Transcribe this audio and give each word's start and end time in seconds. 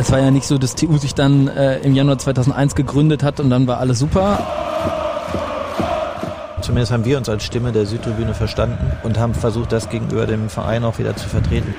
Das 0.00 0.10
war 0.10 0.18
ja 0.18 0.30
nicht 0.30 0.46
so, 0.46 0.56
dass 0.56 0.76
TU 0.76 0.96
sich 0.96 1.14
dann 1.14 1.46
äh, 1.48 1.76
im 1.80 1.94
Januar 1.94 2.16
2001 2.16 2.74
gegründet 2.74 3.22
hat 3.22 3.38
und 3.38 3.50
dann 3.50 3.66
war 3.66 3.80
alles 3.80 3.98
super. 3.98 4.38
Zumindest 6.62 6.90
haben 6.90 7.04
wir 7.04 7.18
uns 7.18 7.28
als 7.28 7.44
Stimme 7.44 7.70
der 7.70 7.84
Südtribüne 7.84 8.32
verstanden 8.32 8.92
und 9.02 9.18
haben 9.18 9.34
versucht, 9.34 9.72
das 9.72 9.90
gegenüber 9.90 10.24
dem 10.24 10.48
Verein 10.48 10.84
auch 10.84 10.98
wieder 10.98 11.14
zu 11.16 11.28
vertreten. 11.28 11.74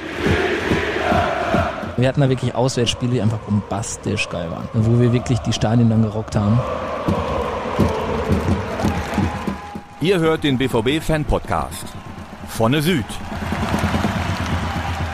Wir 1.98 2.08
hatten 2.08 2.22
da 2.22 2.30
wirklich 2.30 2.54
Auswärtsspiele, 2.54 3.14
die 3.14 3.22
einfach 3.24 3.40
bombastisch 3.40 4.30
geil 4.30 4.52
waren, 4.52 4.70
wo 4.74 5.00
wir 5.00 5.12
wirklich 5.14 5.40
die 5.40 5.52
Stadien 5.52 5.90
dann 5.90 6.04
gerockt 6.04 6.36
haben. 6.36 6.60
Ihr 10.00 10.20
hört 10.20 10.44
den 10.44 10.60
BVB-Fan-Podcast. 10.60 11.88
Vorne 12.48 12.84
Süd. 12.84 13.06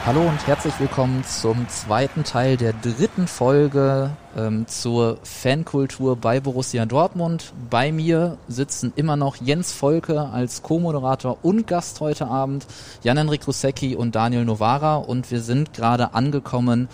Hallo 0.07 0.21
und 0.21 0.47
herzlich 0.47 0.79
willkommen 0.79 1.25
zum 1.25 1.67
zweiten 1.67 2.23
Teil 2.23 2.55
der 2.55 2.71
dritten 2.71 3.27
Folge 3.27 4.11
ähm, 4.37 4.65
zur 4.65 5.17
Fankultur 5.21 6.15
bei 6.15 6.39
Borussia 6.39 6.85
Dortmund. 6.85 7.51
Bei 7.69 7.91
mir 7.91 8.37
sitzen 8.47 8.93
immer 8.95 9.17
noch 9.17 9.35
Jens 9.35 9.73
Volke 9.73 10.21
als 10.21 10.63
Co-Moderator 10.63 11.39
und 11.41 11.67
Gast 11.67 11.99
heute 11.99 12.27
Abend, 12.27 12.65
Jan-Henrik 13.03 13.45
Rusecki 13.45 13.97
und 13.97 14.15
Daniel 14.15 14.45
Novara 14.45 14.95
und 14.95 15.29
wir 15.29 15.41
sind 15.41 15.73
gerade 15.73 16.13
angekommen 16.13 16.87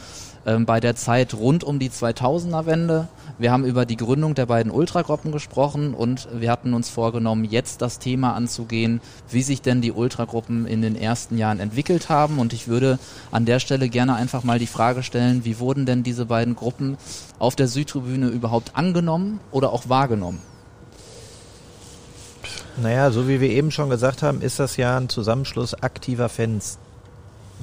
ähm, 0.48 0.66
bei 0.66 0.80
der 0.80 0.96
Zeit 0.96 1.36
rund 1.36 1.64
um 1.64 1.78
die 1.78 1.92
2000er-Wende. 1.92 3.08
Wir 3.40 3.52
haben 3.52 3.66
über 3.66 3.86
die 3.86 3.98
Gründung 3.98 4.36
der 4.36 4.46
beiden 4.46 4.72
Ultragruppen 4.72 5.32
gesprochen 5.32 5.96
und 5.96 6.28
wir 6.32 6.52
hatten 6.52 6.74
uns 6.76 6.90
vorgenommen, 6.90 7.46
jetzt 7.46 7.82
das 7.82 7.98
Thema 7.98 8.34
anzugehen, 8.34 9.02
wie 9.30 9.42
sich 9.42 9.62
denn 9.62 9.82
die 9.82 9.92
Ultragruppen 9.92 10.68
in 10.68 10.84
den 10.84 10.96
ersten 10.96 11.38
Jahren 11.38 11.60
entwickelt 11.60 12.10
haben. 12.10 12.38
Und 12.38 12.54
ich 12.54 12.68
würde 12.68 13.00
an 13.32 13.46
der 13.46 13.60
Stelle 13.60 13.90
gerne 13.90 14.16
einfach 14.16 14.44
mal 14.44 14.60
die 14.60 14.68
Frage 14.68 15.02
stellen, 15.02 15.46
wie 15.46 15.58
wurden 15.58 15.88
denn 15.88 16.04
diese 16.04 16.28
beiden 16.28 16.56
Gruppen 16.56 16.98
auf 17.40 17.56
der 17.56 17.68
Südtribüne 17.68 18.28
überhaupt 18.28 18.76
angenommen 18.76 19.40
oder 19.52 19.74
auch 19.74 19.90
wahrgenommen? 19.90 20.40
Naja, 22.78 23.10
so 23.10 23.28
wie 23.28 23.42
wir 23.42 23.50
eben 23.50 23.72
schon 23.72 23.90
gesagt 23.90 24.22
haben, 24.22 24.42
ist 24.42 24.60
das 24.60 24.78
ja 24.78 24.98
ein 24.98 25.10
Zusammenschluss 25.10 25.74
aktiver 25.74 26.30
Fans 26.30 26.78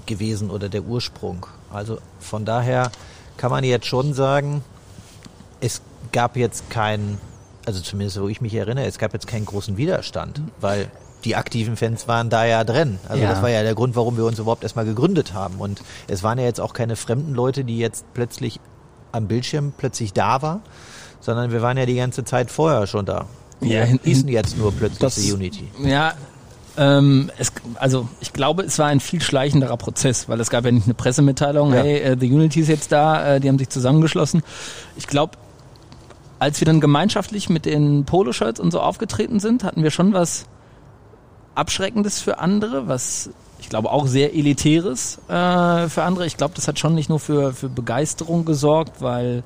gewesen 0.07 0.51
oder 0.51 0.69
der 0.69 0.83
Ursprung. 0.83 1.47
Also 1.73 1.99
von 2.19 2.45
daher 2.45 2.91
kann 3.37 3.51
man 3.51 3.63
jetzt 3.63 3.87
schon 3.87 4.15
sagen, 4.15 4.63
es 5.61 5.83
gab 6.13 6.37
jetzt 6.37 6.71
keinen, 6.71 7.19
also 7.67 7.81
zumindest 7.81 8.21
wo 8.21 8.29
ich 8.29 8.41
mich 8.41 8.55
erinnere, 8.55 8.87
es 8.87 8.99
gab 8.99 9.13
jetzt 9.13 9.27
keinen 9.27 9.47
großen 9.47 9.77
Widerstand, 9.77 10.41
weil 10.61 10.91
die 11.25 11.37
aktiven 11.37 11.77
Fans 11.77 12.09
waren 12.09 12.31
da 12.31 12.45
ja 12.47 12.65
drin. 12.65 12.99
Also 13.09 13.23
ja. 13.23 13.31
das 13.31 13.43
war 13.43 13.51
ja 13.51 13.63
der 13.63 13.75
Grund, 13.75 13.95
warum 13.97 14.17
wir 14.17 14.25
uns 14.25 14.39
überhaupt 14.39 14.63
erstmal 14.63 14.85
gegründet 14.85 15.35
haben. 15.35 15.57
Und 15.59 15.83
es 16.09 16.23
waren 16.23 16.39
ja 16.39 16.45
jetzt 16.45 16.61
auch 16.61 16.73
keine 16.73 16.97
fremden 16.97 17.35
Leute, 17.35 17.65
die 17.65 17.79
jetzt 17.79 18.07
plötzlich 18.15 18.59
am 19.13 19.27
Bildschirm 19.27 19.73
plötzlich 19.77 20.13
da 20.13 20.41
waren, 20.41 20.63
sondern 21.21 21.53
wir 21.53 21.63
waren 21.63 21.77
ja 21.77 21.85
die 21.85 21.97
ganze 21.97 22.25
Zeit 22.25 22.51
vorher 22.51 22.87
schon 22.87 23.05
da. 23.05 23.27
Wir 23.61 23.81
ja, 23.81 23.99
hießen 24.03 24.29
jetzt 24.29 24.57
nur 24.57 24.73
plötzlich 24.73 25.01
das, 25.01 25.17
die 25.17 25.33
Unity. 25.33 25.69
Ja, 25.85 26.15
ähm, 26.79 27.31
es, 27.37 27.53
also 27.75 28.09
ich 28.21 28.33
glaube, 28.33 28.63
es 28.63 28.79
war 28.79 28.87
ein 28.87 29.01
viel 29.01 29.21
schleichenderer 29.21 29.77
Prozess, 29.77 30.29
weil 30.29 30.41
es 30.41 30.49
gab 30.49 30.65
ja 30.65 30.71
nicht 30.71 30.87
eine 30.87 30.95
Pressemitteilung, 30.95 31.75
ja. 31.75 31.83
hey, 31.83 32.13
uh, 32.13 32.17
The 32.19 32.33
Unity 32.33 32.61
ist 32.61 32.69
jetzt 32.69 32.93
da, 32.93 33.37
uh, 33.37 33.39
die 33.39 33.49
haben 33.49 33.59
sich 33.59 33.69
zusammengeschlossen. 33.69 34.43
Ich 34.97 35.07
glaube, 35.07 35.37
als 36.41 36.61
wir 36.61 36.65
dann 36.65 36.81
gemeinschaftlich 36.81 37.49
mit 37.49 37.67
den 37.67 38.05
Poloshirts 38.07 38.59
und 38.59 38.73
so 38.73 38.81
aufgetreten 38.81 39.39
sind, 39.39 39.63
hatten 39.63 39.83
wir 39.83 39.91
schon 39.91 40.15
was 40.15 40.47
Abschreckendes 41.55 42.21
für 42.21 42.39
andere, 42.39 42.89
was 42.89 43.31
ich 43.61 43.69
glaube 43.69 43.93
auch 43.93 44.07
sehr 44.07 44.35
Elitäres 44.35 45.19
äh, 45.29 45.89
für 45.89 46.03
andere. 46.03 46.27
Ich 46.27 46.39
glaube, 46.39 46.55
das 46.55 46.67
hat 46.67 46.79
schon 46.79 46.95
nicht 46.95 47.11
nur 47.11 47.21
für, 47.21 47.53
für 47.53 47.69
Begeisterung 47.69 48.47
gesorgt, 48.47 49.03
weil 49.03 49.45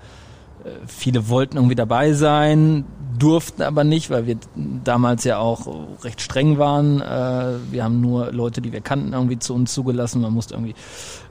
äh, 0.65 0.69
viele 0.87 1.29
wollten 1.29 1.57
irgendwie 1.57 1.75
dabei 1.75 2.13
sein, 2.13 2.85
durften 3.19 3.63
aber 3.63 3.85
nicht, 3.85 4.11
weil 4.11 4.27
wir 4.27 4.37
damals 4.55 5.25
ja 5.25 5.39
auch 5.39 5.67
recht 6.03 6.21
streng 6.21 6.59
waren. 6.59 7.01
Äh, 7.01 7.59
wir 7.71 7.85
haben 7.85 8.01
nur 8.01 8.33
Leute, 8.33 8.61
die 8.61 8.73
wir 8.73 8.81
kannten, 8.81 9.13
irgendwie 9.13 9.39
zu 9.39 9.55
uns 9.55 9.73
zugelassen. 9.73 10.23
Man 10.23 10.33
musste 10.33 10.55
irgendwie 10.55 10.75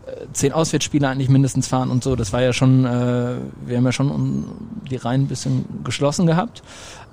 äh, 0.05 0.25
zehn 0.33 0.53
Auswärtsspiele 0.53 1.07
eigentlich 1.07 1.29
mindestens 1.29 1.67
fahren 1.67 1.89
und 1.89 2.03
so. 2.03 2.16
Das 2.16 2.33
war 2.33 2.41
ja 2.41 2.53
schon, 2.53 2.85
äh, 2.85 3.35
wir 3.66 3.77
haben 3.77 3.85
ja 3.85 3.91
schon 3.91 4.45
die 4.89 4.95
Reihen 4.95 5.21
ein 5.21 5.27
bisschen 5.27 5.66
geschlossen 5.83 6.25
gehabt. 6.25 6.63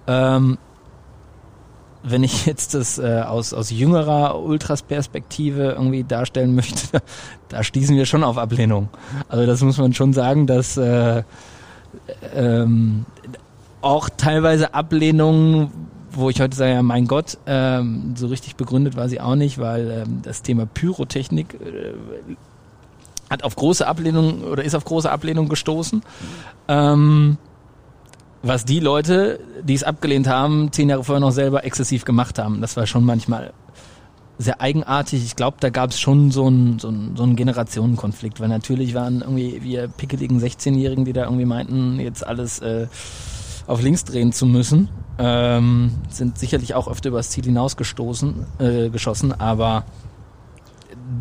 Ähm, 0.06 0.58
wenn 2.02 2.22
ich 2.22 2.46
jetzt 2.46 2.72
das 2.72 2.98
aus, 2.98 3.52
aus 3.52 3.68
jüngerer 3.68 4.40
Ultras-Perspektive 4.40 5.72
irgendwie 5.72 6.02
darstellen 6.02 6.54
möchte, 6.54 7.02
da 7.50 7.62
stießen 7.62 7.94
wir 7.94 8.06
schon 8.06 8.24
auf 8.24 8.38
Ablehnung. 8.38 8.88
Also 9.28 9.44
das 9.44 9.60
muss 9.60 9.76
man 9.76 9.92
schon 9.92 10.14
sagen, 10.14 10.46
dass 10.46 10.78
äh, 10.78 11.22
ähm, 12.34 13.04
auch 13.82 14.08
teilweise 14.08 14.74
Ablehnung, 14.74 15.70
wo 16.12 16.30
ich 16.30 16.40
heute 16.40 16.56
sage, 16.56 16.72
ja 16.72 16.82
mein 16.82 17.06
Gott, 17.06 17.38
ähm, 17.46 18.14
so 18.16 18.26
richtig 18.26 18.56
begründet 18.56 18.96
war 18.96 19.08
sie 19.08 19.20
auch 19.20 19.36
nicht, 19.36 19.58
weil 19.58 20.04
ähm, 20.06 20.20
das 20.22 20.42
Thema 20.42 20.66
Pyrotechnik 20.66 21.54
äh, 21.54 21.94
hat 23.30 23.44
auf 23.44 23.54
große 23.54 23.86
Ablehnung 23.86 24.42
oder 24.42 24.64
ist 24.64 24.74
auf 24.74 24.84
große 24.84 25.10
Ablehnung 25.10 25.48
gestoßen. 25.48 26.02
Ähm, 26.68 27.38
was 28.42 28.64
die 28.64 28.80
Leute, 28.80 29.38
die 29.62 29.74
es 29.74 29.84
abgelehnt 29.84 30.26
haben, 30.26 30.72
zehn 30.72 30.88
Jahre 30.88 31.04
vorher 31.04 31.20
noch 31.20 31.30
selber 31.30 31.64
exzessiv 31.64 32.04
gemacht 32.04 32.38
haben. 32.38 32.60
Das 32.60 32.76
war 32.76 32.86
schon 32.86 33.04
manchmal 33.04 33.52
sehr 34.38 34.60
eigenartig. 34.60 35.22
Ich 35.22 35.36
glaube, 35.36 35.58
da 35.60 35.68
gab 35.68 35.90
es 35.90 36.00
schon 36.00 36.30
so 36.30 36.46
einen 36.46 36.78
so 36.78 36.88
einen, 36.88 37.14
so 37.16 37.22
einen 37.22 37.36
Generationenkonflikt, 37.36 38.40
weil 38.40 38.48
natürlich 38.48 38.94
waren 38.94 39.20
irgendwie 39.20 39.62
wir 39.62 39.88
pickeligen 39.88 40.40
16-Jährigen, 40.40 41.04
die 41.04 41.12
da 41.12 41.24
irgendwie 41.24 41.44
meinten, 41.44 42.00
jetzt 42.00 42.26
alles 42.26 42.58
äh, 42.60 42.86
auf 43.70 43.82
links 43.82 44.04
drehen 44.04 44.32
zu 44.32 44.46
müssen, 44.46 44.88
ähm, 45.18 45.92
sind 46.08 46.38
sicherlich 46.38 46.74
auch 46.74 46.88
öfter 46.88 47.10
übers 47.10 47.30
Ziel 47.30 47.44
hinausgestoßen, 47.44 48.34
äh, 48.58 48.88
geschossen, 48.90 49.32
aber 49.32 49.84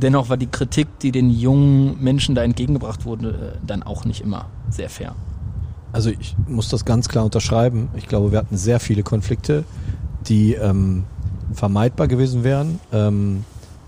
dennoch 0.01 0.29
war 0.29 0.37
die 0.37 0.47
Kritik, 0.47 0.87
die 0.99 1.11
den 1.11 1.29
jungen 1.29 2.01
Menschen 2.01 2.35
da 2.35 2.43
entgegengebracht 2.43 3.05
wurde, 3.05 3.29
äh, 3.29 3.65
dann 3.65 3.83
auch 3.83 4.05
nicht 4.05 4.21
immer 4.21 4.47
sehr 4.69 4.89
fair. 4.89 5.15
Also 5.91 6.09
ich 6.09 6.35
muss 6.47 6.69
das 6.69 6.85
ganz 6.85 7.09
klar 7.09 7.25
unterschreiben. 7.25 7.89
Ich 7.95 8.07
glaube, 8.07 8.31
wir 8.31 8.37
hatten 8.37 8.57
sehr 8.57 8.79
viele 8.79 9.03
Konflikte, 9.03 9.63
die 10.27 10.53
ähm, 10.53 11.05
vermeidbar 11.53 12.07
gewesen 12.07 12.43
wären. 12.43 12.79
Ähm, 12.91 13.43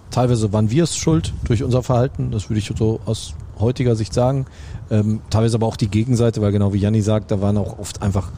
teilweise 0.10 0.52
waren 0.52 0.72
wir 0.72 0.84
es 0.84 0.98
schuld 0.98 1.34
durch 1.46 1.64
unser 1.64 1.84
Verhalten, 1.84 2.32
das 2.32 2.50
würde 2.50 2.60
ich 2.60 2.72
so 2.76 3.00
aus 3.06 3.36
heutiger 3.60 3.96
Sicht 3.96 4.14
sagen. 4.14 4.46
Ähm, 4.90 5.22
teilweise 5.30 5.58
aber 5.58 5.68
auch 5.68 5.78
die 5.78 5.88
Gegenseite, 5.88 6.42
weil 6.42 6.52
genau 6.52 6.74
wie 6.74 6.80
Janni 6.80 7.02
sagt, 7.02 7.32
da 7.32 7.42
waren 7.42 7.58
auch 7.58 7.80
oft 7.80 8.02
einfach, 8.02 8.32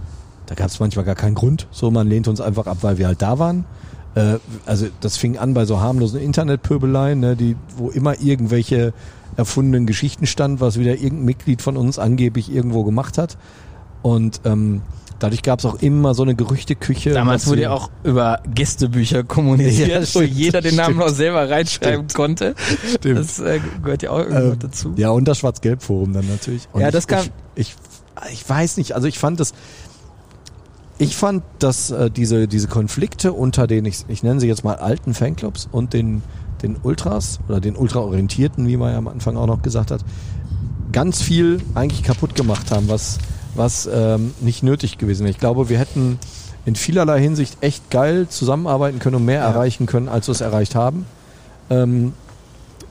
da 0.46 0.56
gab 0.56 0.68
es 0.68 0.80
manchmal 0.80 1.06
gar 1.06 1.16
keinen 1.16 1.36
Grund. 1.36 1.68
So, 1.72 1.92
man 1.92 2.08
lehnt 2.08 2.28
uns 2.28 2.42
einfach 2.42 2.68
ab, 2.68 2.80
weil 2.82 2.98
wir 2.98 3.08
halt 3.08 3.22
da 3.22 3.40
waren. 3.40 3.66
Äh, 4.16 4.36
also 4.66 4.88
das 5.02 5.18
fing 5.18 5.38
an 5.38 5.54
bei 5.54 5.66
so 5.66 5.80
harmlosen 5.80 6.20
Internetpöbeleien, 6.20 7.20
ne, 7.20 7.36
die, 7.36 7.56
wo 7.78 7.90
immer 7.90 8.20
irgendwelche 8.20 8.94
erfundenen 9.36 9.86
Geschichten 9.86 10.28
stand, 10.28 10.62
was 10.62 10.78
wieder 10.78 10.94
irgendein 10.94 11.26
Mitglied 11.26 11.62
von 11.62 11.78
uns 11.78 11.98
angeblich 11.98 12.54
irgendwo 12.54 12.84
gemacht 12.84 13.18
hat. 13.18 13.38
Und 14.02 14.42
ähm, 14.46 14.82
dadurch 15.20 15.42
gab 15.42 15.60
es 15.60 15.66
auch 15.66 15.82
immer 15.82 16.14
so 16.14 16.24
eine 16.24 16.36
Gerüchteküche. 16.36 17.12
Damals 17.12 17.48
wurde 17.48 17.62
ja 17.64 17.72
auch 17.72 17.90
über 18.04 18.42
Gästebücher 18.54 19.24
kommuniziert, 19.24 19.88
ja, 19.90 20.06
stimmt, 20.06 20.16
wo 20.16 20.28
jeder 20.28 20.62
den 20.62 20.76
Namen 20.76 20.96
stimmt. 20.96 21.08
noch 21.08 21.16
selber 21.16 21.50
reinschreiben 21.50 22.10
stimmt. 22.10 22.14
konnte. 22.14 22.56
Stimmt. 22.96 23.20
Das 23.20 23.40
äh, 23.40 23.60
gehört 23.82 24.04
ja 24.04 24.12
auch 24.12 24.20
irgendwo 24.20 24.52
ähm, 24.54 24.60
dazu. 24.60 24.94
Ja, 24.98 25.10
und 25.12 25.28
das 25.28 25.40
Schwarz-Gelb-Forum 25.40 26.14
dann 26.14 26.28
natürlich. 26.28 26.68
Und 26.74 26.82
ja, 26.82 26.92
das 26.92 27.08
kam. 27.08 27.26
Ich, 27.56 27.70
ich, 27.70 27.76
ich 28.34 28.48
weiß 28.48 28.78
nicht, 28.78 28.94
also 28.94 29.08
ich 29.08 29.18
fand 29.18 29.40
das 29.40 29.54
ich 30.98 31.16
fand, 31.16 31.44
dass 31.60 31.92
äh, 31.92 32.12
diese, 32.12 32.48
diese 32.48 32.68
Konflikte 32.68 33.34
unter 33.34 33.68
den, 33.68 33.86
ich, 33.86 34.06
ich 34.08 34.24
nenne 34.24 34.40
sie 34.40 34.48
jetzt 34.48 34.64
mal 34.64 34.76
alten 34.76 35.14
Fanclubs 35.14 35.68
und 35.72 35.94
den, 35.94 36.22
den 36.62 36.78
Ultras 36.82 37.40
oder 37.48 37.60
den 37.60 37.76
Ultraorientierten, 37.76 38.68
wie 38.68 38.78
man 38.78 38.92
ja 38.92 38.98
am 38.98 39.08
Anfang 39.08 39.36
auch 39.38 39.48
noch 39.48 39.62
gesagt 39.62 39.92
hat, 39.92 40.04
ganz 40.92 41.22
viel 41.22 41.62
eigentlich 41.74 42.04
kaputt 42.04 42.36
gemacht 42.36 42.72
haben, 42.72 42.88
was, 42.88 43.18
was 43.56 43.90
ähm, 43.92 44.34
nicht 44.42 44.64
nötig 44.64 44.98
gewesen 44.98 45.24
wäre. 45.24 45.32
Ich 45.32 45.40
glaube, 45.40 45.70
wir 45.70 45.80
hätten 45.80 46.20
in 46.66 46.76
vielerlei 46.76 47.20
Hinsicht 47.20 47.58
echt 47.62 47.90
geil 47.90 48.28
zusammenarbeiten 48.30 49.00
können 49.00 49.18
und 49.18 49.26
mehr 49.26 49.42
ja. 49.42 49.50
erreichen 49.50 49.86
können, 49.86 50.08
als 50.08 50.28
wir 50.28 50.34
es 50.34 50.42
erreicht 50.42 50.76
haben. 50.76 51.06
Ähm, 51.70 52.14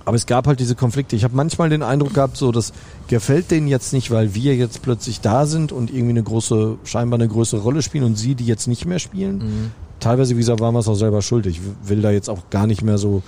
aber 0.04 0.16
es 0.16 0.26
gab 0.26 0.46
halt 0.46 0.60
diese 0.60 0.74
Konflikte. 0.74 1.16
Ich 1.16 1.24
habe 1.24 1.36
manchmal 1.36 1.68
den 1.68 1.82
Eindruck 1.82 2.14
gehabt, 2.14 2.36
so 2.36 2.52
das 2.52 2.72
gefällt 3.08 3.50
denen 3.50 3.68
jetzt 3.68 3.92
nicht, 3.92 4.10
weil 4.10 4.34
wir 4.34 4.54
jetzt 4.54 4.82
plötzlich 4.82 5.20
da 5.20 5.46
sind 5.46 5.72
und 5.72 5.90
irgendwie 5.90 6.10
eine 6.10 6.22
große, 6.22 6.78
scheinbar 6.84 7.18
eine 7.18 7.28
größere 7.28 7.60
Rolle 7.60 7.82
spielen 7.82 8.04
und 8.04 8.16
sie 8.16 8.34
die 8.34 8.46
jetzt 8.46 8.66
nicht 8.66 8.84
mehr 8.84 8.98
spielen. 8.98 9.38
Mhm. 9.38 9.70
Teilweise, 10.00 10.34
wie 10.34 10.40
gesagt, 10.40 10.60
waren 10.60 10.74
wir 10.74 10.80
es 10.80 10.88
auch 10.88 10.94
selber 10.94 11.22
schuld. 11.22 11.46
Ich 11.46 11.60
will 11.84 12.02
da 12.02 12.10
jetzt 12.10 12.28
auch 12.28 12.50
gar 12.50 12.66
nicht 12.66 12.82
mehr 12.82 12.98
so 12.98 13.22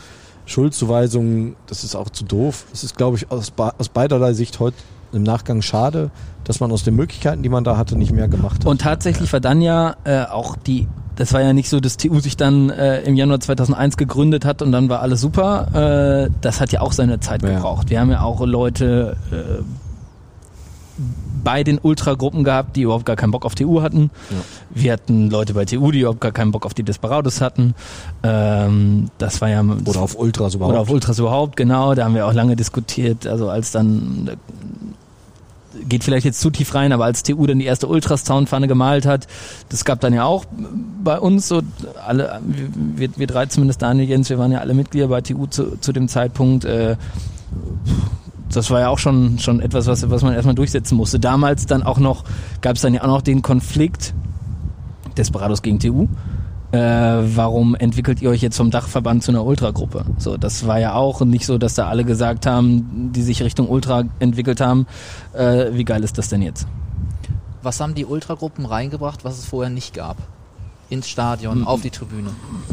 Schuldzuweisungen, 0.46 1.56
das 1.66 1.84
ist 1.84 1.94
auch 1.94 2.10
zu 2.10 2.24
doof. 2.24 2.66
Es 2.72 2.84
ist, 2.84 2.96
glaube 2.96 3.16
ich, 3.16 3.30
aus, 3.30 3.52
aus 3.56 3.88
beiderlei 3.88 4.34
Sicht 4.34 4.60
heute 4.60 4.76
im 5.14 5.22
Nachgang 5.22 5.62
schade, 5.62 6.10
dass 6.44 6.60
man 6.60 6.70
aus 6.72 6.84
den 6.84 6.96
Möglichkeiten, 6.96 7.42
die 7.42 7.48
man 7.48 7.64
da 7.64 7.76
hatte, 7.76 7.96
nicht 7.96 8.12
mehr 8.12 8.28
gemacht 8.28 8.60
hat. 8.60 8.66
Und 8.66 8.80
tatsächlich 8.80 9.32
war 9.32 9.40
dann 9.40 9.60
ja 9.60 9.96
äh, 10.04 10.24
auch 10.24 10.56
die 10.56 10.88
das 11.16 11.32
war 11.32 11.40
ja 11.40 11.52
nicht 11.52 11.68
so, 11.68 11.78
dass 11.80 11.96
TU 11.96 12.18
sich 12.18 12.36
dann 12.36 12.70
äh, 12.70 13.02
im 13.02 13.14
Januar 13.14 13.38
2001 13.40 13.96
gegründet 13.96 14.44
hat 14.44 14.62
und 14.62 14.72
dann 14.72 14.88
war 14.88 15.00
alles 15.00 15.20
super. 15.20 16.26
Äh, 16.26 16.30
das 16.40 16.60
hat 16.60 16.72
ja 16.72 16.80
auch 16.80 16.92
seine 16.92 17.20
Zeit 17.20 17.42
gebraucht. 17.42 17.90
Wir 17.90 18.00
haben 18.00 18.10
ja 18.10 18.22
auch 18.22 18.44
Leute 18.44 19.16
äh, 19.30 19.62
bei 21.42 21.62
den 21.62 21.78
Ultragruppen 21.78 22.42
gehabt, 22.42 22.76
die 22.76 22.82
überhaupt 22.82 23.04
gar 23.04 23.16
keinen 23.16 23.30
Bock 23.30 23.44
auf 23.44 23.54
TU 23.54 23.82
hatten. 23.82 24.10
Wir 24.70 24.92
hatten 24.92 25.30
Leute 25.30 25.52
bei 25.54 25.64
TU, 25.66 25.90
die 25.90 26.00
überhaupt 26.00 26.20
gar 26.20 26.32
keinen 26.32 26.52
Bock 26.52 26.64
auf 26.64 26.74
die 26.74 26.82
Desperados 26.82 27.40
hatten. 27.40 27.74
Ähm, 28.22 29.10
das 29.18 29.40
war 29.40 29.50
ja 29.50 29.62
Oder 29.62 30.00
auf 30.00 30.18
Ultras 30.18 30.54
überhaupt. 30.54 30.72
oder 30.72 30.80
auf 30.80 30.90
Ultras 30.90 31.18
überhaupt, 31.18 31.56
genau. 31.56 31.94
Da 31.94 32.04
haben 32.04 32.14
wir 32.14 32.26
auch 32.26 32.32
lange 32.32 32.56
diskutiert. 32.56 33.26
Also 33.26 33.50
als 33.50 33.72
dann 33.72 34.30
äh, 34.32 34.36
geht 35.88 36.04
vielleicht 36.04 36.24
jetzt 36.24 36.40
zu 36.40 36.50
tief 36.50 36.74
rein, 36.74 36.92
aber 36.92 37.04
als 37.04 37.22
TU 37.22 37.46
dann 37.46 37.58
die 37.58 37.64
erste 37.64 37.86
Ultras-Zaunpfanne 37.86 38.68
gemalt 38.68 39.06
hat, 39.06 39.26
das 39.68 39.84
gab 39.84 40.00
dann 40.00 40.12
ja 40.12 40.24
auch 40.24 40.44
bei 41.02 41.18
uns 41.18 41.48
so 41.48 41.62
alle, 42.06 42.40
wir, 42.44 43.10
wir 43.16 43.26
drei 43.26 43.46
zumindest 43.46 43.82
Daniel 43.82 44.08
Jens, 44.08 44.30
wir 44.30 44.38
waren 44.38 44.52
ja 44.52 44.60
alle 44.60 44.74
Mitglieder 44.74 45.08
bei 45.08 45.20
TU 45.20 45.46
zu, 45.46 45.78
zu 45.78 45.92
dem 45.92 46.08
Zeitpunkt. 46.08 46.64
Äh, 46.64 46.96
das 48.52 48.70
war 48.70 48.80
ja 48.80 48.88
auch 48.88 48.98
schon, 48.98 49.38
schon 49.38 49.60
etwas, 49.60 49.86
was, 49.86 50.08
was 50.10 50.22
man 50.22 50.34
erstmal 50.34 50.54
durchsetzen 50.54 50.96
musste. 50.96 51.18
Damals 51.18 51.66
dann 51.66 51.82
auch 51.82 51.98
noch, 51.98 52.24
gab 52.60 52.76
es 52.76 52.82
dann 52.82 52.94
ja 52.94 53.02
auch 53.02 53.08
noch 53.08 53.22
den 53.22 53.42
Konflikt 53.42 54.14
Desperados 55.16 55.62
gegen 55.62 55.78
TU. 55.78 56.08
Äh, 56.74 57.36
warum 57.36 57.74
entwickelt 57.76 58.20
ihr 58.20 58.30
euch 58.30 58.42
jetzt 58.42 58.56
vom 58.56 58.70
Dachverband 58.70 59.22
zu 59.22 59.30
einer 59.30 59.44
Ultragruppe? 59.44 60.04
So, 60.18 60.36
das 60.36 60.66
war 60.66 60.80
ja 60.80 60.94
auch 60.94 61.20
nicht 61.20 61.46
so, 61.46 61.56
dass 61.58 61.74
da 61.74 61.86
alle 61.88 62.04
gesagt 62.04 62.46
haben, 62.46 63.10
die 63.12 63.22
sich 63.22 63.42
Richtung 63.42 63.68
Ultra 63.68 64.04
entwickelt 64.18 64.60
haben, 64.60 64.86
äh, 65.34 65.66
wie 65.72 65.84
geil 65.84 66.02
ist 66.02 66.18
das 66.18 66.28
denn 66.28 66.42
jetzt? 66.42 66.66
Was 67.62 67.80
haben 67.80 67.94
die 67.94 68.04
Ultragruppen 68.04 68.66
reingebracht, 68.66 69.24
was 69.24 69.38
es 69.38 69.44
vorher 69.44 69.70
nicht 69.70 69.94
gab? 69.94 70.16
Ins 70.90 71.08
Stadion, 71.08 71.60
Mhm. 71.60 71.66
auf 71.66 71.80
die 71.80 71.88
Tribüne. 71.90 72.28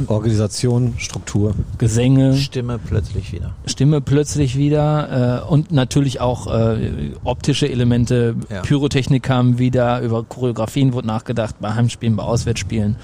Organisation, 0.07 0.95
Struktur. 0.97 1.53
Gesänge, 1.77 2.35
Stimme 2.35 2.77
plötzlich 2.77 3.31
wieder. 3.31 3.51
Stimme 3.65 4.01
plötzlich 4.01 4.57
wieder 4.57 5.43
äh, 5.45 5.49
und 5.49 5.71
natürlich 5.71 6.19
auch 6.19 6.47
äh, 6.53 7.11
optische 7.23 7.69
Elemente, 7.69 8.35
Ja. 8.49 8.61
Pyrotechnik 8.63 9.23
kam 9.23 9.59
wieder, 9.59 10.01
über 10.01 10.23
Choreografien 10.23 10.91
wurde 10.93 11.07
nachgedacht, 11.07 11.55
bei 11.61 11.73
Heimspielen, 11.73 12.17
bei 12.17 12.23
Auswärtsspielen. 12.23 12.97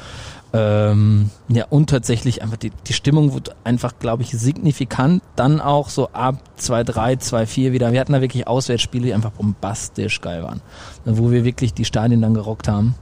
Ähm, 0.54 1.30
ja, 1.50 1.66
und 1.70 1.90
tatsächlich 1.90 2.42
einfach 2.42 2.58
die, 2.58 2.72
die 2.88 2.94
Stimmung 2.94 3.34
wurde 3.34 3.52
einfach, 3.64 3.94
glaube 4.00 4.24
ich, 4.24 4.32
signifikant 4.32 5.22
dann 5.36 5.60
auch 5.60 5.90
so 5.90 6.10
ab 6.10 6.36
2-3, 6.60 7.20
2-4 7.20 7.72
wieder. 7.74 7.92
Wir 7.92 8.00
hatten 8.00 8.14
da 8.14 8.22
wirklich 8.22 8.48
Auswärtsspiele, 8.48 9.08
die 9.08 9.14
einfach 9.14 9.32
bombastisch 9.32 10.22
geil 10.22 10.44
waren, 10.44 10.62
wo 11.06 11.32
wir 11.32 11.44
wirklich 11.44 11.74
die 11.74 11.86
Stadien 11.86 12.22
dann 12.22 12.34
gerockt 12.34 12.68
haben. 12.68 12.96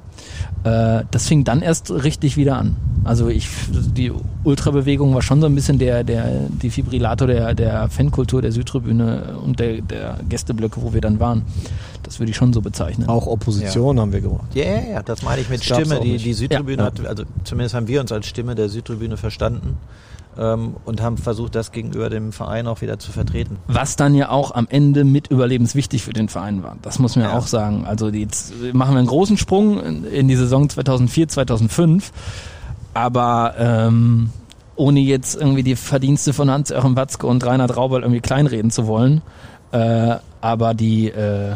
Äh, 0.64 1.04
das 1.12 1.28
fing 1.28 1.44
dann 1.44 1.62
erst 1.62 1.92
richtig 1.92 2.38
wieder 2.38 2.58
an. 2.58 2.76
Also 3.04 3.28
ich, 3.28 3.48
die 3.70 4.12
Ultrabewegung 4.44 5.14
war 5.14 5.22
schon 5.22 5.40
so 5.40 5.46
ein 5.48 5.54
bisschen 5.54 5.78
der, 5.78 6.04
der, 6.04 6.48
die 6.50 6.70
Fibrillator 6.72 7.28
der, 7.28 7.54
der 7.54 7.88
Fankultur 7.90 8.42
der 8.42 8.52
Südtribüne 8.52 9.38
und 9.44 9.60
der, 9.60 9.82
der 9.82 10.20
Gästeblöcke, 10.28 10.82
wo 10.82 10.94
wir 10.94 11.02
dann 11.02 11.20
waren. 11.20 11.44
Das 12.02 12.20
würde 12.20 12.32
ich 12.32 12.36
schon 12.36 12.52
so 12.54 12.62
bezeichnen. 12.62 13.08
Auch 13.08 13.28
Opposition 13.28 14.00
haben 14.00 14.12
wir 14.12 14.22
gemacht. 14.22 14.48
Ja, 14.56 14.64
ja, 14.64 14.82
ja, 14.94 15.04
das 15.04 15.22
meine 15.22 15.42
ich 15.42 15.50
mit 15.50 15.60
Das 15.60 15.66
Stimme. 15.66 16.00
Die, 16.00 16.18
die 16.18 16.34
Südtribüne 16.34 16.78
Ja. 16.82 16.86
hat, 16.86 17.06
also 17.06 17.24
zumindest 17.44 17.76
haben 17.76 17.88
wir 17.88 18.02
uns 18.02 18.12
als 18.12 18.26
Stimme 18.28 18.56
der 18.56 18.70
Südtribüne 18.70 19.18
verstanden 19.18 19.78
ähm, 20.38 20.76
und 20.86 21.02
haben 21.02 21.18
versucht, 21.18 21.56
das 21.56 21.72
gegenüber 21.72 22.10
dem 22.10 22.32
Verein 22.32 22.68
auch 22.68 22.82
wieder 22.82 23.00
zu 23.00 23.12
vertreten. 23.12 23.58
Was 23.68 23.96
dann 23.96 24.16
ja 24.16 24.30
auch 24.30 24.54
am 24.54 24.68
Ende 24.70 25.04
mit 25.04 25.28
überlebenswichtig 25.28 26.04
für 26.04 26.14
den 26.14 26.30
Verein 26.30 26.64
war. 26.64 26.76
Das 26.82 27.00
muss 27.00 27.16
man 27.16 27.26
ja 27.26 27.32
Ja. 27.32 27.38
auch 27.38 27.48
sagen. 27.48 27.86
Also 27.86 28.10
jetzt 28.10 28.54
machen 28.74 28.94
wir 28.96 29.00
einen 29.00 29.08
großen 29.08 29.38
Sprung 29.38 29.82
in, 29.82 30.04
in 30.06 30.28
die 30.28 30.36
Saison 30.36 30.70
2004, 30.70 31.28
2005. 31.30 32.12
Aber 32.94 33.54
ähm, 33.58 34.30
ohne 34.76 35.00
jetzt 35.00 35.36
irgendwie 35.36 35.64
die 35.64 35.76
Verdienste 35.76 36.34
von 36.34 36.50
Hans-Joachim 36.50 36.96
Watzke 36.96 37.28
und 37.28 37.46
Reinhard 37.46 37.76
Raubal 37.76 38.02
irgendwie 38.02 38.22
kleinreden 38.22 38.72
zu 38.72 38.88
wollen. 38.88 39.22
Äh, 39.72 40.16
aber 40.42 40.74
die, 40.74 41.10
äh, 41.10 41.54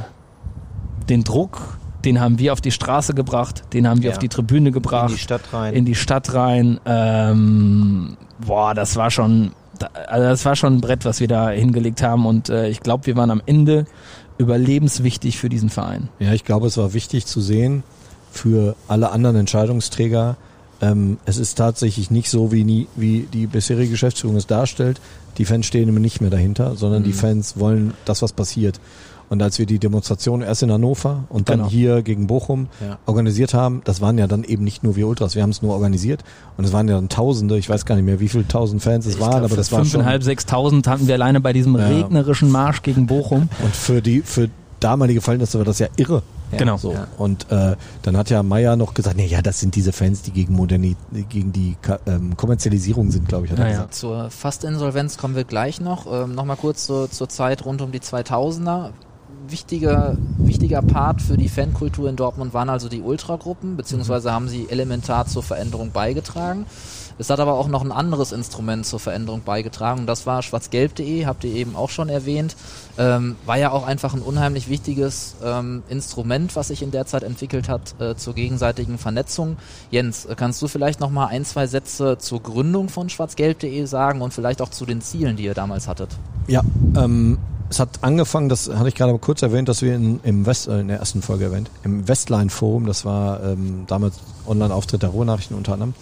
den 1.09 1.23
Druck, 1.23 1.78
den 2.05 2.19
haben 2.19 2.39
wir 2.39 2.53
auf 2.53 2.61
die 2.61 2.71
Straße 2.71 3.13
gebracht, 3.13 3.63
den 3.73 3.87
haben 3.87 4.01
wir 4.01 4.09
Ja. 4.09 4.15
auf 4.15 4.19
die 4.19 4.29
Tribüne 4.29 4.71
gebracht 4.71 5.09
In 5.09 5.15
die 5.15 5.21
Stadt 5.21 5.41
rein. 5.53 5.73
in 5.73 5.85
die 5.85 5.95
Stadt 5.95 6.33
rein. 6.33 6.79
Ähm, 6.85 8.17
boah, 8.45 8.73
das 8.73 8.95
war 8.95 9.11
schon, 9.11 9.51
also 10.07 10.23
das 10.23 10.45
war 10.45 10.55
schon 10.55 10.75
ein 10.77 10.81
Brett, 10.81 11.05
was 11.05 11.19
wir 11.19 11.27
da 11.27 11.49
hingelegt 11.49 12.01
haben. 12.01 12.25
Und 12.25 12.49
äh, 12.49 12.69
ich 12.69 12.79
glaube, 12.81 13.05
wir 13.05 13.15
waren 13.15 13.31
am 13.31 13.41
Ende 13.45 13.85
überlebenswichtig 14.37 15.37
für 15.37 15.49
diesen 15.49 15.69
Verein. 15.69 16.09
Ja, 16.19 16.33
ich 16.33 16.45
glaube, 16.45 16.67
es 16.67 16.77
war 16.77 16.93
wichtig 16.93 17.25
zu 17.25 17.41
sehen 17.41 17.83
für 18.31 18.75
alle 18.87 19.11
anderen 19.11 19.35
Entscheidungsträger. 19.35 20.37
Ähm, 20.81 21.17
es 21.25 21.37
ist 21.37 21.55
tatsächlich 21.55 22.09
nicht 22.09 22.29
so, 22.29 22.51
wie, 22.53 22.63
nie, 22.63 22.87
wie 22.95 23.27
die 23.33 23.47
bisherige 23.47 23.91
Geschäftsführung 23.91 24.37
es 24.37 24.47
darstellt. 24.47 25.01
Die 25.37 25.43
Fans 25.45 25.65
stehen 25.65 25.89
immer 25.89 25.99
nicht 25.99 26.21
mehr 26.21 26.29
dahinter, 26.29 26.75
sondern 26.75 27.03
die 27.03 27.11
Fans 27.13 27.59
wollen 27.59 27.93
das, 28.05 28.21
was 28.21 28.31
passiert. 28.31 28.79
Und 29.29 29.41
als 29.43 29.59
wir 29.59 29.65
die 29.67 29.77
Demonstration 29.79 30.41
erst 30.41 30.63
in 30.63 30.71
Hannover 30.71 31.25
und 31.29 31.49
dann 31.49 31.59
Genau. 31.59 31.69
hier 31.69 32.01
gegen 32.01 32.25
Bochum 32.27 32.67
Ja. 32.81 32.97
organisiert 33.05 33.53
haben, 33.53 33.81
das 33.85 34.01
waren 34.01 34.17
ja 34.17 34.25
dann 34.27 34.43
eben 34.43 34.63
nicht 34.63 34.83
nur 34.83 34.95
wir 34.95 35.07
Ultras, 35.07 35.35
wir 35.35 35.43
haben 35.43 35.51
es 35.51 35.61
nur 35.61 35.73
organisiert 35.73 36.23
und 36.57 36.65
es 36.65 36.73
waren 36.73 36.87
ja 36.87 36.95
dann 36.95 37.09
Tausende, 37.09 37.57
ich 37.57 37.69
weiß 37.69 37.85
gar 37.85 37.95
nicht 37.95 38.05
mehr, 38.05 38.19
wie 38.19 38.27
viele 38.29 38.47
Tausend 38.47 38.81
Fans 38.81 39.05
es 39.05 39.19
waren, 39.19 39.43
aber 39.43 39.55
das 39.55 39.71
war 39.71 39.79
schon 39.79 39.85
Fünfeinhalb, 39.91 40.23
sechstausend 40.23 40.87
hatten 40.87 41.07
wir 41.07 41.13
alleine 41.15 41.41
bei 41.41 41.53
diesem 41.53 41.77
Ja. 41.77 41.87
regnerischen 41.87 42.49
Marsch 42.51 42.81
gegen 42.81 43.05
Bochum. 43.05 43.49
und 43.63 43.75
für 43.75 44.01
die 44.01 44.21
für 44.21 44.49
damalige 44.79 45.21
Verhältnisse 45.21 45.57
war 45.59 45.65
das 45.65 45.77
ja 45.79 45.87
irre. 45.97 46.23
Genau. 46.57 46.77
So. 46.77 46.93
Ja. 46.93 47.05
Und 47.19 47.45
äh, 47.51 47.75
dann 48.01 48.17
hat 48.17 48.31
ja 48.31 48.41
Meier 48.41 48.75
noch 48.75 48.95
gesagt, 48.95 49.15
nee, 49.17 49.27
ja, 49.27 49.43
das 49.43 49.59
sind 49.59 49.75
diese 49.75 49.91
Fans, 49.91 50.23
die 50.23 50.31
gegen 50.31 50.55
Moderni 50.55 50.95
gegen 51.29 51.51
die 51.53 51.75
Ka- 51.79 51.99
ähm, 52.07 52.35
Kommerzialisierung 52.37 53.11
sind, 53.11 53.27
glaube 53.27 53.45
ich, 53.45 53.51
hat 53.51 53.59
er 53.59 53.65
Ja, 53.65 53.69
ja. 53.71 53.75
gesagt. 53.77 53.93
Zur 53.93 54.29
Fastinsolvenz 54.31 55.17
kommen 55.17 55.35
wir 55.35 55.43
gleich 55.43 55.79
noch. 55.79 56.07
Ähm, 56.11 56.33
Nochmal 56.33 56.55
kurz 56.57 56.87
zur, 56.87 57.11
zur 57.11 57.29
Zeit 57.29 57.65
rund 57.65 57.83
um 57.83 57.91
die 57.91 57.99
2000er. 57.99 58.89
Wichtiger, 59.47 60.17
wichtiger 60.37 60.81
Part 60.81 61.21
für 61.21 61.37
die 61.37 61.49
Fankultur 61.49 62.09
in 62.09 62.15
Dortmund 62.15 62.53
waren 62.53 62.69
also 62.69 62.89
die 62.89 63.01
Ultragruppen, 63.01 63.77
beziehungsweise 63.77 64.31
haben 64.31 64.47
sie 64.47 64.67
elementar 64.69 65.25
zur 65.27 65.43
Veränderung 65.43 65.91
beigetragen. 65.91 66.65
Es 67.19 67.29
hat 67.29 67.41
aber 67.41 67.53
auch 67.53 67.67
noch 67.67 67.83
ein 67.83 67.91
anderes 67.91 68.31
Instrument 68.31 68.85
zur 68.85 68.99
Veränderung 68.99 69.41
beigetragen. 69.43 70.01
und 70.01 70.05
Das 70.07 70.25
war 70.25 70.41
schwarzgelb.de, 70.41 71.25
habt 71.25 71.43
ihr 71.43 71.53
eben 71.53 71.75
auch 71.75 71.89
schon 71.89 72.07
erwähnt. 72.07 72.55
Ähm, 72.97 73.35
war 73.45 73.57
ja 73.57 73.71
auch 73.71 73.85
einfach 73.85 74.13
ein 74.13 74.21
unheimlich 74.21 74.69
wichtiges 74.69 75.35
ähm, 75.43 75.83
Instrument, 75.89 76.55
was 76.55 76.69
sich 76.69 76.81
in 76.81 76.91
der 76.91 77.05
Zeit 77.05 77.23
entwickelt 77.23 77.67
hat 77.67 77.99
äh, 77.99 78.15
zur 78.15 78.35
gegenseitigen 78.35 78.97
Vernetzung. 78.97 79.57
Jens, 79.91 80.27
kannst 80.37 80.61
du 80.61 80.69
vielleicht 80.69 81.01
noch 81.01 81.09
mal 81.09 81.27
ein, 81.27 81.43
zwei 81.43 81.67
Sätze 81.67 82.17
zur 82.17 82.41
Gründung 82.41 82.87
von 82.87 83.09
schwarzgelb.de 83.09 83.85
sagen 83.85 84.21
und 84.21 84.33
vielleicht 84.33 84.61
auch 84.61 84.69
zu 84.69 84.85
den 84.85 85.01
Zielen, 85.01 85.35
die 85.35 85.43
ihr 85.43 85.53
damals 85.53 85.89
hattet? 85.89 86.15
Ja, 86.47 86.61
ähm, 86.95 87.37
es 87.69 87.79
hat 87.79 87.99
angefangen, 88.01 88.49
das 88.49 88.69
hatte 88.69 88.89
ich 88.89 88.95
gerade 88.95 89.17
kurz 89.19 89.41
erwähnt, 89.41 89.69
dass 89.69 89.81
wir 89.81 89.95
in, 89.95 90.19
im 90.23 90.45
West, 90.45 90.67
äh, 90.67 90.79
in 90.79 90.87
der 90.87 90.99
ersten 90.99 91.21
Folge 91.21 91.45
erwähnt, 91.45 91.69
im 91.83 92.07
Westline 92.07 92.49
Forum, 92.49 92.85
das 92.85 93.05
war 93.05 93.43
ähm, 93.43 93.83
damals 93.87 94.15
Online-Auftritt 94.47 95.03
der 95.03 95.09
Ruhrnachrichten 95.09 95.55
unter 95.55 95.73
anderem, 95.73 95.93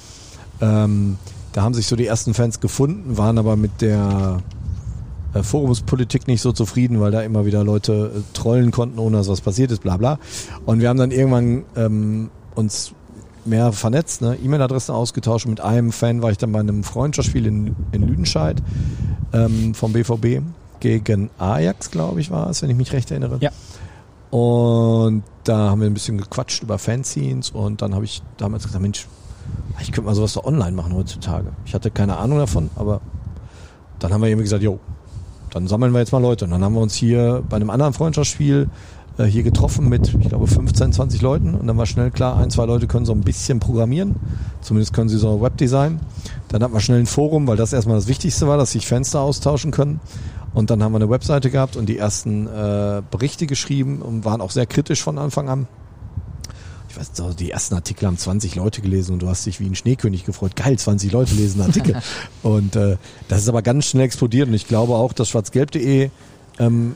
ähm, 0.61 1.17
da 1.51 1.63
haben 1.63 1.73
sich 1.73 1.87
so 1.87 1.95
die 1.95 2.05
ersten 2.05 2.33
Fans 2.33 2.59
gefunden, 2.59 3.17
waren 3.17 3.37
aber 3.37 3.55
mit 3.55 3.81
der 3.81 4.41
äh, 5.33 5.43
Forumspolitik 5.43 6.27
nicht 6.27 6.41
so 6.41 6.51
zufrieden, 6.51 6.99
weil 7.01 7.11
da 7.11 7.21
immer 7.21 7.45
wieder 7.45 7.63
Leute 7.63 8.11
äh, 8.15 8.21
trollen 8.33 8.71
konnten, 8.71 8.99
ohne 8.99 9.17
dass 9.17 9.27
was 9.27 9.41
passiert 9.41 9.71
ist, 9.71 9.81
bla 9.81 9.97
bla. 9.97 10.19
Und 10.65 10.79
wir 10.79 10.89
haben 10.89 10.97
dann 10.97 11.11
irgendwann 11.11 11.63
ähm, 11.75 12.29
uns 12.55 12.93
mehr 13.43 13.71
vernetzt, 13.71 14.21
ne? 14.21 14.37
E-Mail-Adressen 14.43 14.93
ausgetauscht. 14.93 15.47
Mit 15.47 15.61
einem 15.61 15.91
Fan 15.91 16.21
war 16.21 16.31
ich 16.31 16.37
dann 16.37 16.51
bei 16.51 16.59
einem 16.59 16.83
Freundschaftsspiel 16.83 17.45
in, 17.45 17.75
in 17.91 18.07
Lüdenscheid 18.07 18.61
ähm, 19.33 19.73
vom 19.73 19.93
BVB 19.93 20.41
gegen 20.79 21.29
Ajax, 21.37 21.91
glaube 21.91 22.21
ich, 22.21 22.31
war 22.31 22.49
es, 22.49 22.61
wenn 22.61 22.69
ich 22.69 22.75
mich 22.75 22.93
recht 22.93 23.11
erinnere. 23.11 23.37
Ja. 23.41 23.51
Und 24.29 25.23
da 25.43 25.69
haben 25.69 25.81
wir 25.81 25.87
ein 25.87 25.93
bisschen 25.93 26.17
gequatscht 26.17 26.63
über 26.63 26.77
Fanzines 26.77 27.51
und 27.51 27.81
dann 27.81 27.95
habe 27.95 28.05
ich 28.05 28.21
damals 28.37 28.65
gesagt, 28.65 28.81
Mensch, 28.81 29.07
ich 29.79 29.91
könnte 29.91 30.07
mal 30.07 30.15
sowas 30.15 30.33
so 30.33 30.43
online 30.43 30.73
machen 30.73 30.93
heutzutage. 30.93 31.53
Ich 31.65 31.73
hatte 31.73 31.91
keine 31.91 32.17
Ahnung 32.17 32.39
davon, 32.39 32.69
aber 32.75 33.01
dann 33.99 34.11
haben 34.11 34.21
wir 34.21 34.27
irgendwie 34.27 34.43
gesagt, 34.43 34.63
jo, 34.63 34.79
dann 35.51 35.67
sammeln 35.67 35.93
wir 35.93 35.99
jetzt 35.99 36.11
mal 36.11 36.21
Leute. 36.21 36.45
Und 36.45 36.51
dann 36.51 36.63
haben 36.63 36.73
wir 36.73 36.81
uns 36.81 36.95
hier 36.95 37.43
bei 37.47 37.55
einem 37.55 37.69
anderen 37.69 37.93
Freundschaftsspiel 37.93 38.69
äh, 39.17 39.23
hier 39.23 39.43
getroffen 39.43 39.89
mit, 39.89 40.13
ich 40.13 40.29
glaube, 40.29 40.47
15, 40.47 40.93
20 40.93 41.21
Leuten. 41.21 41.55
Und 41.55 41.67
dann 41.67 41.77
war 41.77 41.85
schnell 41.85 42.11
klar, 42.11 42.37
ein, 42.37 42.49
zwei 42.49 42.65
Leute 42.65 42.87
können 42.87 43.05
so 43.05 43.13
ein 43.13 43.21
bisschen 43.21 43.59
programmieren. 43.59 44.15
Zumindest 44.61 44.93
können 44.93 45.09
sie 45.09 45.17
so 45.17 45.41
Webdesign. 45.41 45.99
Dann 46.49 46.63
hatten 46.63 46.73
wir 46.73 46.79
schnell 46.79 46.99
ein 46.99 47.05
Forum, 47.05 47.47
weil 47.47 47.57
das 47.57 47.73
erstmal 47.73 47.95
das 47.95 48.07
Wichtigste 48.07 48.47
war, 48.47 48.57
dass 48.57 48.71
sich 48.71 48.85
Fenster 48.85 49.21
austauschen 49.21 49.71
können. 49.71 49.99
Und 50.57 50.71
dann 50.71 50.81
haben 50.81 50.91
wir 50.91 50.95
eine 50.95 51.09
Webseite 51.11 51.51
gehabt 51.51 51.75
und 51.75 51.85
die 51.85 51.99
ersten 51.99 52.47
äh, 52.47 53.03
Berichte 53.11 53.45
geschrieben 53.45 54.01
und 54.01 54.25
waren 54.25 54.41
auch 54.41 54.49
sehr 54.49 54.65
kritisch 54.65 55.03
von 55.03 55.19
Anfang 55.19 55.49
an. 55.49 55.67
Ich 56.89 56.97
weiß, 56.97 57.11
so, 57.13 57.31
die 57.31 57.51
ersten 57.51 57.75
Artikel 57.75 58.07
haben 58.07 58.17
20 58.17 58.55
Leute 58.55 58.81
gelesen 58.81 59.13
und 59.13 59.21
du 59.21 59.29
hast 59.29 59.45
dich 59.45 59.59
wie 59.59 59.67
ein 59.67 59.75
Schneekönig 59.75 60.25
gefreut. 60.25 60.55
Geil, 60.55 60.79
20 60.79 61.11
Leute 61.11 61.35
lesen 61.35 61.61
Artikel. 61.61 62.01
und 62.41 62.75
äh, 62.75 62.97
das 63.27 63.43
ist 63.43 63.49
aber 63.49 63.61
ganz 63.61 63.85
schnell 63.85 64.05
explodiert 64.05 64.47
und 64.47 64.55
ich 64.55 64.67
glaube 64.67 64.95
auch, 64.95 65.13
dass 65.13 65.29
schwarzgelb.de 65.29 66.09
ähm, 66.57 66.95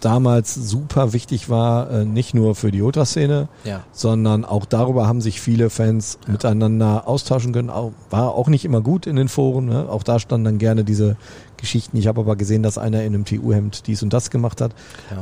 damals 0.00 0.54
super 0.54 1.12
wichtig 1.12 1.48
war, 1.48 1.90
äh, 1.90 2.04
nicht 2.04 2.34
nur 2.34 2.54
für 2.54 2.70
die 2.70 2.82
Ultraszene, 2.82 3.48
Ja. 3.64 3.84
sondern 3.92 4.44
auch 4.44 4.66
darüber 4.66 5.08
haben 5.08 5.20
sich 5.20 5.40
viele 5.40 5.70
Fans 5.70 6.18
miteinander 6.26 7.08
austauschen 7.08 7.52
können. 7.52 7.70
Auch, 7.70 7.92
war 8.10 8.34
auch 8.34 8.48
nicht 8.48 8.64
immer 8.64 8.82
gut 8.82 9.06
in 9.06 9.16
den 9.16 9.28
Foren. 9.28 9.66
Ne? 9.66 9.88
Auch 9.88 10.02
da 10.02 10.18
standen 10.18 10.44
dann 10.44 10.58
gerne 10.58 10.84
diese 10.84 11.16
Geschichten. 11.56 11.96
Ich 11.96 12.06
habe 12.06 12.20
aber 12.20 12.36
gesehen, 12.36 12.62
dass 12.62 12.78
einer 12.78 13.00
in 13.02 13.14
einem 13.14 13.24
TU-Hemd 13.24 13.86
dies 13.86 14.02
und 14.02 14.12
das 14.12 14.30
gemacht 14.30 14.60
hat. 14.60 14.72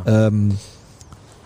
Ja. 0.06 0.26
Ähm, 0.28 0.56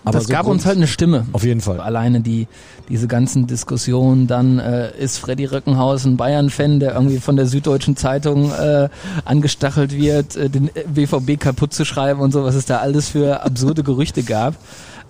Aber 0.03 0.13
das 0.13 0.23
so 0.27 0.33
gab 0.33 0.43
Grund- 0.43 0.55
uns 0.55 0.65
halt 0.65 0.77
eine 0.77 0.87
Stimme. 0.87 1.25
Auf 1.33 1.43
jeden 1.43 1.61
Fall. 1.61 1.79
Alleine 1.79 2.21
die, 2.21 2.47
diese 2.87 3.07
ganzen 3.07 3.47
Diskussionen, 3.47 4.27
dann 4.27 4.57
äh, 4.59 4.91
ist 4.97 5.17
Freddy 5.17 5.45
Röckenhaus 5.45 6.05
ein 6.05 6.17
Bayern-Fan, 6.17 6.79
der 6.79 6.93
irgendwie 6.93 7.19
von 7.19 7.35
der 7.35 7.45
Süddeutschen 7.45 7.95
Zeitung 7.95 8.51
äh, 8.51 8.89
angestachelt 9.25 9.95
wird, 9.95 10.35
äh, 10.35 10.49
den 10.49 10.69
BVB 10.93 11.39
kaputt 11.39 11.73
zu 11.73 11.85
schreiben 11.85 12.21
und 12.21 12.31
so, 12.31 12.43
was 12.43 12.55
es 12.55 12.65
da 12.65 12.77
alles 12.77 13.09
für 13.09 13.43
absurde 13.43 13.83
Gerüchte 13.83 14.23
gab. 14.23 14.55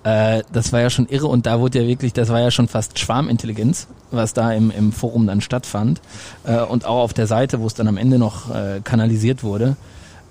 Äh, 0.03 0.43
das 0.51 0.71
war 0.71 0.79
ja 0.81 0.89
schon 0.89 1.07
irre 1.07 1.27
und 1.27 1.45
da 1.45 1.59
wurde 1.59 1.81
ja 1.81 1.87
wirklich, 1.87 2.13
das 2.13 2.29
war 2.29 2.39
ja 2.39 2.51
schon 2.51 2.67
fast 2.67 2.99
Schwarmintelligenz, 2.99 3.87
was 4.11 4.33
da 4.33 4.51
im, 4.53 4.71
im 4.71 4.91
Forum 4.91 5.27
dann 5.27 5.41
stattfand. 5.41 6.01
Äh, 6.45 6.61
und 6.61 6.85
auch 6.85 7.03
auf 7.03 7.13
der 7.13 7.27
Seite, 7.27 7.59
wo 7.59 7.67
es 7.67 7.73
dann 7.73 7.87
am 7.87 7.97
Ende 7.97 8.17
noch 8.17 8.53
äh, 8.53 8.81
kanalisiert 8.83 9.43
wurde. 9.43 9.75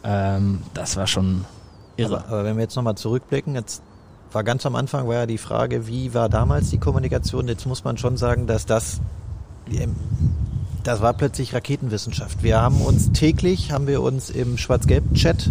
Ähm, 0.05 0.63
das 0.75 0.97
war 0.97 1.07
schon 1.07 1.45
irre. 1.97 2.19
Aber, 2.19 2.29
aber 2.29 2.45
wenn 2.45 2.57
wir 2.57 2.63
jetzt 2.63 2.77
nochmal 2.77 2.97
zurückblicken, 2.97 3.55
jetzt 3.55 3.83
war 4.33 4.45
ganz 4.45 4.67
am 4.67 4.77
Anfang 4.77 5.09
war 5.09 5.15
ja 5.15 5.27
die 5.27 5.39
Frage, 5.39 5.87
wie 5.87 6.13
war 6.15 6.29
damals 6.29 6.71
die 6.71 6.79
Kommunikation? 6.79 7.49
Jetzt 7.49 7.67
muss 7.67 7.85
man 7.85 7.97
schon 7.97 8.17
sagen, 8.17 8.47
dass 8.47 8.67
das 8.67 9.01
ähm, 9.71 9.97
das 10.85 11.03
war 11.03 11.13
plötzlich 11.13 11.55
Raketenwissenschaft. 11.55 12.43
Wir 12.43 12.63
haben 12.63 12.81
uns 12.81 13.13
täglich, 13.13 13.73
haben 13.73 13.87
wir 13.87 14.01
uns 14.01 14.31
im 14.31 14.57
Schwarz-Gelb-Chat 14.57 15.51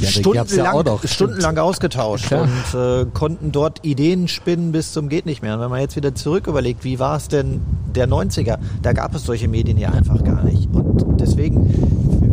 ja, 0.00 0.10
den 0.10 0.32
gab's 0.32 0.56
ja 0.56 0.66
stundenlang, 0.66 0.98
stundenlang 1.04 1.58
ausgetauscht 1.58 2.26
Klar. 2.26 2.42
und 2.42 2.78
äh, 2.78 3.06
konnten 3.12 3.52
dort 3.52 3.84
Ideen 3.84 4.28
spinnen 4.28 4.72
bis 4.72 4.92
zum 4.92 5.08
geht 5.08 5.26
nicht 5.26 5.42
mehr. 5.42 5.54
Und 5.54 5.60
wenn 5.60 5.70
man 5.70 5.80
jetzt 5.80 5.96
wieder 5.96 6.14
zurück 6.14 6.46
überlegt, 6.46 6.84
wie 6.84 6.98
war 6.98 7.16
es 7.16 7.28
denn 7.28 7.62
der 7.94 8.08
90er? 8.08 8.58
Da 8.82 8.92
gab 8.92 9.14
es 9.14 9.24
solche 9.24 9.48
Medien 9.48 9.78
ja 9.78 9.90
einfach 9.90 10.22
gar 10.24 10.42
nicht. 10.42 10.68
Und 10.72 11.20
deswegen, 11.20 11.83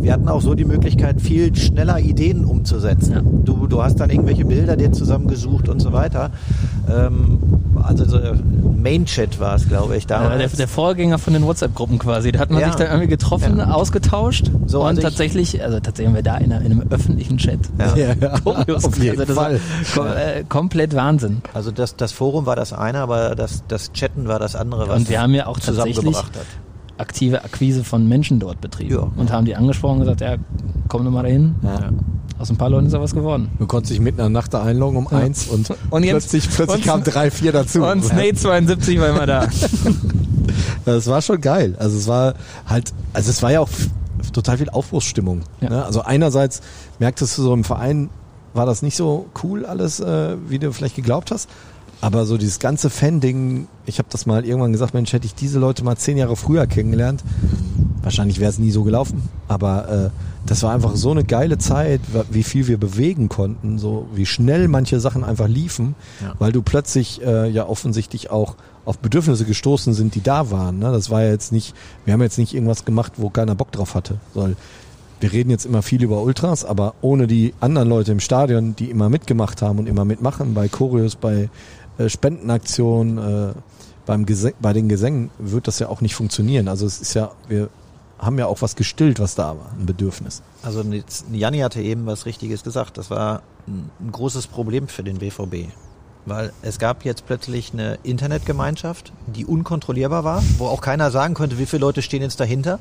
wir 0.01 0.13
hatten 0.13 0.27
auch 0.27 0.41
so 0.41 0.53
die 0.55 0.65
Möglichkeit, 0.65 1.21
viel 1.21 1.55
schneller 1.55 1.99
Ideen 1.99 2.45
umzusetzen. 2.45 3.13
Ja. 3.13 3.21
Du, 3.21 3.67
du 3.67 3.83
hast 3.83 3.99
dann 3.99 4.09
irgendwelche 4.09 4.45
Bilder 4.45 4.75
dir 4.75 4.91
zusammengesucht 4.91 5.69
und 5.69 5.79
so 5.79 5.93
weiter. 5.93 6.31
Ähm, 6.89 7.39
also 7.83 8.05
so 8.05 8.19
Main-Chat 8.81 9.39
war 9.39 9.55
es, 9.55 9.67
glaube 9.67 9.95
ich, 9.97 10.03
Ja, 10.03 10.19
der, 10.19 10.29
damals. 10.29 10.53
der 10.53 10.67
Vorgänger 10.67 11.17
von 11.19 11.33
den 11.33 11.43
WhatsApp-Gruppen 11.45 11.99
quasi. 11.99 12.31
Da 12.31 12.39
hat 12.39 12.49
man 12.51 12.61
Ja. 12.61 12.67
sich 12.67 12.75
dann 12.77 12.87
irgendwie 12.87 13.07
getroffen, 13.07 13.57
Ja. 13.59 13.71
ausgetauscht 13.71 14.51
So, 14.65 14.81
und 14.81 14.87
also 14.87 14.99
ich- 14.99 15.03
tatsächlich, 15.05 15.63
also 15.63 15.79
tatsächlich 15.79 16.07
haben 16.07 16.15
wir 16.15 16.23
da 16.23 16.37
in, 16.37 16.51
einer, 16.51 16.65
in 16.65 16.71
einem 16.71 16.83
öffentlichen 16.89 17.37
Chat. 17.37 17.59
Ja. 17.79 17.95
Ja, 18.01 18.13
ja, 18.19 18.39
Kurios. 18.39 18.85
auf 18.85 18.97
jeden 18.97 19.19
also 19.19 19.33
Fall. 19.33 19.59
Kom 19.93 20.07
äh, 20.07 20.43
komplett 20.47 20.95
Wahnsinn. 20.95 21.41
Also 21.53 21.71
das, 21.71 21.95
das 21.95 22.11
Forum 22.11 22.45
war 22.45 22.55
das 22.55 22.73
eine, 22.73 22.99
aber 22.99 23.35
das, 23.35 23.63
das 23.67 23.91
Chatten 23.93 24.27
war 24.27 24.39
das 24.39 24.55
andere, 24.55 24.87
was 24.87 24.97
Und 25.01 25.09
wir 25.09 25.21
haben 25.21 25.33
ja 25.33 25.45
auch 25.47 25.59
tatsächlich 25.59 25.95
zusammengebracht 25.97 26.35
hat. 26.35 26.45
Aktive 27.01 27.43
Akquise 27.43 27.83
von 27.83 28.07
Menschen 28.07 28.39
dort 28.39 28.61
betrieben 28.61 28.93
Ja. 28.95 29.07
und 29.17 29.31
haben 29.31 29.45
die 29.45 29.55
angesprochen 29.55 29.95
und 29.95 29.99
gesagt, 30.01 30.21
ja, 30.21 30.35
komm 30.87 31.03
doch 31.03 31.11
mal 31.11 31.23
dahin. 31.23 31.55
Ja. 31.63 31.89
Aus 32.39 32.49
ein 32.49 32.57
paar 32.57 32.69
Leuten 32.69 32.87
ist 32.87 32.93
da 32.93 33.01
was 33.01 33.13
geworden. 33.13 33.49
Du 33.59 33.67
konntest 33.67 33.91
dich 33.91 33.99
mitten 33.99 34.19
in 34.19 34.23
der 34.23 34.29
Nacht 34.29 34.53
da 34.53 34.63
einloggen 34.63 34.97
um 34.97 35.07
eins 35.07 35.47
und, 35.47 35.69
Und 35.91 36.03
jetzt- 36.03 36.31
plötzlich, 36.31 36.49
plötzlich 36.49 36.77
und- 36.77 36.85
kamen 36.85 37.03
drei, 37.03 37.29
vier 37.29 37.51
dazu. 37.51 37.83
Und 37.83 38.03
Snake 38.03 38.35
72 38.35 38.99
war 38.99 39.09
immer 39.09 39.25
da. 39.25 39.47
Das 40.85 41.07
war 41.07 41.21
schon 41.21 41.39
geil. 41.41 41.75
Also 41.79 41.97
es 41.97 42.07
war 42.07 42.33
halt, 42.67 42.91
also 43.13 43.29
es 43.29 43.41
war 43.43 43.51
ja 43.51 43.59
auch 43.59 43.69
total 44.33 44.57
viel 44.57 44.69
Aufbruchsstimmung. 44.69 45.41
Ja. 45.61 45.69
Ne? 45.69 45.85
Also 45.85 46.01
einerseits 46.01 46.61
merktest 46.99 47.37
du 47.37 47.43
so 47.43 47.53
im 47.53 47.63
Verein 47.63 48.09
war 48.53 48.65
das 48.65 48.81
nicht 48.81 48.97
so 48.97 49.27
cool 49.43 49.65
alles, 49.65 49.99
äh, 49.99 50.35
wie 50.49 50.59
du 50.59 50.73
vielleicht 50.73 50.95
geglaubt 50.95 51.31
hast. 51.31 51.49
Aber 52.01 52.25
so 52.25 52.37
dieses 52.37 52.57
ganze 52.59 52.89
Fan-Ding, 52.89 53.67
ich 53.85 53.99
habe 53.99 54.07
das 54.11 54.25
mal 54.25 54.43
irgendwann 54.43 54.71
gesagt, 54.71 54.93
Mensch, 54.93 55.13
hätte 55.13 55.25
ich 55.27 55.35
diese 55.35 55.59
Leute 55.59 55.83
mal 55.83 55.95
zehn 55.97 56.17
Jahre 56.17 56.35
früher 56.35 56.65
kennengelernt, 56.65 57.23
wahrscheinlich 58.01 58.39
wäre 58.39 58.49
es 58.49 58.57
nie 58.57 58.71
so 58.71 58.83
gelaufen. 58.83 59.29
Aber 59.47 59.89
äh, 59.89 60.09
das 60.47 60.63
war 60.63 60.73
einfach 60.73 60.95
so 60.95 61.11
eine 61.11 61.23
geile 61.23 61.59
Zeit, 61.59 62.01
wie 62.31 62.41
viel 62.43 62.67
wir 62.67 62.79
bewegen 62.79 63.29
konnten, 63.29 63.77
so 63.77 64.07
wie 64.15 64.25
schnell 64.25 64.67
manche 64.67 64.99
Sachen 64.99 65.23
einfach 65.23 65.47
liefen, 65.47 65.93
Ja. 66.21 66.33
weil 66.39 66.51
du 66.51 66.63
plötzlich 66.63 67.21
äh, 67.21 67.47
ja 67.49 67.67
offensichtlich 67.67 68.31
auch 68.31 68.55
auf 68.83 68.97
Bedürfnisse 68.97 69.45
gestoßen 69.45 69.93
sind, 69.93 70.15
die 70.15 70.21
da 70.23 70.49
waren. 70.49 70.79
Ne? 70.79 70.91
Das 70.91 71.11
war 71.11 71.21
ja 71.21 71.29
jetzt 71.29 71.51
nicht, 71.51 71.75
wir 72.05 72.13
haben 72.13 72.21
jetzt 72.23 72.39
nicht 72.39 72.55
irgendwas 72.55 72.83
gemacht, 72.83 73.13
wo 73.17 73.29
keiner 73.29 73.53
Bock 73.53 73.71
drauf 73.71 73.93
hatte. 73.93 74.17
Soll 74.33 74.55
wir 75.19 75.31
reden 75.31 75.51
jetzt 75.51 75.67
immer 75.67 75.83
viel 75.83 76.01
über 76.01 76.23
Ultras, 76.23 76.65
aber 76.65 76.95
ohne 77.01 77.27
die 77.27 77.53
anderen 77.59 77.87
Leute 77.87 78.11
im 78.11 78.19
Stadion, 78.19 78.75
die 78.75 78.89
immer 78.89 79.07
mitgemacht 79.07 79.61
haben 79.61 79.77
und 79.77 79.85
immer 79.87 80.03
mitmachen, 80.03 80.55
bei 80.55 80.67
Choreos, 80.67 81.15
bei 81.15 81.47
äh, 82.05 82.09
Spendenaktionen, 82.09 83.17
äh, 83.17 83.53
beim 84.05 84.25
Gese 84.25 84.53
bei 84.59 84.73
den 84.73 84.89
Gesängen, 84.89 85.29
wird 85.37 85.67
das 85.67 85.79
ja 85.79 85.87
auch 85.89 86.01
nicht 86.01 86.15
funktionieren. 86.15 86.67
Also 86.67 86.85
es 86.85 87.01
ist 87.01 87.13
ja, 87.13 87.31
wir 87.47 87.69
haben 88.17 88.37
ja 88.37 88.45
auch 88.47 88.61
was 88.61 88.75
gestillt, 88.75 89.19
was 89.19 89.35
da 89.35 89.49
war, 89.49 89.71
ein 89.77 89.85
Bedürfnis. 89.85 90.41
Also 90.63 90.83
Janni 91.31 91.59
hatte 91.59 91.81
eben 91.81 92.05
was 92.05 92.25
Richtiges 92.25 92.63
gesagt. 92.63 92.97
Das 92.97 93.09
war 93.09 93.41
ein, 93.67 93.89
ein 93.99 94.11
großes 94.11 94.47
Problem 94.47 94.87
für 94.87 95.03
den 95.03 95.17
BVB. 95.17 95.71
Weil 96.25 96.53
es 96.61 96.77
gab 96.77 97.03
jetzt 97.03 97.25
plötzlich 97.25 97.73
eine 97.73 97.97
Internetgemeinschaft, 98.03 99.11
die 99.25 99.43
unkontrollierbar 99.43 100.23
war, 100.23 100.43
wo 100.59 100.67
auch 100.67 100.81
keiner 100.81 101.09
sagen 101.09 101.33
konnte, 101.33 101.57
wie 101.57 101.65
viele 101.65 101.81
Leute 101.81 102.03
stehen 102.03 102.21
jetzt 102.21 102.39
dahinter. 102.39 102.79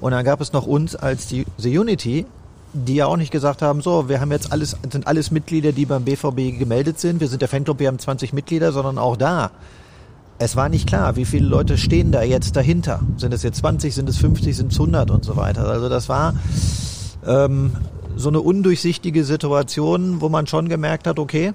Und 0.00 0.12
dann 0.12 0.24
gab 0.26 0.42
es 0.42 0.52
noch 0.52 0.66
uns 0.66 0.94
als 0.94 1.26
die 1.26 1.46
The 1.56 1.78
Unity, 1.78 2.26
die 2.72 2.94
ja 2.94 3.06
auch 3.06 3.16
nicht 3.16 3.30
gesagt 3.30 3.60
haben, 3.62 3.82
so, 3.82 4.08
wir 4.08 4.20
haben 4.20 4.32
jetzt 4.32 4.50
alles, 4.52 4.76
sind 4.90 5.06
alles 5.06 5.30
Mitglieder, 5.30 5.72
die 5.72 5.84
beim 5.86 6.04
BVB 6.04 6.58
gemeldet 6.58 6.98
sind. 6.98 7.20
Wir 7.20 7.28
sind 7.28 7.42
der 7.42 7.48
Fanclub, 7.48 7.78
wir 7.78 7.88
haben 7.88 7.98
20 7.98 8.32
Mitglieder, 8.32 8.72
sondern 8.72 8.98
auch 8.98 9.16
da. 9.16 9.50
Es 10.38 10.56
war 10.56 10.68
nicht 10.68 10.88
klar, 10.88 11.14
wie 11.16 11.24
viele 11.24 11.46
Leute 11.46 11.76
stehen 11.76 12.10
da 12.12 12.22
jetzt 12.22 12.56
dahinter. 12.56 13.00
Sind 13.16 13.32
es 13.34 13.42
jetzt 13.42 13.58
20, 13.58 13.94
sind 13.94 14.08
es 14.08 14.16
50, 14.16 14.56
sind 14.56 14.72
es 14.72 14.78
100 14.78 15.10
und 15.10 15.24
so 15.24 15.36
weiter. 15.36 15.66
Also 15.68 15.88
das 15.88 16.08
war 16.08 16.34
ähm, 17.26 17.72
so 18.16 18.28
eine 18.28 18.40
undurchsichtige 18.40 19.24
Situation, 19.24 20.20
wo 20.20 20.28
man 20.28 20.46
schon 20.46 20.68
gemerkt 20.68 21.06
hat, 21.06 21.18
okay, 21.18 21.52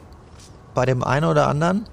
bei 0.73 0.85
dem 0.85 1.03
einen 1.03 1.25
oder 1.25 1.47
anderen, 1.47 1.85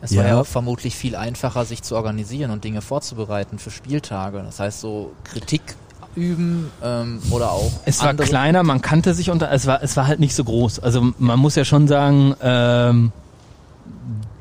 Es 0.00 0.14
war 0.16 0.22
Ja. 0.22 0.28
ja 0.30 0.40
auch 0.40 0.46
vermutlich 0.46 0.94
viel 0.94 1.16
einfacher, 1.16 1.64
sich 1.64 1.82
zu 1.82 1.96
organisieren 1.96 2.50
und 2.52 2.62
Dinge 2.62 2.80
vorzubereiten 2.80 3.58
für 3.58 3.70
Spieltage. 3.72 4.42
Das 4.44 4.60
heißt, 4.60 4.80
so 4.80 5.12
Kritik 5.24 5.74
üben 6.16 6.70
ähm, 6.82 7.20
oder 7.30 7.52
auch 7.52 7.70
Es 7.84 8.00
war 8.00 8.10
andere 8.10 8.26
kleiner, 8.26 8.62
man 8.62 8.80
kannte 8.80 9.14
sich 9.14 9.30
unter, 9.30 9.50
es 9.52 9.66
war, 9.66 9.82
es 9.82 9.96
war 9.96 10.06
halt 10.06 10.20
nicht 10.20 10.34
so 10.34 10.44
groß. 10.44 10.80
Also 10.80 11.12
man 11.18 11.38
muss 11.38 11.54
ja 11.54 11.64
schon 11.64 11.86
sagen, 11.86 12.34
ähm, 12.42 13.12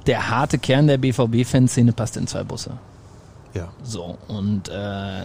der 0.08 0.30
harte 0.30 0.58
Kern 0.58 0.88
der 0.88 0.98
BVB-Fanszene 0.98 1.92
passt 1.92 2.18
in 2.18 2.28
zwei 2.28 2.44
Busse. 2.44 2.72
ja, 3.54 3.70
So, 3.84 4.18
und 4.28 4.70
äh, 4.70 5.24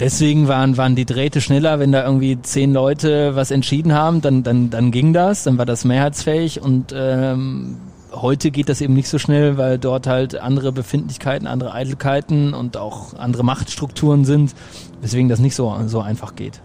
deswegen 0.00 0.48
waren, 0.48 0.76
waren 0.76 0.96
die 0.96 1.04
Drähte 1.04 1.40
schneller, 1.40 1.78
wenn 1.78 1.92
da 1.92 2.04
irgendwie 2.04 2.40
zehn 2.40 2.72
Leute 2.72 3.36
was 3.36 3.50
entschieden 3.50 3.92
haben, 3.92 4.20
dann, 4.20 4.42
dann, 4.42 4.70
dann 4.70 4.90
ging 4.90 5.12
das, 5.12 5.44
dann 5.44 5.58
war 5.58 5.66
das 5.66 5.84
mehrheitsfähig 5.84 6.60
und 6.60 6.94
ähm, 6.96 7.76
heute 8.12 8.50
geht 8.50 8.68
das 8.68 8.80
eben 8.80 8.94
nicht 8.94 9.08
so 9.08 9.18
schnell, 9.18 9.56
weil 9.58 9.78
dort 9.78 10.06
halt 10.06 10.36
andere 10.38 10.72
Befindlichkeiten, 10.72 11.46
andere 11.46 11.72
Eitelkeiten 11.72 12.54
und 12.54 12.76
auch 12.76 13.14
andere 13.14 13.42
Machtstrukturen 13.44 14.24
sind, 14.24 14.54
weswegen 15.00 15.28
das 15.28 15.38
nicht 15.40 15.54
so, 15.54 15.74
so 15.86 16.00
einfach 16.00 16.34
geht. 16.34 16.60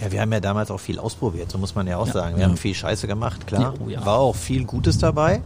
Ja, 0.00 0.10
wir 0.10 0.20
haben 0.20 0.32
ja 0.32 0.40
damals 0.40 0.70
auch 0.70 0.80
viel 0.80 0.98
ausprobiert, 0.98 1.50
so 1.50 1.58
muss 1.58 1.74
man 1.74 1.86
ja 1.86 1.96
auch 1.96 2.06
Ja. 2.08 2.12
sagen. 2.12 2.36
Wir 2.36 2.42
Ja. 2.42 2.48
haben 2.48 2.56
viel 2.56 2.74
Scheiße 2.74 3.06
gemacht, 3.06 3.46
klar. 3.46 3.74
Ja, 3.88 4.00
oh. 4.02 4.06
War 4.06 4.18
auch 4.18 4.34
viel 4.36 4.64
Gutes 4.64 4.98
dabei. 4.98 5.42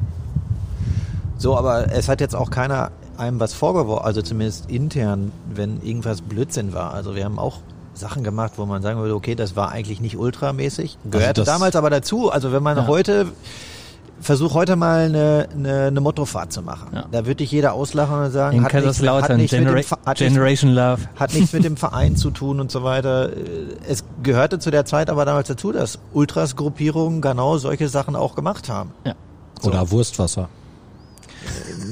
So, 1.38 1.56
aber 1.56 1.92
es 1.92 2.08
hat 2.08 2.20
jetzt 2.20 2.34
auch 2.34 2.50
keiner 2.50 2.90
einem 3.18 3.40
was 3.40 3.52
vorgeworfen, 3.52 4.04
also 4.04 4.22
zumindest 4.22 4.70
intern, 4.70 5.32
wenn 5.54 5.82
irgendwas 5.82 6.22
Blödsinn 6.22 6.72
war. 6.74 6.92
Also 6.94 7.14
wir 7.14 7.24
haben 7.24 7.38
auch 7.38 7.58
Sachen 7.94 8.24
gemacht, 8.24 8.52
wo 8.56 8.66
man 8.66 8.82
sagen 8.82 9.00
würde, 9.00 9.14
okay, 9.14 9.34
das 9.34 9.56
war 9.56 9.70
eigentlich 9.72 10.00
nicht 10.00 10.16
ultramäßig. 10.18 10.98
Gehörte 11.10 11.42
das- 11.42 11.46
damals 11.46 11.76
aber 11.76 11.88
dazu. 11.90 12.30
Also 12.30 12.52
wenn 12.52 12.62
man 12.62 12.86
heute, 12.86 13.26
versuch 14.20 14.54
heute 14.54 14.76
mal 14.76 15.06
eine, 15.06 15.48
eine, 15.52 15.84
eine 15.84 16.00
Mottofahrt 16.00 16.52
zu 16.52 16.62
machen. 16.62 16.88
Ja. 16.94 17.04
Da 17.10 17.26
würde 17.26 17.36
dich 17.36 17.50
jeder 17.50 17.74
auslachen 17.74 18.24
und 18.24 18.30
sagen, 18.30 18.56
In 18.58 18.64
hat 18.64 18.72
nichts, 18.72 19.00
hat 19.02 19.36
nichts 19.36 19.52
mit 19.52 19.60
dem, 19.60 19.74
Genera 19.74 19.96
hat 20.04 20.20
nichts 20.20 20.34
Generation 20.34 20.72
Love. 20.72 21.02
hat 21.16 21.34
nichts 21.34 21.52
mit 21.52 21.64
dem 21.64 21.76
Verein 21.76 22.16
zu 22.16 22.30
tun 22.30 22.60
und 22.60 22.70
so 22.70 22.82
weiter. 22.82 23.30
Es 23.88 24.04
gehörte 24.22 24.58
zu 24.58 24.70
der 24.70 24.84
Zeit 24.84 25.10
aber 25.10 25.24
damals 25.24 25.48
dazu, 25.48 25.72
dass 25.72 25.98
Ultras-Gruppierungen 26.12 27.20
genau 27.20 27.58
solche 27.58 27.88
Sachen 27.88 28.16
auch 28.16 28.34
gemacht 28.34 28.68
haben. 28.68 28.92
Ja. 29.04 29.14
So. 29.60 29.70
Oder 29.70 29.90
Wurstwasser. 29.90 30.48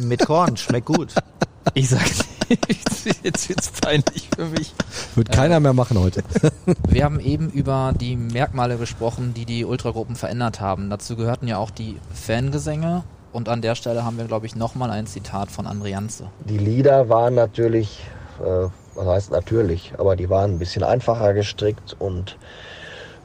Mit 0.02 0.24
Korn, 0.26 0.56
schmeckt 0.56 0.86
gut. 0.86 1.14
Ich 1.72 1.88
sag 1.88 2.04
jetzt 3.22 3.48
wird's 3.48 3.70
peinlich 3.80 4.28
für 4.34 4.46
mich. 4.46 4.72
Wird 5.14 5.32
keiner 5.32 5.60
mehr 5.60 5.72
machen 5.72 5.98
heute. 5.98 6.22
Wir 6.88 7.04
haben 7.04 7.20
eben 7.20 7.50
über 7.50 7.92
die 7.98 8.16
Merkmale 8.16 8.76
gesprochen, 8.76 9.34
die 9.34 9.44
die 9.44 9.64
Ultragruppen 9.64 10.16
verändert 10.16 10.60
haben. 10.60 10.90
Dazu 10.90 11.16
gehörten 11.16 11.48
ja 11.48 11.58
auch 11.58 11.70
die 11.70 11.98
Fangesänge. 12.12 13.04
Und 13.32 13.48
an 13.48 13.62
der 13.62 13.74
Stelle 13.74 14.04
haben 14.04 14.16
wir, 14.16 14.26
glaube 14.26 14.46
ich, 14.46 14.54
nochmal 14.54 14.90
ein 14.90 15.06
Zitat 15.08 15.50
von 15.50 15.66
André 15.66 15.88
Janze. 15.88 16.28
Die 16.48 16.58
Lieder 16.58 17.08
waren 17.08 17.34
natürlich, 17.34 18.00
äh, 18.40 18.68
was 18.94 19.06
heißt 19.06 19.32
natürlich, 19.32 19.92
aber 19.98 20.14
die 20.14 20.30
waren 20.30 20.52
ein 20.52 20.58
bisschen 20.60 20.84
einfacher 20.84 21.34
gestrickt 21.34 21.96
und 21.98 22.38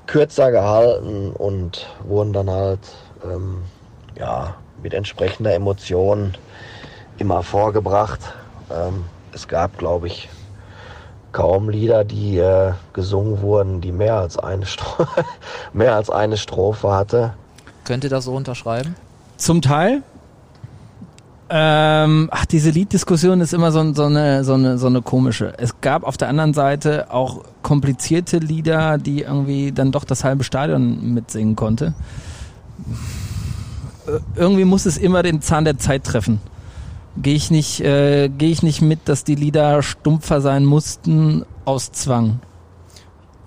kürzer 0.07 0.49
gehalten 0.49 1.31
und 1.31 1.85
wurden 2.03 2.33
dann 2.33 2.49
halt 2.49 2.79
ähm, 3.23 3.61
ja, 4.17 4.55
mit 4.81 4.95
entsprechender 4.95 5.53
Emotion 5.53 6.33
immer 7.19 7.43
vorgebracht. 7.43 8.19
Ähm, 8.71 9.05
es 9.33 9.47
gab, 9.47 9.77
glaube 9.77 10.07
ich, 10.07 10.29
kaum 11.31 11.69
Lieder, 11.69 12.03
die 12.03 12.37
äh, 12.37 12.73
gesungen 12.93 13.41
wurden, 13.41 13.81
die 13.81 13.91
mehr 13.91 14.15
als 14.15 14.37
eine 14.37 14.65
Stro 14.65 15.05
mehr 15.73 15.95
als 15.95 16.09
eine 16.09 16.37
Strophe 16.37 16.91
hatte. 16.91 17.33
Könnt 17.83 18.03
ihr 18.03 18.09
das 18.09 18.25
so 18.25 18.35
unterschreiben? 18.35 18.95
Zum 19.37 19.61
Teil. 19.61 20.03
Ähm, 21.51 22.29
ach, 22.31 22.45
diese 22.45 22.69
Lieddiskussion 22.69 23.41
ist 23.41 23.53
immer 23.53 23.71
so, 23.71 23.93
so, 23.93 24.03
eine, 24.03 24.43
so, 24.43 24.53
eine, 24.53 24.77
so 24.77 24.85
eine 24.85 25.01
komische. 25.01 25.53
Es 25.57 25.81
gab 25.81 26.03
auf 26.03 26.15
der 26.15 26.29
anderen 26.29 26.53
Seite 26.53 27.11
auch 27.11 27.43
komplizierte 27.63 28.37
Lieder, 28.37 28.99
die 28.99 29.21
irgendwie 29.21 29.71
dann 29.71 29.91
doch 29.91 30.03
das 30.03 30.23
halbe 30.23 30.43
Stadion 30.43 31.13
mitsingen 31.15 31.55
konnte. 31.55 31.95
Äh, 34.05 34.19
Irgendwie 34.35 34.65
muss 34.65 34.85
es 34.85 34.97
immer 34.97 35.23
den 35.23 35.41
Zahn 35.41 35.65
der 35.65 35.79
Zeit 35.79 36.03
treffen. 36.03 36.39
Gehe 37.17 37.35
ich 37.35 37.51
nicht, 37.51 37.81
äh, 37.81 38.29
gehe 38.29 38.51
ich 38.51 38.63
nicht 38.63 38.81
mit, 38.81 38.99
dass 39.05 39.23
die 39.23 39.35
Lieder 39.35 39.81
stumpfer 39.81 40.41
sein 40.41 40.65
mussten 40.65 41.43
aus 41.65 41.91
Zwang. 41.91 42.39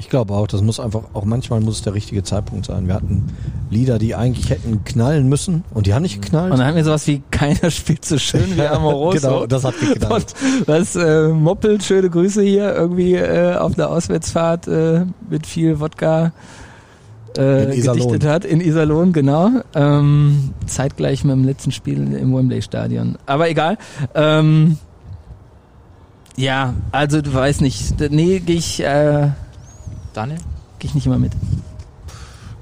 Ich 0.03 0.09
glaube 0.09 0.35
auch, 0.35 0.49
das 0.49 0.63
muss 0.63 0.81
einfach, 0.81 1.03
auch 1.13 1.25
manchmal 1.25 1.61
muss 1.61 1.77
es 1.77 1.83
der 1.83 1.95
richtige 1.95 2.25
Zeitpunkt 2.25 2.67
sein. 2.67 2.89
Wir 2.89 2.95
hatten 2.95 3.29
Lieder, 3.71 4.01
die 4.01 4.17
eigentlich 4.17 4.51
hätten 4.51 4.83
knallen 4.85 5.29
müssen 5.29 5.63
und 5.73 5.87
die 5.87 5.95
haben 5.95 6.03
nicht 6.03 6.21
geknallt. 6.21 6.51
Und 6.51 6.59
dann 6.59 6.67
haben 6.67 6.75
wir 6.75 6.83
sowas 6.83 7.07
wie 7.07 7.23
keiner 7.31 7.71
spielt 7.71 8.05
so 8.05 8.19
schön 8.19 8.57
wie 8.57 8.63
Amoroso. 8.67 9.29
Genau, 9.29 9.47
das 9.47 9.63
hat 9.63 9.79
geknallt. 9.79 10.35
Und 10.59 10.69
was 10.69 10.97
äh, 10.97 11.29
Moppelt, 11.29 11.85
schöne 11.85 12.11
Grüße 12.11 12.43
hier, 12.43 12.75
irgendwie 12.75 13.15
äh, 13.15 13.55
auf 13.55 13.77
der 13.77 13.91
Auswärtsfahrt 13.91 14.67
äh, 14.67 15.07
mit 15.31 15.47
viel 15.47 15.79
Wodka 15.79 16.33
äh, 17.39 17.65
In 17.65 17.73
Iserlohn. 17.73 17.99
gedichtet 18.09 18.31
hat. 18.31 18.45
In 18.45 18.61
Iserlohn, 18.61 19.13
genau. 19.13 19.51
Ähm, 19.75 20.53
zeitgleich 20.67 21.25
mit 21.25 21.35
dem 21.35 21.45
letzten 21.45 21.73
Spiel 21.73 22.15
im 22.15 22.35
Wembley-Stadion. 22.35 23.19
Aber 23.27 23.49
egal. 23.49 23.79
Ähm, 24.15 24.79
ja, 26.37 26.75
also 26.93 27.21
du 27.21 27.33
weißt 27.33 27.61
nicht. 27.61 28.01
Nee, 28.11 28.39
gehe 28.41 28.57
ich, 28.57 28.81
äh, 28.83 29.29
Daniel? 30.15 30.39
geh 30.79 30.89
ich 30.89 30.95
nicht 30.95 31.07
immer 31.07 31.19
mit. 31.19 31.33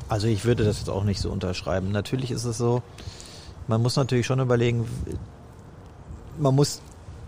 Also 0.09 0.27
ich 0.27 0.45
würde 0.45 0.65
das 0.65 0.79
jetzt 0.79 0.91
auch 0.91 1.05
nicht 1.05 1.21
so 1.21 1.31
unterschreiben. 1.31 1.93
Natürlich 1.93 2.31
ist 2.33 2.45
es 2.45 2.59
so, 2.59 2.83
man 3.69 3.81
muss 3.81 3.95
natürlich 3.97 4.27
schon 4.27 4.41
überlegen, 4.41 4.87
man 6.39 6.55
muss, 6.55 6.81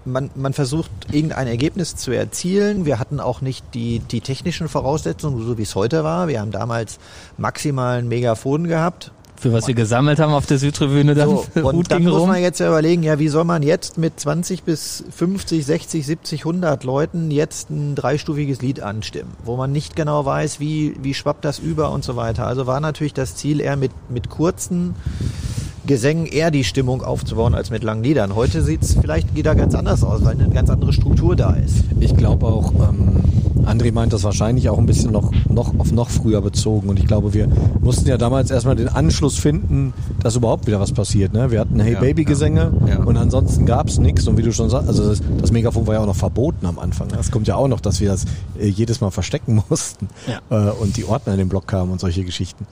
man, 0.04 0.30
man 0.35 0.52
versucht 0.52 0.90
irgendein 1.11 1.47
Ergebnis 1.47 1.97
zu 1.97 2.12
erzielen. 2.12 2.85
Wir 2.85 2.99
hatten 2.99 3.21
auch 3.21 3.40
nicht 3.40 3.64
die, 3.75 4.00
die 4.00 4.21
technischen 4.21 4.68
Voraussetzungen, 4.68 5.44
so 5.44 5.59
wie 5.59 5.62
es 5.62 5.75
heute 5.75 6.04
war. 6.04 6.28
Wir 6.28 6.40
haben 6.40 6.50
damals 6.50 6.99
maximalen 7.38 8.09
Megafon 8.09 8.68
gehabt. 8.68 9.12
Für 9.42 9.52
was 9.52 9.66
wir 9.66 9.75
gesammelt 9.75 10.21
haben 10.21 10.32
auf 10.32 10.47
der 10.47 10.59
Südtribüne 10.59 11.16
dann. 11.16 11.30
So, 11.30 11.47
und 11.62 11.90
dann 11.90 12.04
muss 12.04 12.21
rum. 12.21 12.28
man 12.28 12.40
jetzt 12.40 12.61
ja 12.61 12.68
überlegen, 12.68 13.02
ja, 13.02 13.18
wie 13.18 13.26
soll 13.26 13.42
man 13.42 13.64
jetzt 13.64 13.99
mit 13.99 14.21
20 14.21 14.62
bis 14.62 15.02
50, 15.11 15.66
60, 15.66 16.06
70, 16.06 16.40
100 16.42 16.85
Leuten 16.85 17.32
jetzt 17.32 17.68
ein 17.68 17.97
dreistufiges 17.97 18.62
Lied 18.62 18.80
anstimmen, 18.82 19.32
wo 19.44 19.56
man 19.56 19.73
nicht 19.73 19.97
genau 19.97 20.25
weiß, 20.25 20.61
wie, 20.61 20.94
wie 21.02 21.12
schwappt 21.12 21.44
das 21.44 21.59
über 21.59 21.90
und 21.90 22.04
so 22.04 22.14
weiter. 22.14 22.47
Also 22.47 22.68
war 22.68 22.78
natürlich 22.78 23.14
das 23.14 23.35
Ziel 23.35 23.61
eher 23.61 23.76
mit, 23.76 23.90
mit 24.09 24.30
kurzen 24.30 24.94
Gesängen 25.87 26.27
eher 26.27 26.51
die 26.51 26.65
Stimmung 26.65 27.03
aufzubauen 27.03 27.55
als 27.55 27.71
mit 27.71 27.83
langen 27.83 28.05
Liedern. 28.05 28.35
Heute 28.35 28.62
sieht 28.62 28.83
es 28.83 28.95
vielleicht 28.95 29.35
wieder 29.35 29.55
ganz 29.55 29.75
anders 29.75 30.05
aus, 30.05 30.25
weil 30.25 30.35
eine 30.39 30.49
ganz 30.49 30.71
andere 30.71 30.93
Struktur 30.93 31.35
da 31.35 31.55
ist. 31.55 31.85
Ich 32.01 32.17
glaube 32.17 32.47
auch, 32.47 32.73
ähm, 32.75 33.23
André 33.67 33.93
meint 33.93 34.12
das 34.12 34.25
wahrscheinlich 34.25 34.69
auch 34.69 34.79
ein 34.79 34.87
bisschen 34.87 35.12
noch, 35.12 35.31
noch 35.49 35.79
auf 35.79 35.93
noch 35.93 36.11
früher 36.11 36.41
bezogen. 36.41 36.89
Und 36.89 36.99
ich 36.99 37.07
glaube, 37.07 37.33
wir 37.35 37.49
mussten 37.81 38.09
ja 38.09 38.17
damals 38.17 38.51
erstmal 38.51 38.77
den 38.77 38.89
Anschluss 38.89 39.39
finden, 39.39 39.93
dass 40.23 40.37
überhaupt 40.37 40.67
wieder 40.67 40.80
was 40.80 40.93
passiert. 40.93 41.33
Ne? 41.33 41.50
Wir 41.50 41.61
hatten 41.61 41.78
Hey 41.80 41.95
Ja, 41.95 42.00
Baby 42.00 42.25
Gesänge 42.25 42.73
ja. 42.87 42.95
Ja. 42.95 42.99
und 43.04 43.17
ansonsten 43.17 43.67
gab 43.67 43.89
es 43.89 43.99
nichts. 43.99 44.26
Und 44.26 44.37
wie 44.37 44.43
du 44.43 44.52
schon 44.52 44.71
sagst, 44.71 44.89
also 44.89 45.09
das, 45.09 45.21
das 45.41 45.52
Megafon 45.52 45.87
war 45.87 45.95
ja 45.95 46.00
auch 46.00 46.06
noch 46.06 46.17
verboten 46.17 46.67
am 46.67 46.78
Anfang. 46.78 47.09
Das 47.09 47.30
kommt 47.30 47.47
ja 47.47 47.56
auch 47.56 47.69
noch, 47.69 47.80
dass 47.80 48.00
wir 48.00 48.09
das 48.09 48.25
äh, 48.59 48.67
jedes 48.67 49.00
Mal 49.00 49.11
verstecken 49.11 49.63
mussten 49.69 50.09
äh, 50.50 50.54
und 50.54 50.97
die 50.97 51.04
Ordner 51.04 51.33
in 51.35 51.39
den 51.39 51.49
Block 51.49 51.67
kamen 51.67 51.93
und 51.93 52.00
solche 52.00 52.25
Geschichten. 52.25 52.67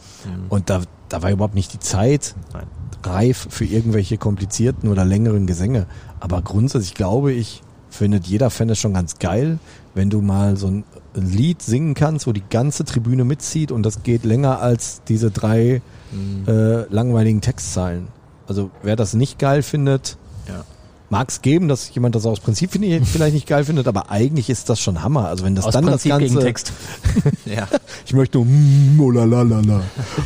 Und 0.49 0.71
da, 0.71 0.81
da 1.09 1.23
war 1.23 1.31
überhaupt 1.31 1.55
nicht 1.55 1.73
die 1.73 1.81
Zeit 1.81 2.35
Nein. 2.53 2.65
Reif 3.03 3.47
für 3.51 3.65
irgendwelche 3.65 4.19
komplizierten 4.19 4.89
oder 4.89 5.05
längeren 5.05 5.47
Gesänge. 5.47 5.87
Aber 6.21 6.43
grundsätzlich 6.43 6.95
glaube 6.95 7.33
ich, 7.33 7.63
findet 7.91 8.27
jeder 8.27 8.51
Fan 8.51 8.69
es 8.71 8.79
schon 8.79 8.95
ganz 8.95 9.19
geil, 9.19 9.59
wenn 9.95 10.11
du 10.11 10.21
mal 10.23 10.57
so 10.57 10.69
ein 10.69 10.85
Lied 11.15 11.61
singen 11.63 11.95
kannst, 11.95 12.27
wo 12.27 12.33
die 12.33 12.45
ganze 12.49 12.85
Tribüne 12.85 13.25
mitzieht 13.25 13.73
und 13.73 13.83
das 13.85 14.03
geht 14.05 14.25
länger 14.25 14.61
als 14.61 15.03
diese 15.09 15.31
drei 15.31 15.83
äh, 16.47 16.93
langweiligen 16.93 17.41
Textzeilen. 17.41 18.09
Also 18.47 18.71
wer 18.83 18.97
das 18.97 19.15
nicht 19.15 19.39
geil 19.39 19.63
findet, 19.63 20.17
Ja. 20.49 20.65
mag 21.09 21.29
es 21.29 21.41
geben, 21.43 21.69
dass 21.69 21.93
jemand 21.95 22.15
das 22.15 22.27
aus 22.27 22.41
Prinzip 22.41 22.71
vielleicht 23.05 23.35
nicht 23.35 23.47
geil 23.49 23.65
findet, 23.65 23.89
aber 23.89 24.11
eigentlich 24.11 24.51
ist 24.51 24.69
das 24.69 24.81
schon 24.81 25.03
Hammer. 25.03 25.27
Also 25.27 25.45
wenn 25.45 25.55
das 25.57 25.67
Aus 25.67 25.73
dann 25.75 25.85
Prinzip 25.87 26.11
das 26.11 26.19
gegen 26.21 26.35
ganze 26.35 26.47
Text. 26.47 26.73
Ja. 27.45 27.67
ich 28.07 28.13
möchte 28.13 28.39
nur 28.39 28.47
mm, 28.47 29.01
oh 29.01 29.11
la 29.11 29.25
la 29.25 29.43
la 29.43 29.61
la. 29.61 29.81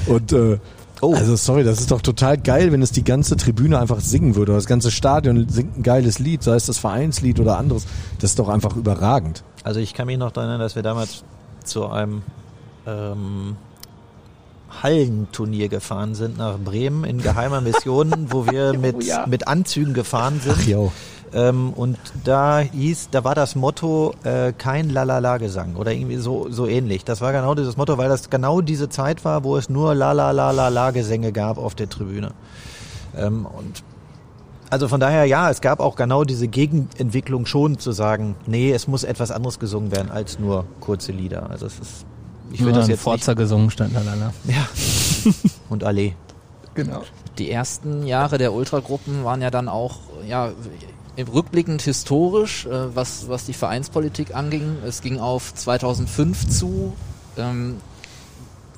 Und 0.07 0.33
äh, 0.33 0.59
Oh. 1.01 1.15
also 1.15 1.37
sorry, 1.37 1.65
das 1.65 1.81
ist 1.81 1.91
doch 1.91 2.01
total 2.01 2.39
geil, 2.39 2.73
wenn 2.73 2.81
es 2.81 2.93
die 2.93 3.05
ganze 3.05 3.37
Tribüne 3.37 3.79
einfach 3.79 4.01
singen 4.01 4.37
würde. 4.37 4.53
Oder 4.53 4.59
das 4.59 4.67
ganze 4.67 4.91
Stadion 4.91 5.49
singt 5.49 5.79
ein 5.79 5.83
geiles 5.83 6.19
Lied, 6.19 6.43
sei 6.43 6.55
es 6.55 6.67
das 6.67 6.79
Vereinslied 6.79 7.41
oder 7.41 7.59
anderes. 7.59 7.87
Das 8.21 8.31
ist 8.31 8.39
doch 8.39 8.49
einfach 8.49 8.77
überragend. 8.77 9.43
Also 9.65 9.81
ich 9.81 9.95
kann 9.95 10.07
mich 10.07 10.19
noch 10.19 10.31
daran 10.31 10.51
erinnern, 10.51 10.65
dass 10.65 10.77
wir 10.77 10.83
damals 10.83 11.25
zu 11.65 11.89
einem 11.89 12.23
ähm, 12.87 13.57
Hallenturnier 14.83 15.69
gefahren 15.69 16.15
sind 16.15 16.39
nach 16.39 16.59
Bremen 16.59 17.05
in 17.05 17.21
geheimer 17.21 17.61
Mission, 17.61 18.29
wo 18.31 18.47
wir 18.47 18.73
mit, 18.79 19.05
ja. 19.05 19.27
mit 19.27 19.49
Anzügen 19.49 19.95
gefahren 19.95 20.41
sind. 20.43 20.57
Ach. 20.59 20.67
Ähm, 21.35 21.73
und 21.73 21.99
da 22.23 22.61
hieß, 22.61 23.09
da 23.11 23.25
war 23.25 23.35
das 23.35 23.57
Motto 23.57 24.15
äh, 24.23 24.53
kein 24.53 24.89
Lalala-Gesang 24.89 25.75
oder 25.75 25.93
irgendwie 25.93 26.17
so, 26.17 26.49
so 26.49 26.69
ähnlich. 26.69 27.05
Das 27.05 27.21
war 27.21 27.33
genau 27.33 27.57
dieses 27.57 27.77
Motto, 27.77 27.99
weil 27.99 28.09
das 28.09 28.31
genau 28.31 28.61
diese 28.61 28.89
Zeit 28.89 29.25
war, 29.25 29.43
wo 29.43 29.57
es 29.57 29.69
nur 29.69 29.97
Lalala-Gesänge 29.97 31.33
gab 31.33 31.59
auf 31.59 31.75
der 31.75 31.89
Tribüne. 31.89 32.31
Ähm, 33.17 33.47
und 33.47 33.83
also 34.71 34.87
von 34.87 35.01
daher, 35.01 35.25
ja, 35.25 35.51
es 35.51 35.61
gab 35.61 35.81
auch 35.81 35.97
genau 35.97 36.23
diese 36.23 36.47
Gegenentwicklung 36.47 37.47
schon 37.47 37.79
zu 37.79 37.91
sagen, 37.91 38.37
nee, 38.47 38.73
es 38.73 38.87
muss 38.87 39.03
etwas 39.03 39.33
anderes 39.33 39.59
gesungen 39.59 39.91
werden 39.91 40.13
als 40.13 40.39
nur 40.39 40.67
kurze 40.81 41.11
Lieder. 41.11 41.51
Also 41.51 41.67
es 41.67 41.81
ist, 41.81 42.07
ich 42.53 42.61
würde 42.61 42.79
das 42.79 42.89
jetzt 42.89 43.03
Forza 43.03 43.35
gesungen 43.35 43.71
stand 43.71 43.93
lalala. 43.93 44.33
nicht. 44.45 44.57
Ja. 44.57 45.33
Und 45.69 45.83
Allee. 45.83 46.15
Genau. 46.75 47.03
Die 47.39 47.51
ersten 47.51 48.07
Jahre 48.07 48.39
der 48.39 48.53
Ultragruppen 48.53 49.25
waren 49.25 49.43
ja 49.43 49.51
dann 49.51 49.69
auch, 49.69 49.99
ja, 50.27 50.51
rückblickend 51.23 51.83
historisch, 51.83 52.67
äh, 52.67 52.95
was, 52.95 53.29
was 53.29 53.45
die 53.47 53.53
Vereinspolitik 53.53 54.35
anging. 54.35 54.79
Es 54.85 55.03
ging 55.03 55.19
auf 55.19 55.55
2005 55.55 56.49
zu. 56.49 56.95
Ähm, 57.37 57.77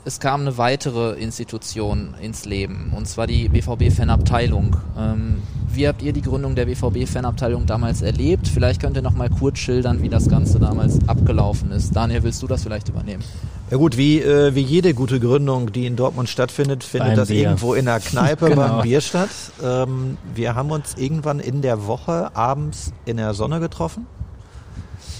es 0.06 0.20
kam 0.20 0.42
eine 0.42 0.56
weitere 0.56 1.14
Institution 1.14 2.14
ins 2.22 2.44
Leben, 2.44 2.92
und 2.96 3.08
zwar 3.08 3.26
die 3.26 3.48
BVB-Fanabteilung. 3.48 4.76
Ähm, 4.96 5.42
wie 5.72 5.88
habt 5.88 6.00
ihr 6.00 6.12
die 6.12 6.22
Gründung 6.22 6.54
der 6.54 6.66
BVB-Fanabteilung 6.66 7.66
damals 7.66 8.02
erlebt? 8.02 8.46
Vielleicht 8.46 8.80
könnt 8.80 8.96
ihr 8.96 9.02
noch 9.02 9.14
mal 9.16 9.28
kurz 9.28 9.58
schildern, 9.58 10.02
wie 10.02 10.08
das 10.08 10.28
Ganze 10.28 10.60
damals 10.60 11.00
abgelaufen 11.08 11.72
ist. 11.72 11.94
Daniel, 11.94 12.22
willst 12.22 12.40
du 12.40 12.46
das 12.46 12.62
vielleicht 12.62 12.88
übernehmen? 12.88 13.24
Ja 13.68 13.78
gut, 13.78 13.96
wie, 13.96 14.20
äh, 14.20 14.54
wie 14.54 14.60
jede 14.60 14.94
gute 14.94 15.18
Gründung, 15.18 15.72
die 15.72 15.86
in 15.86 15.96
Dortmund 15.96 16.28
stattfindet, 16.28 16.84
findet 16.84 17.08
Beim 17.10 17.16
das 17.16 17.28
Bier. 17.28 17.42
irgendwo 17.42 17.74
in 17.74 17.86
der 17.86 17.98
Kneipe 17.98 18.46
Genau. 18.50 18.62
beim 18.68 18.82
Bier 18.82 19.00
statt. 19.00 19.28
Ähm, 19.60 20.18
wir 20.36 20.54
haben 20.54 20.70
uns 20.70 20.94
irgendwann 20.96 21.40
in 21.40 21.62
der 21.62 21.88
Woche 21.88 22.30
abends 22.36 22.92
in 23.06 23.16
der 23.16 23.34
Sonne 23.34 23.58
getroffen. 23.58 24.06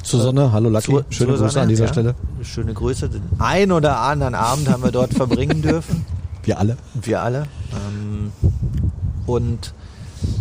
Zur 0.06 0.20
Sonne, 0.20 0.52
hallo 0.52 0.68
Lucky, 0.68 0.92
Zur- 0.92 1.04
schöne 1.10 1.34
zur 1.34 1.46
Grüße 1.46 1.60
an 1.60 1.68
dieser 1.68 1.86
ja. 1.86 1.92
Stelle. 1.92 2.14
Schöne 2.42 2.72
Grüße. 2.74 3.08
Den 3.08 3.22
ein 3.40 3.72
oder 3.72 3.98
anderen 4.02 4.36
Abend 4.36 4.68
haben 4.68 4.84
wir 4.84 4.92
dort 4.92 5.12
verbringen 5.22 5.62
dürfen. 5.62 6.06
Wir 6.44 6.60
alle. 6.60 6.76
Wir 6.94 7.22
alle. 7.22 7.48
Ähm, 7.72 8.30
und 9.26 9.74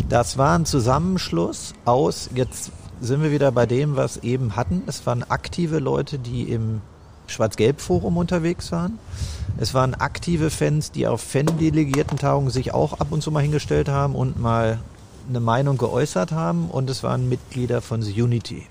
das 0.08 0.38
war 0.38 0.56
ein 0.56 0.68
Zusammenschluss 0.68 1.74
aus, 1.84 2.30
jetzt 2.36 2.72
sind 3.02 3.24
wir 3.24 3.32
wieder 3.32 3.52
bei 3.52 3.66
dem, 3.66 3.96
was 3.96 4.18
eben 4.18 4.56
hatten. 4.56 4.84
Es 4.86 5.04
waren 5.08 5.24
aktive 5.24 5.80
Leute, 5.80 6.20
die 6.20 6.44
im 6.44 6.82
Schwarz-Gelb-Forum 7.26 8.18
unterwegs 8.18 8.72
waren. 8.72 9.00
Es 9.58 9.74
waren 9.74 9.96
aktive 9.96 10.52
Fans, 10.52 10.92
die 10.92 11.08
auf 11.08 11.22
Fan-Delegiertentagungen 11.22 12.52
sich 12.52 12.72
auch 12.72 13.00
ab 13.00 13.08
und 13.10 13.24
zu 13.24 13.32
mal 13.32 13.42
hingestellt 13.42 13.90
haben 13.90 14.14
und 14.14 14.40
mal 14.40 14.78
eine 15.28 15.40
Meinung 15.40 15.80
geäußert 15.80 16.32
haben. 16.34 16.70
Und 16.70 16.88
es 16.92 17.02
waren 17.02 17.28
Mitglieder 17.28 17.82
von 17.82 18.04
The 18.04 18.22
Unity. 18.22 18.68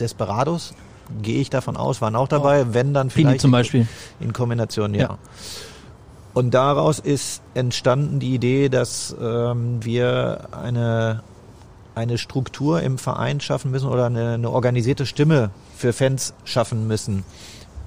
Desperados, 0.00 0.74
gehe 1.22 1.40
ich 1.40 1.50
davon 1.50 1.76
aus, 1.76 2.00
waren 2.00 2.16
auch 2.16 2.28
dabei, 2.28 2.72
wenn 2.74 2.94
dann 2.94 3.08
Pini 3.08 3.24
vielleicht 3.26 3.40
zum 3.42 3.50
Beispiel. 3.50 3.86
in 4.20 4.32
Kombination, 4.32 4.94
ja. 4.94 5.00
Ja. 5.02 5.18
Und 6.32 6.52
daraus 6.52 6.98
ist 6.98 7.42
entstanden 7.54 8.18
die 8.18 8.34
Idee, 8.34 8.68
dass 8.68 9.14
ähm, 9.20 9.84
wir 9.84 10.48
eine, 10.50 11.22
eine 11.94 12.18
Struktur 12.18 12.82
im 12.82 12.98
Verein 12.98 13.40
schaffen 13.40 13.70
müssen 13.70 13.88
oder 13.88 14.06
eine, 14.06 14.34
eine 14.34 14.50
organisierte 14.50 15.06
Stimme 15.06 15.50
für 15.76 15.92
Fans 15.92 16.34
schaffen 16.44 16.88
müssen. 16.88 17.22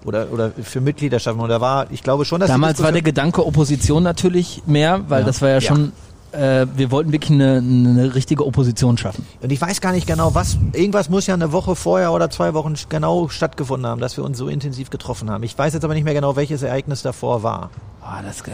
Oder, 0.06 0.32
oder 0.32 0.52
für 0.52 0.80
Mitglieder 0.80 1.20
schaffen. 1.20 1.42
Und 1.42 1.50
da 1.50 1.60
war, 1.60 1.92
ich 1.92 2.04
glaube 2.04 2.24
schon, 2.24 2.40
dass 2.40 2.50
Damals 2.50 2.82
war 2.82 2.94
der 2.94 3.02
Gedanke 3.02 3.46
Opposition 3.46 4.04
natürlich 4.04 4.62
mehr, 4.66 5.02
weil 5.10 5.22
Ja. 5.22 5.26
das 5.26 5.42
war 5.42 5.50
ja, 5.50 5.56
Ja. 5.56 5.62
schon 5.62 5.92
äh, 6.32 6.66
wir 6.76 6.92
wollten 6.92 7.12
wirklich 7.12 7.32
eine, 7.32 7.58
eine 7.58 8.16
richtige 8.16 8.46
Opposition 8.46 8.98
schaffen. 8.98 9.26
Und 9.42 9.52
ich 9.52 9.62
weiß 9.62 9.82
gar 9.82 9.92
nicht 9.92 10.08
genau, 10.08 10.36
was, 10.36 10.58
irgendwas 10.74 11.10
muss 11.10 11.28
ja 11.28 11.34
eine 11.34 11.52
Woche 11.52 11.76
vorher 11.76 12.12
oder 12.12 12.30
zwei 12.30 12.54
Wochen 12.54 12.76
genau 12.90 13.30
stattgefunden 13.30 13.88
haben, 13.88 14.02
dass 14.02 14.18
wir 14.18 14.24
uns 14.24 14.38
so 14.38 14.48
intensiv 14.48 14.90
getroffen 14.90 15.30
haben. 15.30 15.44
Ich 15.44 15.58
weiß 15.58 15.74
jetzt 15.74 15.84
aber 15.84 15.94
nicht 15.94 16.04
mehr 16.04 16.14
genau, 16.14 16.36
welches 16.36 16.64
Ereignis 16.64 17.02
davor 17.02 17.44
war. 17.44 17.70
Boah, 18.02 18.22
das, 18.24 18.44
boah, 18.44 18.54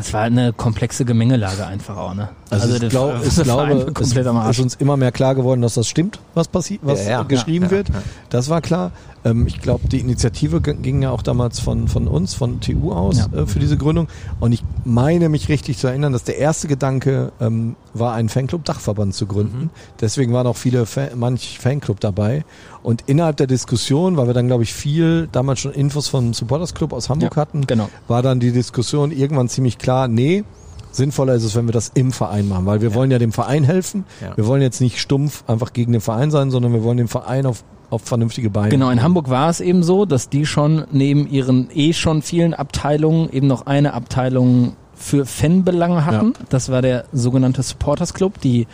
das 0.00 0.14
war 0.14 0.22
eine 0.22 0.54
komplexe 0.54 1.04
Gemengelage 1.04 1.66
einfach 1.66 1.94
auch, 1.98 2.14
ne? 2.14 2.30
Also, 2.48 2.72
ich, 2.72 2.80
der 2.80 2.88
glaub, 2.88 3.14
ich 3.22 3.34
glaube, 3.42 3.72
es 3.74 4.58
ist 4.58 4.60
uns 4.60 4.74
immer 4.76 4.96
mehr 4.96 5.12
klar 5.12 5.34
geworden, 5.34 5.60
dass 5.60 5.74
das 5.74 5.88
stimmt, 5.88 6.18
was 6.32 6.48
passiert, 6.48 6.80
was 6.82 7.04
Ja, 7.04 7.10
ja, 7.10 7.22
geschrieben 7.24 7.66
ja, 7.66 7.70
ja, 7.70 7.76
wird. 7.76 7.88
ja. 7.90 7.94
Das 8.30 8.48
war 8.48 8.62
klar. 8.62 8.92
Ähm, 9.22 9.46
ich 9.46 9.60
glaube, 9.60 9.86
die 9.88 10.00
Initiative 10.00 10.62
ging 10.62 11.02
ja 11.02 11.10
auch 11.10 11.20
damals 11.20 11.60
von, 11.60 11.86
von 11.88 12.08
uns, 12.08 12.32
von 12.32 12.60
TU 12.60 12.92
aus, 12.92 13.18
Ja. 13.18 13.42
äh, 13.42 13.46
für 13.46 13.58
diese 13.58 13.76
Gründung. 13.76 14.08
Und 14.40 14.52
ich 14.52 14.64
meine 14.86 15.28
mich 15.28 15.50
richtig 15.50 15.76
zu 15.76 15.88
erinnern, 15.88 16.14
dass 16.14 16.24
der 16.24 16.38
erste 16.38 16.66
Gedanke 16.66 17.30
ähm, 17.40 17.76
war, 17.92 18.14
einen 18.14 18.30
Fanclub-Dachverband 18.30 19.14
zu 19.14 19.26
gründen. 19.26 19.64
Mhm. 19.64 19.70
Deswegen 20.00 20.32
waren 20.32 20.46
auch 20.46 20.56
viele, 20.56 20.86
Fa 20.86 21.08
manch 21.14 21.58
Fanclub 21.60 22.00
dabei. 22.00 22.44
Und 22.82 23.02
innerhalb 23.06 23.36
der 23.36 23.46
Diskussion, 23.46 24.16
weil 24.16 24.26
wir 24.26 24.34
dann, 24.34 24.46
glaube 24.46 24.62
ich, 24.62 24.72
viel 24.72 25.28
damals 25.32 25.60
schon 25.60 25.72
Infos 25.72 26.08
vom 26.08 26.32
Supporters 26.32 26.74
Club 26.74 26.92
aus 26.92 27.08
Hamburg 27.10 27.36
Ja, 27.36 27.42
hatten, 27.42 27.66
genau. 27.66 27.90
war 28.08 28.22
dann 28.22 28.40
die 28.40 28.52
Diskussion 28.52 29.10
irgendwann 29.12 29.48
ziemlich 29.48 29.76
klar, 29.78 30.08
nee, 30.08 30.44
sinnvoller 30.92 31.34
ist 31.34 31.44
es, 31.44 31.54
wenn 31.54 31.66
wir 31.68 31.72
das 31.72 31.90
im 31.94 32.12
Verein 32.12 32.48
machen, 32.48 32.66
weil 32.66 32.80
wir 32.80 32.94
wollen 32.94 33.10
ja 33.10 33.18
dem 33.18 33.32
Verein 33.32 33.64
helfen. 33.64 34.04
Ja. 34.20 34.36
Wir 34.36 34.46
wollen 34.46 34.62
jetzt 34.62 34.80
nicht 34.80 34.98
stumpf 34.98 35.44
einfach 35.46 35.72
gegen 35.72 35.92
den 35.92 36.00
Verein 36.00 36.30
sein, 36.30 36.50
sondern 36.50 36.72
wir 36.72 36.82
wollen 36.82 36.96
den 36.96 37.08
Verein 37.08 37.46
auf, 37.46 37.64
auf 37.90 38.02
vernünftige 38.02 38.50
Beine. 38.50 38.70
Genau, 38.70 38.90
in 38.90 39.02
Hamburg 39.02 39.28
war 39.28 39.50
es 39.50 39.60
eben 39.60 39.82
so, 39.82 40.04
dass 40.04 40.28
die 40.28 40.46
schon 40.46 40.84
neben 40.90 41.28
ihren 41.28 41.68
eh 41.74 41.92
schon 41.92 42.22
vielen 42.22 42.54
Abteilungen 42.54 43.30
eben 43.30 43.46
noch 43.46 43.66
eine 43.66 43.94
Abteilung 43.94 44.74
für 44.94 45.26
Fanbelange 45.26 46.04
hatten. 46.04 46.34
Das 46.50 46.70
war 46.70 46.82
der 46.82 47.04
sogenannte 47.12 47.62
Supporters 47.62 48.12
Club, 48.14 48.40
die 48.40 48.66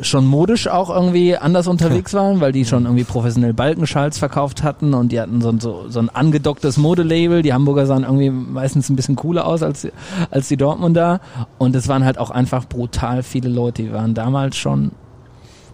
schon 0.00 0.26
modisch 0.26 0.68
auch 0.68 0.90
irgendwie 0.90 1.36
anders 1.36 1.66
unterwegs 1.68 2.12
waren, 2.14 2.40
weil 2.40 2.52
die 2.52 2.64
schon 2.64 2.84
irgendwie 2.84 3.04
professionell 3.04 3.54
Balkenschals 3.54 4.18
verkauft 4.18 4.62
hatten 4.62 4.92
und 4.94 5.10
die 5.12 5.20
hatten 5.20 5.40
so, 5.40 5.48
ein- 5.48 5.60
so, 5.60 5.86
so 5.88 5.98
ein 6.00 6.10
angedocktes 6.10 6.76
Modelabel. 6.76 7.42
Die 7.42 7.52
Hamburger 7.52 7.86
sahen 7.86 8.02
irgendwie 8.04 8.30
meistens 8.30 8.88
ein 8.90 8.96
bisschen 8.96 9.16
cooler 9.16 9.46
aus 9.46 9.62
als, 9.62 9.86
als 10.30 10.48
die 10.48 10.56
Dortmunder. 10.56 11.20
Und 11.58 11.74
es 11.76 11.88
waren 11.88 12.04
halt 12.04 12.18
auch 12.18 12.30
einfach 12.30 12.66
brutal 12.66 13.22
viele 13.22 13.48
Leute. 13.48 13.82
Die 13.84 13.92
waren 13.92 14.12
damals 14.14 14.56
schon 14.56 14.92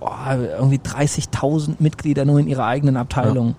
boah, 0.01 0.39
irgendwie 0.59 0.79
30.000 0.79 1.77
Mitglieder 1.81 2.25
nur 2.25 2.39
in 2.39 2.47
ihrer 2.49 2.67
eigenen 2.67 2.97
Abteilung. 2.97 3.55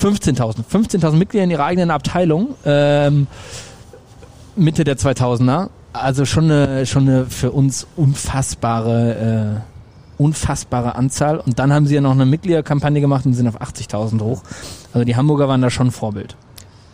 15.000. 0.00 0.56
15.000 0.70 1.12
Mitglieder 1.12 1.44
in 1.44 1.50
ihrer 1.50 1.64
eigenen 1.64 1.90
Abteilung. 1.90 2.48
Ähm, 2.64 3.26
Mitte 4.56 4.84
der 4.84 4.96
2000er. 4.98 5.68
Also 5.92 6.24
schon 6.26 6.44
eine, 6.50 6.84
schon 6.86 7.08
eine 7.08 7.24
für 7.26 7.50
uns 7.52 7.86
unfassbare, 7.96 9.14
äh, 9.56 9.75
unfassbare 10.18 10.94
Anzahl. 10.94 11.38
Und 11.38 11.58
dann 11.58 11.72
haben 11.72 11.86
sie 11.86 11.94
ja 11.94 12.00
noch 12.00 12.12
eine 12.12 12.26
Mitgliederkampagne 12.26 13.00
gemacht 13.00 13.26
und 13.26 13.34
sind 13.34 13.48
auf 13.48 13.60
80.000 13.60 14.20
hoch. 14.22 14.42
Also 14.92 15.04
die 15.04 15.16
Hamburger 15.16 15.48
waren 15.48 15.62
da 15.62 15.70
schon 15.70 15.90
Vorbild. 15.90 16.36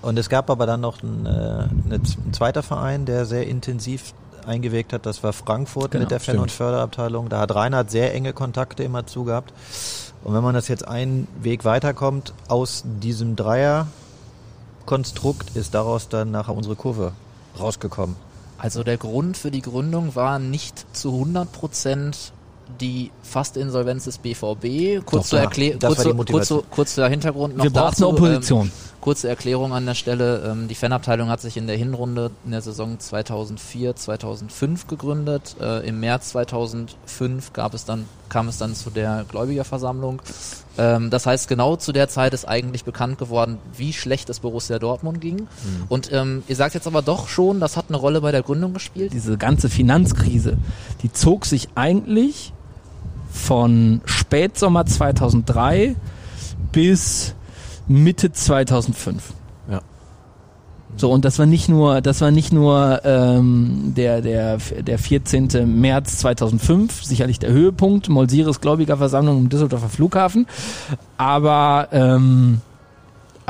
Und 0.02 0.18
es 0.18 0.28
gab 0.28 0.50
aber 0.50 0.66
dann 0.66 0.80
noch 0.80 1.02
ein, 1.02 1.26
äh, 1.26 1.28
eine, 1.28 1.94
ein 1.94 2.32
zweiter 2.32 2.62
Verein, 2.62 3.04
der 3.04 3.24
sehr 3.24 3.46
intensiv 3.46 4.14
eingewirkt 4.46 4.92
hat. 4.92 5.06
Das 5.06 5.22
war 5.22 5.32
Frankfurt 5.32 5.92
Genau, 5.92 6.02
mit 6.02 6.10
der 6.10 6.20
Fan- 6.20 6.38
und 6.38 6.50
Förderabteilung. 6.50 7.28
Da 7.28 7.40
hat 7.40 7.54
Reinhard 7.54 7.90
sehr 7.90 8.14
enge 8.14 8.32
Kontakte 8.32 8.82
immer 8.82 9.06
zu 9.06 9.24
gehabt. 9.24 9.52
Und 10.24 10.34
wenn 10.34 10.42
man 10.42 10.54
das 10.54 10.68
jetzt 10.68 10.86
einen 10.86 11.28
Weg 11.40 11.64
weiterkommt, 11.64 12.32
aus 12.48 12.84
diesem 12.84 13.36
Dreierkonstrukt 13.36 15.56
ist 15.56 15.74
daraus 15.74 16.08
dann 16.08 16.30
nachher 16.30 16.56
unsere 16.56 16.76
Kurve 16.76 17.12
rausgekommen. 17.58 18.16
Also 18.58 18.84
der 18.84 18.96
Grund 18.96 19.36
für 19.36 19.50
die 19.50 19.62
Gründung 19.62 20.14
war 20.14 20.38
nicht 20.38 20.96
zu 20.96 21.12
100 21.12 21.50
Prozent 21.50 22.32
die 22.80 23.10
Fastinsolvenz 23.22 24.04
des 24.04 24.18
BVB. 24.18 25.04
Kurz, 25.04 25.28
zur, 25.28 25.38
ja, 25.38 25.44
Erklä 25.44 25.76
das 25.78 25.82
war 25.82 25.88
kurz, 25.88 25.98
die 25.98 26.08
kurz, 26.08 26.16
Motivation. 26.16 26.62
kurz 26.70 26.94
der 26.94 27.08
Hintergrund 27.08 27.56
noch 27.56 27.64
Wir 27.64 27.70
brauchen 27.70 27.90
dazu, 27.90 28.08
eine 28.08 28.16
Opposition. 28.16 28.66
Ähm, 28.66 28.72
kurze 29.02 29.28
Erklärung 29.28 29.74
an 29.74 29.84
der 29.84 29.94
Stelle. 29.94 30.50
Ähm, 30.50 30.68
die 30.68 30.74
Fanabteilung 30.74 31.28
hat 31.28 31.40
sich 31.40 31.56
in 31.58 31.66
der 31.66 31.76
Hinrunde 31.76 32.30
in 32.44 32.52
der 32.52 32.62
Saison 32.62 32.98
2004, 32.98 33.96
2005 33.96 34.86
gegründet. 34.86 35.56
Äh, 35.60 35.86
Im 35.86 36.00
März 36.00 36.30
2005 36.30 37.52
gab 37.52 37.74
es 37.74 37.84
dann, 37.84 38.06
kam 38.30 38.48
es 38.48 38.58
dann 38.58 38.74
zu 38.74 38.90
der 38.90 39.24
Gläubigerversammlung. 39.28 40.22
Ähm, 40.78 41.10
das 41.10 41.26
heißt, 41.26 41.48
genau 41.48 41.76
zu 41.76 41.92
der 41.92 42.08
Zeit 42.08 42.32
ist 42.32 42.46
eigentlich 42.46 42.84
bekannt 42.84 43.18
geworden, 43.18 43.58
wie 43.76 43.92
schlecht 43.92 44.30
es 44.30 44.40
Borussia 44.40 44.78
Dortmund 44.78 45.20
ging. 45.20 45.48
Und 45.88 46.12
ähm, 46.12 46.42
ihr 46.48 46.56
sagt 46.56 46.74
jetzt 46.74 46.86
aber 46.86 47.02
doch 47.02 47.28
schon, 47.28 47.60
das 47.60 47.76
hat 47.76 47.86
eine 47.88 47.98
Rolle 47.98 48.20
bei 48.20 48.32
der 48.32 48.42
Gründung 48.42 48.72
gespielt. 48.72 49.12
Diese 49.12 49.36
ganze 49.36 49.68
Finanzkrise, 49.68 50.56
die 51.02 51.12
zog 51.12 51.44
sich 51.44 51.68
eigentlich 51.74 52.52
von 53.32 54.02
Spätsommer 54.04 54.86
2003 54.86 55.96
bis 56.70 57.34
Mitte 57.88 58.32
2005. 58.32 59.32
Ja. 59.70 59.80
So, 60.96 61.10
und 61.10 61.24
das 61.24 61.38
war 61.38 61.46
nicht 61.46 61.68
nur, 61.68 62.00
das 62.00 62.20
war 62.20 62.30
nicht 62.30 62.52
nur 62.52 63.00
ähm, 63.04 63.94
der, 63.96 64.20
der, 64.20 64.58
der 64.58 64.98
14. 64.98 65.80
März 65.80 66.18
2005, 66.18 67.02
sicherlich 67.02 67.38
der 67.38 67.50
Höhepunkt, 67.50 68.08
Molsiris 68.08 68.60
Gläubigerversammlung 68.60 69.38
im 69.38 69.48
Düsseldorfer 69.48 69.88
Flughafen, 69.88 70.46
aber, 71.16 71.88
ähm, 71.92 72.60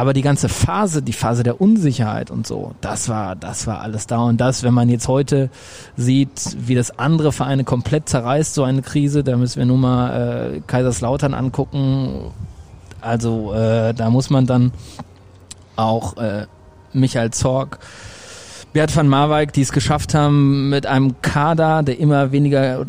aber 0.02 0.14
die 0.14 0.22
ganze 0.22 0.48
Phase, 0.48 1.00
die 1.00 1.12
Phase 1.12 1.44
der 1.44 1.60
Unsicherheit 1.60 2.32
und 2.32 2.44
so, 2.44 2.74
das 2.80 3.08
war, 3.08 3.36
das 3.36 3.68
war 3.68 3.82
alles 3.82 4.08
da 4.08 4.18
und 4.18 4.40
das, 4.40 4.64
wenn 4.64 4.74
man 4.74 4.88
jetzt 4.88 5.06
heute 5.06 5.48
sieht, 5.96 6.56
wie 6.58 6.74
das 6.74 6.98
andere 6.98 7.30
Vereine 7.30 7.62
komplett 7.62 8.08
zerreißt, 8.08 8.52
so 8.52 8.64
eine 8.64 8.82
Krise, 8.82 9.22
da 9.22 9.36
müssen 9.36 9.60
wir 9.60 9.64
nur 9.64 9.78
mal 9.78 10.56
äh, 10.56 10.60
Kaiserslautern 10.66 11.34
angucken, 11.34 12.32
also 13.00 13.54
äh, 13.54 13.94
da 13.94 14.10
muss 14.10 14.28
man 14.28 14.44
dann 14.44 14.72
auch 15.76 16.16
äh, 16.16 16.46
Michael 16.92 17.30
Zorg, 17.30 17.78
Bert 18.72 18.96
van 18.96 19.06
Marwijk, 19.06 19.52
die 19.52 19.62
es 19.62 19.70
geschafft 19.70 20.14
haben, 20.14 20.68
mit 20.68 20.84
einem 20.84 21.22
Kader, 21.22 21.84
der 21.84 22.00
immer 22.00 22.32
weniger, 22.32 22.84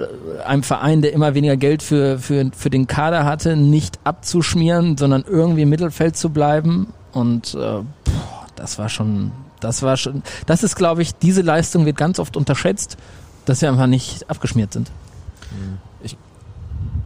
einem 0.48 0.64
Verein, 0.64 1.04
der 1.04 1.14
immer 1.14 1.36
weniger 1.36 1.58
Geld 1.58 1.84
für, 1.84 2.18
für, 2.18 2.50
für 2.56 2.72
den 2.72 2.88
Kader 2.88 3.24
hatte, 3.24 3.56
nicht 3.56 4.00
abzuschmieren, 4.04 4.98
sondern 4.98 5.26
irgendwie 5.28 5.62
im 5.62 5.70
Mittelfeld 5.70 6.18
zu 6.18 6.32
bleiben. 6.32 6.88
Und 7.14 7.54
äh, 7.54 7.58
boah, 7.58 7.86
das 8.56 8.78
war 8.80 8.90
schon, 8.90 9.32
das 9.60 9.82
war 9.82 9.98
schon, 9.98 10.24
das 10.46 10.64
ist, 10.64 10.76
glaube 10.76 11.02
ich, 11.02 11.16
diese 11.16 11.42
Leistung 11.42 11.86
wird 11.86 11.98
ganz 11.98 12.20
oft 12.20 12.36
unterschätzt, 12.36 12.98
dass 13.46 13.62
wir 13.62 13.70
einfach 13.70 13.88
nicht 13.88 14.30
abgeschmiert 14.30 14.74
sind. 14.74 14.92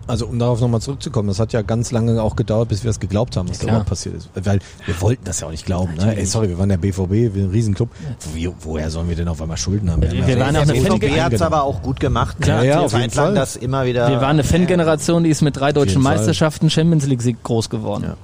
Also 0.07 0.25
um 0.27 0.39
darauf 0.39 0.61
nochmal 0.61 0.79
zurückzukommen, 0.79 1.27
das 1.27 1.39
hat 1.39 1.51
ja 1.51 1.61
ganz 1.61 1.91
lange 1.91 2.21
auch 2.21 2.37
gedauert, 2.37 2.69
bis 2.69 2.83
wir 2.83 2.91
es 2.91 2.99
geglaubt 2.99 3.35
haben, 3.35 3.49
was 3.49 3.57
da 3.57 3.63
klar. 3.63 3.75
überhaupt 3.75 3.89
passiert 3.89 4.15
ist. 4.15 4.29
Weil 4.35 4.59
wir 4.85 5.01
wollten 5.01 5.25
das 5.25 5.41
ja 5.41 5.47
auch 5.47 5.51
nicht 5.51 5.65
glauben. 5.65 5.95
Ne? 5.95 6.15
Ey, 6.15 6.25
sorry, 6.25 6.47
wir 6.47 6.57
waren 6.57 6.69
der 6.69 6.77
BVB, 6.77 7.11
wir 7.11 7.31
sind 7.31 7.43
ein 7.43 7.49
Riesenclub. 7.49 7.89
Wie, 8.33 8.49
woher 8.61 8.89
sollen 8.89 9.09
wir 9.09 9.17
denn 9.17 9.27
auf 9.27 9.41
einmal 9.41 9.57
Schulden 9.57 9.91
haben? 9.91 10.01
Wir 10.01 10.09
haben 10.09 10.39
waren 10.39 10.55
ja 10.55 10.61
auch 10.61 10.69
eine 10.69 10.97
BVB 10.97 11.19
hat 11.19 11.33
es 11.33 11.41
aber 11.41 11.63
auch 11.63 11.81
gut 11.81 11.99
gemacht. 11.99 12.37
Klar, 12.39 12.61
ne? 12.61 12.67
ja, 12.67 12.79
auf 12.79 12.93
jeden 12.93 13.11
Fall. 13.11 13.35
das 13.35 13.57
immer 13.57 13.85
wieder. 13.85 14.07
Wir 14.09 14.21
waren 14.21 14.31
eine 14.31 14.45
Fangeneration, 14.45 15.25
die 15.25 15.29
ist 15.29 15.41
mit 15.41 15.57
drei 15.57 15.73
deutschen. 15.73 16.01
Meisterschaften 16.01 16.69
Champions 16.69 17.05
League 17.05 17.21
Sieg 17.21 17.43
groß 17.43 17.69
geworden. 17.69 18.03
Ja. 18.03 18.17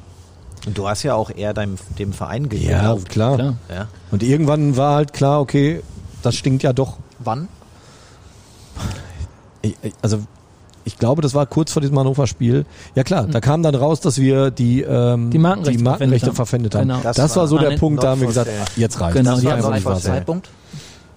Und 0.66 0.78
du 0.78 0.88
hast 0.88 1.04
ja 1.04 1.14
auch 1.16 1.30
eher 1.30 1.54
deinem, 1.54 1.76
dem 2.00 2.14
Verein 2.14 2.44
Ja, 2.44 2.50
geglaubt. 2.50 3.10
klar. 3.10 3.36
Klar. 3.36 3.54
Ja. 3.70 3.88
Und 4.12 4.24
irgendwann 4.24 4.78
war 4.78 4.96
halt 4.96 5.14
klar, 5.14 5.42
okay, 5.42 5.82
das 6.22 6.36
stinkt 6.36 6.64
ja 6.64 6.72
doch. 6.74 6.98
Wann? 7.20 7.48
Ich, 9.62 9.76
also 10.02 10.20
ich 10.86 10.98
glaube, 10.98 11.22
das 11.22 11.34
war 11.34 11.46
kurz 11.46 11.72
vor 11.72 11.82
diesem 11.82 11.98
Hannover-Spiel. 11.98 12.66
Ja 12.96 13.04
klar, 13.04 13.26
da 13.28 13.40
kam 13.40 13.64
dann 13.64 13.76
raus, 13.76 14.02
dass 14.02 14.18
wir 14.20 14.52
die, 14.52 14.82
ähm, 14.82 15.32
Die 15.32 15.38
Markenrechte 15.38 15.82
Markenrechte 15.84 16.34
verpfändet 16.34 16.76
haben. 16.76 16.82
haben. 16.82 16.88
Genau. 16.90 17.04
Das, 17.04 17.16
Das 17.16 17.32
war 17.36 17.44
war 17.44 17.48
so 17.48 17.58
der 17.58 17.78
Punkt, 17.78 18.04
da 18.04 18.10
haben 18.12 18.22
wir 18.22 18.28
gesagt, 18.28 18.50
jetzt 18.76 19.00
reicht 19.00 19.16
Genau, 19.16 19.32
das. 19.32 19.40
die 19.42 19.48
sein. 19.48 19.82
sale. 19.82 20.00
Zeitpunkt? 20.02 20.50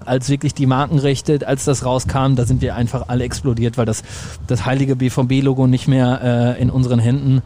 als 0.05 0.29
wirklich 0.29 0.55
die 0.55 0.67
Markenrechte, 0.67 1.41
als 1.49 1.65
das 1.65 1.85
rauskam, 1.85 2.37
da 2.37 2.45
sind 2.47 2.61
wir 2.63 2.77
einfach 2.77 3.09
alle 3.09 3.25
explodiert, 3.25 3.77
weil 3.77 3.87
das, 3.87 4.05
das 4.47 4.65
heilige 4.65 4.95
BVB-Logo 4.95 5.67
nicht 5.67 5.89
mehr 5.89 6.55
äh, 6.57 6.63
in 6.63 6.71
unseren 6.71 7.01
Händen. 7.01 7.39
Äh, 7.39 7.41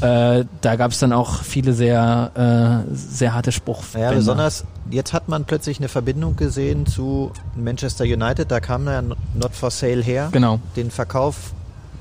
da 0.00 0.76
gab 0.76 0.92
es 0.92 0.98
dann 0.98 1.12
auch 1.12 1.42
viele 1.42 1.72
sehr, 1.72 2.84
äh, 2.88 2.94
sehr 2.94 3.34
harte 3.34 3.52
Spruchbänder. 3.52 4.10
Ja, 4.10 4.16
besonders 4.16 4.64
jetzt 4.90 5.12
hat 5.12 5.28
man 5.28 5.44
plötzlich 5.44 5.78
eine 5.78 5.88
Verbindung 5.88 6.36
gesehen 6.36 6.86
zu 6.86 7.32
Manchester 7.54 8.04
United. 8.04 8.50
Da 8.50 8.60
kam 8.60 8.86
ja 8.86 9.02
Not 9.02 9.54
for 9.54 9.70
Sale 9.70 10.02
her. 10.02 10.28
Genau, 10.32 10.58
Den 10.76 10.90
Verkauf, 10.90 11.52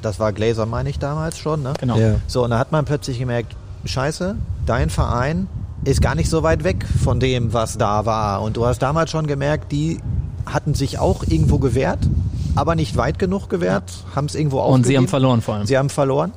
das 0.01 0.19
war 0.19 0.31
Glazer, 0.31 0.65
meine 0.65 0.89
ich 0.89 0.99
damals 0.99 1.37
schon. 1.37 1.61
Ne? 1.63 1.73
genau. 1.79 1.97
Ja. 1.97 2.15
So, 2.27 2.43
und 2.43 2.51
da 2.51 2.59
hat 2.59 2.71
man 2.71 2.85
plötzlich 2.85 3.19
gemerkt, 3.19 3.55
scheiße, 3.85 4.35
dein 4.65 4.89
Verein 4.89 5.47
ist 5.85 6.01
gar 6.01 6.15
nicht 6.15 6.29
so 6.29 6.43
weit 6.43 6.63
weg 6.63 6.85
von 7.03 7.19
dem, 7.19 7.53
was 7.53 7.77
da 7.77 8.05
war. 8.05 8.41
Und 8.41 8.57
du 8.57 8.65
hast 8.65 8.79
damals 8.79 9.11
schon 9.11 9.27
gemerkt, 9.27 9.71
die 9.71 9.99
hatten 10.45 10.73
sich 10.73 10.99
auch 10.99 11.23
irgendwo 11.23 11.59
gewehrt, 11.59 11.99
aber 12.55 12.75
nicht 12.75 12.97
weit 12.97 13.19
genug 13.19 13.49
gewehrt, 13.49 13.83
haben 14.15 14.25
es 14.25 14.35
irgendwo 14.35 14.57
Und 14.57 14.63
aufgegeben. 14.63 14.87
sie 14.87 14.97
haben 14.97 15.07
verloren 15.07 15.41
vor 15.41 15.55
allem. 15.55 15.65
Sie 15.67 15.77
haben 15.77 15.89
verloren, 15.89 16.31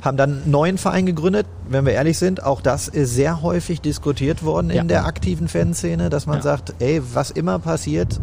haben 0.00 0.16
dann 0.16 0.42
einen 0.42 0.50
neuen 0.50 0.78
Verein 0.78 1.06
gegründet. 1.06 1.46
Wenn 1.68 1.84
wir 1.84 1.92
ehrlich 1.92 2.18
sind, 2.18 2.42
auch 2.44 2.60
das 2.60 2.86
ist 2.88 3.14
sehr 3.14 3.42
häufig 3.42 3.80
diskutiert 3.80 4.44
worden 4.44 4.70
Ja. 4.70 4.80
in 4.80 4.88
der 4.88 5.06
aktiven 5.06 5.48
Fanszene, 5.48 6.08
dass 6.08 6.26
man 6.26 6.36
Ja. 6.36 6.42
sagt, 6.42 6.74
ey, 6.78 7.02
was 7.14 7.30
immer 7.32 7.58
passiert, 7.58 8.20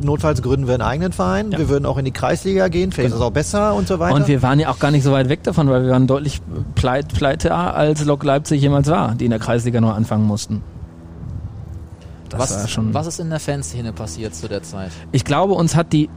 notfalls 0.00 0.40
gründen 0.42 0.66
wir 0.66 0.74
einen 0.74 0.82
eigenen 0.82 1.12
Verein. 1.12 1.50
Ja. 1.50 1.58
Wir 1.58 1.68
würden 1.68 1.84
auch 1.84 1.98
in 1.98 2.04
die 2.04 2.10
Kreisliga 2.12 2.68
gehen. 2.68 2.92
Vielleicht 2.92 3.10
ist 3.10 3.16
es 3.16 3.20
auch 3.20 3.32
besser 3.32 3.74
und 3.74 3.86
so 3.88 3.98
weiter. 3.98 4.14
Und 4.14 4.28
wir 4.28 4.42
waren 4.42 4.58
ja 4.60 4.70
auch 4.70 4.78
gar 4.78 4.90
nicht 4.90 5.02
so 5.02 5.12
weit 5.12 5.28
weg 5.28 5.42
davon, 5.42 5.68
weil 5.68 5.82
wir 5.84 5.90
waren 5.90 6.06
deutlich 6.06 6.40
pleit, 6.74 7.08
pleiter 7.08 7.74
als 7.74 8.04
Lok 8.04 8.24
Leipzig 8.24 8.62
jemals 8.62 8.88
war, 8.88 9.14
die 9.14 9.24
in 9.26 9.30
der 9.30 9.40
Kreisliga 9.40 9.80
nur 9.80 9.94
anfangen 9.94 10.24
mussten. 10.24 10.62
Das 12.30 12.38
war 12.50 12.62
Was, 12.64 12.70
schon. 12.70 12.94
was 12.94 13.06
ist 13.06 13.20
in 13.20 13.30
der 13.30 13.40
Fanszene 13.40 13.92
passiert 13.92 14.34
zu 14.34 14.48
der 14.48 14.62
Zeit? 14.62 14.90
Ich 15.12 15.24
glaube, 15.24 15.54
uns 15.54 15.74
hat 15.76 15.92
die 15.92 16.08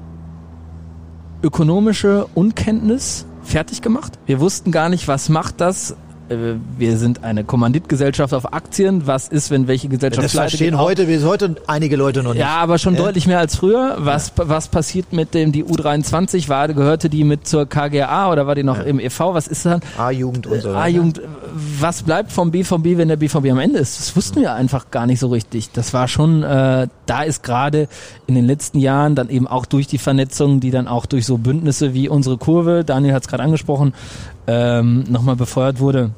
ökonomische 1.44 2.28
Unkenntnis 2.36 3.26
fertig 3.44 3.82
gemacht. 3.82 4.20
Wir 4.26 4.40
wussten 4.40 4.72
gar 4.72 4.90
nicht, 4.90 5.08
was 5.08 5.30
macht 5.30 5.62
das. 5.62 5.96
Äh, 6.32 6.56
Wir 6.78 6.98
sind 6.98 7.24
eine 7.24 7.44
Kommanditgesellschaft 7.44 8.34
auf 8.34 8.54
Aktien. 8.54 9.06
Was 9.08 9.28
ist, 9.28 9.52
wenn 9.52 9.68
welche 9.68 9.88
Gesellschaft 9.90 10.24
das 10.26 10.32
verstehen 10.34 10.78
heute, 10.78 11.06
bis 11.06 11.24
heute 11.24 11.56
einige 11.68 11.96
Leute 11.96 12.24
noch 12.24 12.34
nicht. 12.34 12.42
Ja, 12.42 12.58
aber 12.58 12.78
schon 12.78 12.96
Ja. 12.96 13.02
deutlich 13.04 13.28
mehr 13.28 13.40
als 13.40 13.56
früher. 13.56 13.98
Was, 14.00 14.32
was 14.36 14.68
passiert 14.70 15.14
mit 15.14 15.34
dem, 15.34 15.52
die 15.52 15.64
U23 15.64 16.50
war, 16.50 16.68
gehörte 16.70 17.10
die 17.10 17.24
mit 17.24 17.48
zur 17.48 17.66
KGA 17.68 18.32
oder 18.32 18.48
war 18.48 18.56
die 18.56 18.64
noch 18.64 18.80
im 18.84 19.00
e.V.? 19.00 19.34
Was 19.34 19.48
ist 19.48 19.66
dann? 19.66 19.82
A-Jugend 19.98 20.48
und 20.48 20.62
so. 20.62 20.70
A-Jugend, 20.70 21.22
was 21.80 22.04
bleibt 22.04 22.32
vom 22.32 22.52
BVB, 22.52 22.98
wenn 22.98 23.08
der 23.10 23.18
BVB 23.18 23.52
am 23.52 23.60
Ende 23.60 23.80
ist? 23.80 24.00
Das 24.00 24.16
wussten 24.16 24.42
wir 24.42 24.54
einfach 24.54 24.90
gar 24.92 25.06
nicht 25.06 25.20
so 25.20 25.28
richtig. 25.28 25.72
Das 25.72 25.94
war 25.94 26.08
schon, 26.08 26.44
äh, 26.44 26.88
da 27.06 27.24
ist 27.24 27.44
gerade 27.44 27.88
in 28.28 28.36
den 28.36 28.46
letzten 28.46 28.80
Jahren 28.80 29.16
dann 29.16 29.30
eben 29.30 29.48
auch 29.48 29.66
durch 29.66 29.88
die 29.88 29.98
Vernetzung, 29.98 30.60
die 30.60 30.72
dann 30.72 30.88
auch 30.88 31.06
durch 31.06 31.26
so 31.26 31.38
Bündnisse 31.38 31.94
wie 31.94 32.08
unsere 32.10 32.38
Kurve, 32.38 32.84
Daniel 32.86 33.14
hat 33.14 33.24
es 33.24 33.28
gerade 33.28 33.44
angesprochen, 33.44 33.94
ähm, 34.52 35.04
nochmal 35.10 35.36
befeuert 35.36 35.80
wurde. 35.80 36.12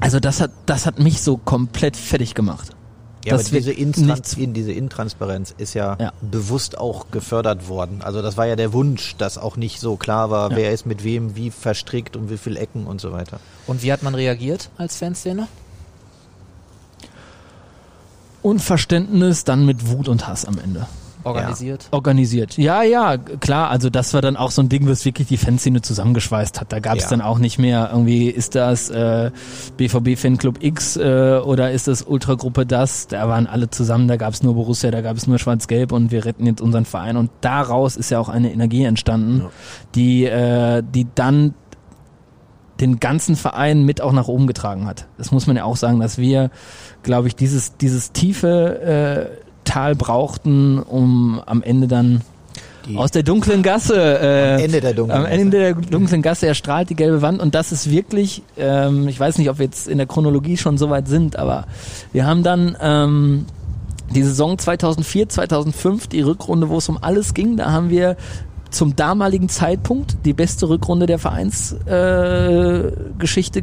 Also 0.00 0.18
das 0.18 0.40
hat, 0.40 0.50
das 0.66 0.86
hat 0.86 0.98
mich 0.98 1.20
so 1.20 1.36
komplett 1.36 1.96
fertig 1.96 2.34
gemacht. 2.34 2.70
Ja, 3.24 3.34
aber 3.34 3.42
Das 3.42 3.50
diese, 3.50 3.70
Intran 3.72 4.06
nichts- 4.06 4.32
in, 4.32 4.54
diese 4.54 4.72
Intransparenz 4.72 5.54
ist 5.58 5.74
ja, 5.74 5.94
Ja. 6.00 6.12
bewusst 6.22 6.78
auch 6.78 7.10
gefördert 7.10 7.68
worden. 7.68 8.00
Also 8.02 8.22
das 8.22 8.38
war 8.38 8.46
ja 8.46 8.56
der 8.56 8.72
Wunsch, 8.72 9.14
dass 9.18 9.36
auch 9.36 9.58
nicht 9.58 9.78
so 9.78 9.96
klar 9.96 10.30
war, 10.30 10.52
Ja. 10.52 10.56
wer 10.56 10.72
ist 10.72 10.86
mit 10.86 11.04
wem 11.04 11.36
wie 11.36 11.50
verstrickt 11.50 12.16
und 12.16 12.30
wie 12.30 12.38
viel 12.38 12.56
Ecken 12.56 12.86
und 12.86 12.98
so 12.98 13.12
weiter. 13.12 13.38
Und 13.66 13.82
wie 13.82 13.92
hat 13.92 14.02
man 14.02 14.14
reagiert 14.14 14.70
als 14.78 14.96
Fanszene? 14.96 15.48
Unverständnis 18.42 19.44
dann 19.44 19.66
mit 19.66 19.88
Wut 19.90 20.08
und 20.08 20.26
Hass 20.26 20.46
am 20.46 20.58
Ende. 20.58 20.86
Organisiert? 21.24 21.88
Organisiert. 21.90 22.56
Ja, 22.56 22.82
ja, 22.82 23.16
klar. 23.18 23.70
Also 23.70 23.90
das 23.90 24.14
war 24.14 24.22
dann 24.22 24.36
auch 24.36 24.50
so 24.50 24.62
ein 24.62 24.68
Ding, 24.68 24.88
was 24.88 25.04
wirklich 25.04 25.28
die 25.28 25.36
Fanszene 25.36 25.82
zusammengeschweißt 25.82 26.60
hat. 26.60 26.72
Da 26.72 26.80
gab 26.80 26.96
es 26.96 27.04
Ja. 27.04 27.10
dann 27.10 27.20
auch 27.20 27.38
nicht 27.38 27.58
mehr 27.58 27.90
irgendwie, 27.92 28.28
ist 28.28 28.54
das 28.54 28.90
äh, 28.90 29.30
BVB 29.76 30.16
Fanclub 30.18 30.62
X 30.62 30.96
äh, 30.96 31.40
oder 31.44 31.70
ist 31.72 31.88
das 31.88 32.02
Ultragruppe 32.02 32.64
das? 32.66 33.06
Da 33.06 33.28
waren 33.28 33.46
alle 33.46 33.68
zusammen, 33.70 34.08
da 34.08 34.16
gab 34.16 34.32
es 34.32 34.42
nur 34.42 34.54
Borussia, 34.54 34.90
da 34.90 35.00
gab 35.02 35.16
es 35.16 35.26
nur 35.26 35.38
Schwarz-Gelb 35.38 35.92
und 35.92 36.10
wir 36.10 36.24
retten 36.24 36.46
jetzt 36.46 36.60
unseren 36.60 36.84
Verein. 36.84 37.16
Und 37.16 37.30
daraus 37.40 37.96
ist 37.96 38.10
ja 38.10 38.18
auch 38.18 38.28
eine 38.28 38.52
Energie 38.52 38.84
entstanden, 38.84 39.46
die, 39.94 40.24
äh, 40.24 40.82
die 40.94 41.06
dann 41.14 41.54
den 42.80 42.98
ganzen 42.98 43.36
Verein 43.36 43.82
mit 43.84 44.00
auch 44.00 44.12
nach 44.12 44.26
oben 44.28 44.46
getragen 44.46 44.86
hat. 44.86 45.06
Das 45.18 45.32
muss 45.32 45.46
man 45.46 45.54
ja 45.56 45.64
auch 45.64 45.76
sagen, 45.76 46.00
dass 46.00 46.16
wir, 46.16 46.50
glaube 47.02 47.28
ich, 47.28 47.36
dieses, 47.36 47.76
dieses 47.76 48.12
tiefe 48.12 49.28
äh, 49.36 49.49
Tal 49.64 49.94
brauchten, 49.94 50.78
um 50.78 51.40
am 51.46 51.62
Ende 51.62 51.86
dann 51.88 52.22
Die- 52.86 52.96
aus 52.96 53.10
der 53.10 53.22
dunklen 53.22 53.62
Gasse, 53.62 53.94
äh, 53.96 54.54
Am 54.54 54.60
Ende 54.60 54.80
der 54.80 54.94
dunklen 54.94 55.18
am 55.18 55.26
Ende 55.26 55.58
der 55.58 55.74
dunklen 55.74 56.22
Gasse 56.22 56.46
erstrahlt 56.46 56.90
die 56.90 56.96
gelbe 56.96 57.22
Wand. 57.22 57.40
Und 57.40 57.54
das 57.54 57.72
ist 57.72 57.90
wirklich, 57.90 58.42
ähm, 58.56 59.06
ich 59.08 59.20
weiß 59.20 59.38
nicht, 59.38 59.50
ob 59.50 59.58
wir 59.58 59.66
jetzt 59.66 59.86
in 59.86 59.98
der 59.98 60.06
Chronologie 60.06 60.56
schon 60.56 60.78
so 60.78 60.90
weit 60.90 61.08
sind, 61.08 61.36
aber 61.36 61.66
wir 62.12 62.26
haben 62.26 62.42
dann 62.42 62.76
ähm, 62.80 63.44
die 64.14 64.22
Saison 64.22 64.58
2004, 64.58 65.28
2005, 65.28 66.06
die 66.08 66.22
Rückrunde, 66.22 66.68
wo 66.68 66.78
es 66.78 66.88
um 66.88 66.98
alles 67.00 67.34
ging, 67.34 67.56
da 67.56 67.70
haben 67.70 67.90
wir 67.90 68.16
zum 68.70 68.96
damaligen 68.96 69.48
Zeitpunkt 69.48 70.16
die 70.24 70.32
beste 70.32 70.68
Rückrunde 70.68 71.06
der 71.06 71.18
Vereinsgeschichte 71.18 73.60
äh, 73.60 73.62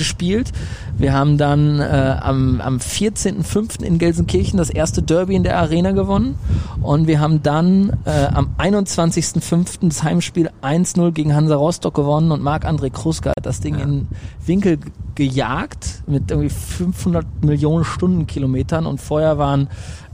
gespielt. 0.00 0.50
Wir 0.96 1.12
haben 1.12 1.36
dann 1.36 1.78
äh, 1.78 2.16
am, 2.20 2.62
am 2.62 2.78
14.05. 2.78 3.82
in 3.82 3.98
Gelsenkirchen 3.98 4.56
das 4.56 4.70
erste 4.70 5.02
Derby 5.02 5.34
in 5.34 5.42
der 5.42 5.58
Arena 5.58 5.92
gewonnen 5.92 6.36
und 6.80 7.06
wir 7.06 7.20
haben 7.20 7.42
dann 7.42 7.98
äh, 8.06 8.28
am 8.32 8.54
21.05. 8.58 9.88
das 9.88 10.02
Heimspiel 10.02 10.50
1-0 10.62 11.12
gegen 11.12 11.34
Hansa 11.34 11.54
Rostock 11.54 11.94
gewonnen 11.94 12.32
und 12.32 12.42
Marc-André 12.42 12.90
Kruska 12.90 13.30
hat 13.30 13.44
das 13.44 13.60
Ding 13.60 13.74
in 13.74 13.90
den 13.90 14.08
Winkel 14.46 14.78
gejagt 15.16 16.02
mit 16.06 16.30
irgendwie 16.30 16.48
500 16.48 17.26
Millionen 17.44 17.84
Stundenkilometern 17.84 18.86
und 18.86 19.02
vorher 19.02 19.36
waren 19.36 19.68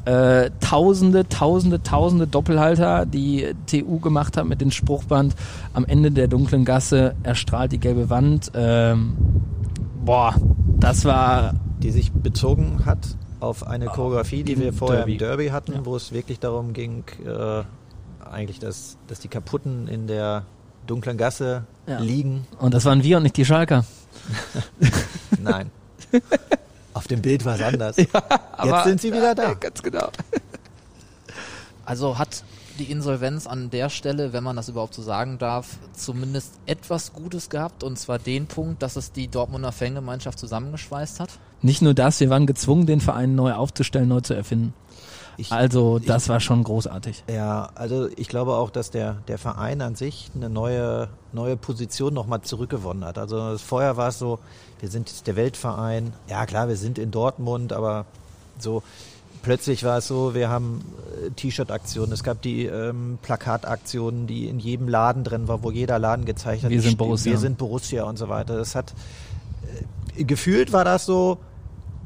äh, 0.05 0.51
Tausende, 0.61 1.29
Tausende, 1.29 1.83
Tausende 1.83 2.27
Doppelhalter, 2.27 3.07
die 3.07 3.55
TU 3.67 4.01
gemacht 4.01 4.37
hat 4.37 4.47
mit 4.47 4.61
dem 4.61 4.71
Spruchband 4.71 5.35
am 5.75 5.85
Ende 5.85 6.11
der 6.11 6.29
dunklen 6.29 6.65
Gasse 6.65 7.15
erstrahlt 7.23 7.73
die 7.73 7.81
gelbe 7.81 8.09
Wand. 8.09 8.53
Ähm, 8.55 9.15
boah, 10.07 10.35
das 10.79 11.05
war 11.05 11.55
die 11.79 11.91
sich 11.91 12.11
bezogen 12.11 12.87
hat 12.87 12.99
auf 13.39 13.67
eine 13.67 13.85
Choreografie, 13.87 14.43
die 14.43 14.59
wir 14.59 14.73
vorher 14.73 14.99
Derby. 15.01 15.13
im 15.13 15.19
Derby 15.19 15.49
hatten, 15.49 15.85
wo 15.85 15.95
es 15.95 16.11
wirklich 16.13 16.41
darum 16.41 16.73
ging, 16.73 17.05
äh, 17.27 17.63
eigentlich, 18.29 18.59
dass, 18.59 18.97
dass 19.09 19.21
die 19.21 19.29
Kaputten 19.29 19.87
in 19.89 20.07
der 20.07 20.45
dunklen 20.87 21.19
Gasse 21.19 21.65
Ja. 21.87 21.99
liegen. 21.99 22.47
und 22.59 22.73
das 22.73 22.85
waren 22.87 23.03
wir 23.03 23.19
und 23.19 23.25
nicht 23.25 23.37
die 23.37 23.45
Schalker. 23.45 23.85
Nein. 25.43 25.71
auf 26.95 27.07
dem 27.09 27.21
Bild 27.21 27.45
war 27.45 27.57
es 27.57 27.63
anders. 27.63 27.97
aber- 28.57 28.77
Jetzt 28.77 28.85
sind 28.85 29.01
sie 29.03 29.13
wieder 29.13 29.35
da. 29.35 29.53
Ganz 29.55 29.83
genau. 29.83 30.09
Also 31.85 32.19
hat 32.19 32.43
die 32.79 32.91
Insolvenz 32.91 33.47
an 33.47 33.71
der 33.71 33.89
Stelle, 33.91 34.33
wenn 34.33 34.45
man 34.45 34.57
das 34.57 34.69
überhaupt 34.69 34.95
so 34.95 35.03
sagen 35.03 35.39
darf, 35.39 35.79
zumindest 35.93 36.53
etwas 36.67 37.13
Gutes 37.13 37.51
gehabt 37.51 37.83
und 37.83 37.99
zwar 37.99 38.19
den 38.19 38.47
Punkt, 38.47 38.83
dass 38.83 38.97
es 38.97 39.13
die 39.13 39.29
Dortmunder 39.29 39.73
Fangemeinschaft 39.73 40.39
zusammengeschweißt 40.39 41.21
hat. 41.21 41.31
Nicht 41.63 41.83
nur 41.83 41.95
das, 41.95 42.21
wir 42.21 42.31
waren 42.31 42.47
gezwungen, 42.47 42.87
den 42.87 43.01
Verein 43.01 43.35
neu 43.35 43.53
aufzustellen, 43.55 44.09
neu 44.09 44.21
zu 44.21 44.35
erfinden. 44.35 44.75
Ich, 45.39 45.53
Also 45.53 45.99
das 45.99 46.29
war 46.29 46.41
schon 46.41 46.65
großartig. 46.65 47.25
Ja, 47.31 47.69
also 47.75 48.09
ich 48.17 48.29
glaube 48.29 48.55
auch, 48.55 48.71
dass 48.71 48.91
der, 48.91 49.17
der 49.29 49.39
Verein 49.39 49.83
an 49.83 49.95
sich 49.95 50.31
eine 50.35 50.49
neue, 50.49 51.09
neue 51.33 51.57
Position 51.57 52.15
nochmal 52.15 52.41
zurückgewonnen 52.41 53.05
hat. 53.05 53.19
Also 53.19 53.59
vorher 53.59 53.97
war 53.97 54.09
es 54.09 54.19
so, 54.19 54.39
wir 54.81 54.89
sind 54.89 55.11
jetzt 55.11 55.27
der 55.27 55.37
Weltverein. 55.37 56.15
Ja 56.29 56.47
klar, 56.47 56.69
wir 56.69 56.77
sind 56.77 56.99
in 56.99 57.11
Dortmund, 57.11 57.73
aber 57.73 58.07
so 58.59 58.83
plötzlich 59.47 59.85
war 59.85 59.99
es 59.99 60.09
so, 60.09 60.35
wir 60.35 60.49
haben 60.49 60.83
äh, 61.25 61.31
T-Shirt-Aktionen, 61.31 62.11
es 62.13 62.25
gab 62.25 62.43
die 62.43 62.67
ähm, 62.67 63.19
Plakataktionen, 63.23 64.27
die 64.27 64.49
in 64.49 64.59
jedem 64.59 64.89
Laden 64.89 65.23
drin 65.23 65.47
war, 65.47 65.63
wo 65.63 65.71
jeder 65.71 66.01
Laden 66.01 66.25
gezeigt 66.25 66.65
hat, 66.65 66.71
Wir 66.71 66.83
sind 66.83 66.99
Borussia. 66.99 67.31
wir 67.31 67.39
sind 67.39 67.57
Borussia 67.57 68.03
und 68.05 68.19
so 68.19 68.29
weiter. 68.29 68.57
Das 68.57 68.75
hat 68.75 68.93
äh, 70.19 70.25
gefühlt 70.25 70.73
war 70.73 70.85
das 70.85 71.07
so 71.07 71.39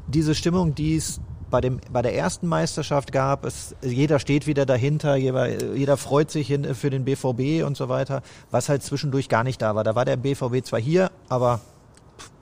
diese 0.07 0.35
Stimmung, 0.35 0.75
die 0.75 0.95
es 0.97 1.19
bei, 1.49 1.61
dem, 1.61 1.79
bei 1.91 2.03
der 2.03 2.15
ersten 2.15 2.47
Meisterschaft 2.47 3.11
gab. 3.11 3.43
Es, 3.43 3.75
jeder 3.81 4.19
steht 4.19 4.45
wieder 4.45 4.67
dahinter, 4.67 5.15
jeder, 5.15 5.73
jeder 5.75 5.97
freut 5.97 6.29
sich 6.29 6.45
hin, 6.47 6.75
für 6.75 6.91
den 6.91 7.05
BVB 7.05 7.65
und 7.65 7.75
so 7.75 7.89
weiter, 7.89 8.21
was 8.51 8.69
halt 8.69 8.83
zwischendurch 8.83 9.29
gar 9.29 9.43
nicht 9.43 9.61
da 9.63 9.73
war. 9.73 9.83
Da 9.83 9.95
war 9.95 10.05
der 10.05 10.15
BVB 10.15 10.63
zwar 10.63 10.79
hier, 10.79 11.09
aber 11.27 11.59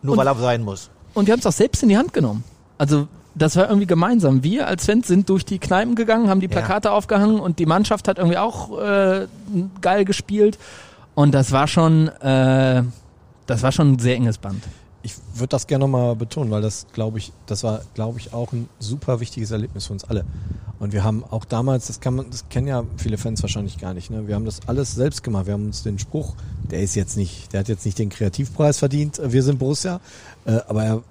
nur 0.02 0.12
Und- 0.14 0.20
weil 0.20 0.28
er 0.28 0.36
sein 0.36 0.62
muss. 0.62 0.90
Und 1.14 1.26
wir 1.26 1.32
haben 1.32 1.40
es 1.40 1.46
auch 1.46 1.54
selbst 1.54 1.82
in 1.84 1.90
die 1.90 1.98
Hand 1.98 2.14
genommen. 2.14 2.44
Also 2.78 3.08
das 3.42 3.56
war 3.56 3.68
irgendwie 3.68 3.88
gemeinsam. 3.88 4.44
Wir 4.44 4.68
als 4.68 4.86
Fans 4.86 5.08
sind 5.08 5.30
durch 5.30 5.46
die 5.46 5.60
Kneipen 5.60 5.96
gegangen, 5.96 6.30
haben 6.30 6.40
die 6.42 6.48
Ja. 6.48 6.52
Plakate 6.52 6.92
aufgehangen 6.92 7.40
und 7.40 7.60
die 7.60 7.66
Mannschaft 7.66 8.08
hat 8.08 8.18
irgendwie 8.18 8.38
auch 8.38 8.80
äh, 8.80 9.28
geil 9.82 10.06
gespielt. 10.06 10.58
Und 11.16 11.34
das 11.34 11.52
war 11.52 11.68
schon, 11.68 12.08
äh, 12.08 12.84
das 13.48 13.64
war 13.64 13.72
schon 13.72 13.94
ein 13.94 14.00
sehr 14.00 14.16
enges 14.16 14.38
Band. 14.38 14.64
Ich 15.02 15.16
würde 15.34 15.48
das 15.50 15.66
gerne 15.68 15.86
nochmal 15.86 16.16
betonen, 16.16 16.52
weil 16.52 16.62
das 16.62 16.86
glaube 16.94 17.18
ich, 17.20 17.32
das 17.46 17.64
war, 17.64 17.82
glaube 17.94 18.20
ich, 18.20 18.34
auch 18.34 18.52
ein 18.52 18.68
super 18.80 19.20
wichtiges 19.22 19.52
Erlebnis 19.52 19.88
für 19.88 19.94
uns 19.94 20.04
alle. 20.04 20.26
Und 20.78 20.94
wir 20.94 21.04
haben 21.04 21.24
auch 21.30 21.46
damals, 21.46 21.88
das 21.88 22.00
kann 22.00 22.16
man, 22.16 22.30
das 22.30 22.48
kennen 22.50 22.68
ja 22.68 22.84
viele 22.98 23.18
Fans 23.18 23.42
wahrscheinlich 23.42 23.78
gar 23.80 23.94
nicht, 23.94 24.12
ne? 24.12 24.28
Wir 24.28 24.36
haben 24.36 24.46
das 24.46 24.62
alles 24.68 24.96
selbst 24.96 25.24
gemacht. 25.24 25.46
Wir 25.46 25.54
haben 25.54 25.66
uns 25.66 25.84
den 25.84 26.00
Spruch, 26.00 26.36
der 26.72 26.82
ist 26.82 26.96
jetzt 26.96 27.18
nicht, 27.18 27.52
der 27.54 27.62
hat 27.62 27.68
jetzt 27.70 27.86
nicht 27.86 27.98
den 28.00 28.10
Kreativpreis 28.10 28.80
verdient, 28.80 29.20
äh, 29.20 29.32
wir 29.32 29.44
sind 29.44 29.60
Borussia, 29.60 30.00
äh, 30.46 30.60
aber 30.68 30.84
er 30.84 31.04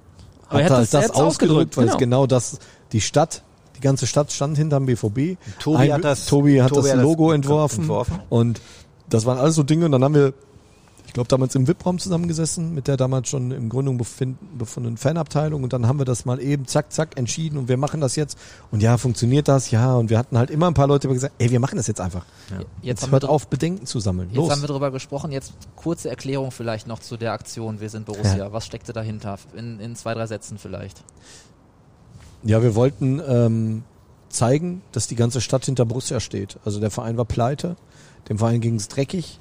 Aber 0.49 0.61
er 0.61 0.65
hat 0.67 0.73
hat 0.73 0.81
das, 0.81 0.91
das- 0.91 1.11
ausgedrückt, 1.13 1.77
weil 1.77 1.85
genau. 1.85 1.95
es 1.95 1.99
genau 1.99 2.27
das, 2.27 2.59
die 2.93 3.01
Stadt, 3.01 3.43
die 3.77 3.81
ganze 3.81 4.07
Stadt 4.07 4.33
stand 4.33 4.57
hinterm 4.57 4.87
BVB. 4.87 5.37
Tobi 5.61 5.77
Ein- 5.77 5.93
hat 5.93 6.05
das- 6.05 6.27
Tobi 6.27 6.61
hat 6.63 6.71
Tobi 6.71 6.83
das 6.83 6.91
hat 6.91 6.97
das 6.99 7.03
Logo 7.05 7.33
entworfen, 7.33 7.81
entworfen. 7.83 8.21
und 8.29 8.61
das 9.11 9.25
waren 9.27 9.39
alles 9.39 9.55
so 9.55 9.63
Dinge 9.63 9.87
und 9.87 9.93
dann 9.93 10.05
haben 10.05 10.15
wir 10.15 10.33
ich 11.09 11.15
glaube, 11.15 11.29
damals 11.29 11.55
im 11.55 11.67
VIP-Raum 11.67 11.99
zusammengesessen 11.99 12.75
mit 12.75 12.87
der 12.87 12.99
damals 12.99 13.31
schon 13.31 13.51
im 13.51 13.71
Gründung 13.71 13.97
befundenen 13.97 14.99
Fanabteilung 14.99 15.63
und 15.65 15.73
dann 15.73 15.87
haben 15.87 15.99
wir 15.99 16.05
das 16.05 16.27
mal 16.27 16.39
eben 16.39 16.67
zack, 16.67 16.93
zack 16.93 17.17
entschieden 17.17 17.57
und 17.57 17.67
wir 17.67 17.79
machen 17.79 18.03
das 18.03 18.15
jetzt 18.15 18.39
und 18.71 18.83
ja, 18.83 18.99
funktioniert 18.99 19.49
das? 19.49 19.71
Ja, 19.71 19.95
und 19.95 20.11
wir 20.11 20.19
hatten 20.19 20.37
halt 20.37 20.51
immer 20.51 20.67
ein 20.69 20.75
paar 20.75 20.87
Leute, 20.87 21.09
die 21.09 21.15
gesagt 21.15 21.33
ey, 21.39 21.51
wir 21.51 21.61
machen 21.61 21.77
das 21.77 21.87
jetzt 21.87 22.03
einfach. 22.03 22.27
Jetzt, 22.51 22.67
Jetzt 22.83 23.03
haben 23.03 23.13
hört 23.13 23.23
wir, 23.23 23.31
auf, 23.31 23.49
Bedenken 23.49 23.87
zu 23.87 24.01
sammeln. 24.01 24.29
jetzt 24.29 24.37
Los. 24.37 24.51
haben 24.51 24.61
wir 24.61 24.69
darüber 24.69 24.91
gesprochen. 24.91 25.33
Jetzt 25.33 25.55
kurze 25.77 26.11
Erklärung 26.11 26.51
vielleicht 26.51 26.87
noch 26.87 26.99
zu 26.99 27.17
der 27.17 27.33
Aktion 27.33 27.81
Wir 27.81 27.89
sind 27.89 28.05
Borussia. 28.05 28.53
Was 28.53 28.67
steckte 28.67 28.93
dahinter? 28.93 29.39
In, 29.57 29.81
in 29.81 29.97
zwei, 29.97 30.13
drei 30.13 30.27
Sätzen 30.27 30.59
vielleicht. 30.59 31.03
Ja, 32.43 32.63
wir 32.63 32.75
wollten 32.75 33.23
ähm, 33.27 33.83
zeigen, 34.29 34.83
dass 34.93 35.07
die 35.07 35.17
ganze 35.17 35.41
Stadt 35.41 35.65
hinter 35.65 35.87
Borussia 35.87 36.21
steht. 36.21 36.59
Also 36.67 36.81
der 36.81 36.91
Verein 36.91 37.17
war 37.17 37.25
pleite, 37.25 37.77
dem 38.29 38.37
Verein 38.37 38.61
ging 38.61 38.75
es 38.75 38.89
dreckig 38.89 39.41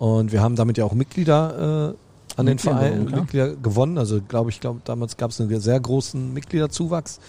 und 0.00 0.32
wir 0.32 0.40
haben 0.40 0.56
damit 0.56 0.78
ja 0.78 0.86
auch 0.86 0.94
Mitglieder 0.94 1.94
äh, 1.94 2.38
an 2.40 2.46
den 2.46 2.58
Verein. 2.58 3.04
Mitglieder 3.04 3.54
gewonnen. 3.54 3.98
Also 3.98 4.22
glaube 4.26 4.48
ich, 4.48 4.58
glaube 4.58 4.80
damals 4.86 5.18
gab 5.18 5.30
es 5.30 5.40
einen 5.40 5.60
sehr 5.60 5.78
großen 5.78 6.32
Mitgliederzuwachs. 6.32 7.20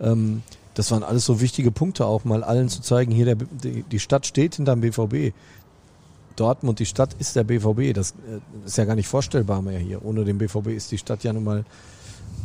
Ähm, 0.00 0.42
das 0.74 0.92
waren 0.92 1.02
alles 1.02 1.24
so 1.24 1.40
wichtige 1.40 1.72
Punkte, 1.72 2.06
auch 2.06 2.24
mal 2.24 2.44
allen 2.44 2.68
zu 2.68 2.82
zeigen, 2.82 3.10
hier 3.10 3.24
der, 3.24 3.34
die, 3.34 3.82
die 3.82 3.98
Stadt 3.98 4.26
steht 4.26 4.54
hinterm 4.54 4.80
BVB. 4.80 5.34
Dortmund, 6.36 6.78
die 6.78 6.86
Stadt 6.86 7.16
ist 7.18 7.34
der 7.34 7.42
BVB. 7.42 7.94
Das 7.94 8.12
äh, 8.12 8.64
ist 8.64 8.78
ja 8.78 8.84
gar 8.84 8.94
nicht 8.94 9.08
vorstellbar 9.08 9.60
mehr 9.60 9.80
hier. 9.80 10.04
Ohne 10.04 10.24
den 10.24 10.38
BVB 10.38 10.68
ist 10.68 10.92
die 10.92 10.98
Stadt 10.98 11.24
ja 11.24 11.32
nun 11.32 11.42
mal 11.42 11.64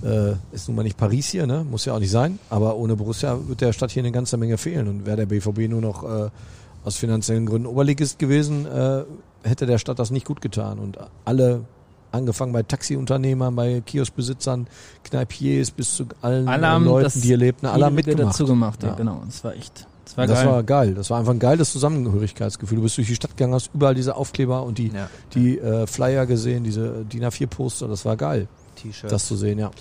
äh, 0.03 0.31
ist 0.51 0.67
nun 0.67 0.77
mal 0.77 0.83
nicht 0.83 0.97
Paris 0.97 1.27
hier, 1.27 1.45
ne? 1.45 1.63
Muss 1.63 1.85
ja 1.85 1.93
auch 1.93 1.99
nicht 1.99 2.09
sein. 2.09 2.39
Aber 2.49 2.75
ohne 2.75 2.95
Borussia 2.95 3.37
wird 3.47 3.61
der 3.61 3.71
Stadt 3.71 3.91
hier 3.91 4.01
eine 4.01 4.11
ganze 4.11 4.37
Menge 4.37 4.57
fehlen. 4.57 4.87
Und 4.87 5.05
wäre 5.05 5.17
der 5.17 5.27
BVB 5.27 5.69
nur 5.69 5.81
noch 5.81 6.03
äh, 6.03 6.29
aus 6.83 6.95
finanziellen 6.95 7.45
Gründen 7.45 7.67
Oberligist 7.67 8.17
gewesen, 8.17 8.65
äh, 8.65 9.03
hätte 9.45 9.65
der 9.65 9.77
Stadt 9.77 9.99
das 9.99 10.11
nicht 10.11 10.25
gut 10.25 10.41
getan. 10.41 10.79
Und 10.79 10.97
alle, 11.23 11.61
angefangen 12.11 12.51
bei 12.53 12.63
Taxiunternehmern, 12.63 13.55
bei 13.55 13.81
Kioskbesitzern, 13.85 14.67
Kneipiers 15.03 15.71
bis 15.71 15.95
zu 15.95 16.05
allen 16.21 16.47
Alle 16.47 16.63
äh, 16.63 16.69
haben 16.69 16.85
Leuten, 16.85 17.21
die 17.21 17.27
hier 17.27 17.37
lebten, 17.37 17.65
alle 17.67 17.85
haben 17.85 17.95
mitgemacht. 17.95 18.27
dazu 18.33 18.45
gemacht, 18.45 18.83
ja, 18.83 18.89
Ja. 18.89 18.95
genau. 18.95 19.21
Das 19.25 19.43
war 19.43 19.53
echt, 19.55 19.85
das 20.05 20.17
war 20.17 20.27
das 20.27 20.39
geil. 20.39 20.47
war 20.51 20.63
geil. 20.63 20.93
Das 20.93 21.09
war 21.09 21.19
einfach 21.19 21.33
ein 21.33 21.39
geiles 21.39 21.71
Zusammengehörigkeitsgefühl. 21.71 22.77
Du 22.77 22.83
bist 22.83 22.97
durch 22.97 23.07
die 23.07 23.15
Stadt 23.15 23.31
gegangen, 23.31 23.53
hast 23.53 23.69
überall 23.73 23.95
diese 23.95 24.15
Aufkleber 24.15 24.63
und 24.63 24.77
die, 24.77 24.89
Ja. 24.89 25.09
die 25.33 25.59
äh, 25.59 25.87
Flyer 25.87 26.25
gesehen, 26.25 26.63
diese 26.63 27.03
DIN 27.05 27.23
A4-Poster. 27.25 27.87
Das 27.87 28.05
war 28.05 28.15
geil, 28.15 28.47
T-Shirt. 28.75 29.11
das 29.11 29.27
zu 29.27 29.35
sehen, 29.35 29.59
ja. 29.59 29.71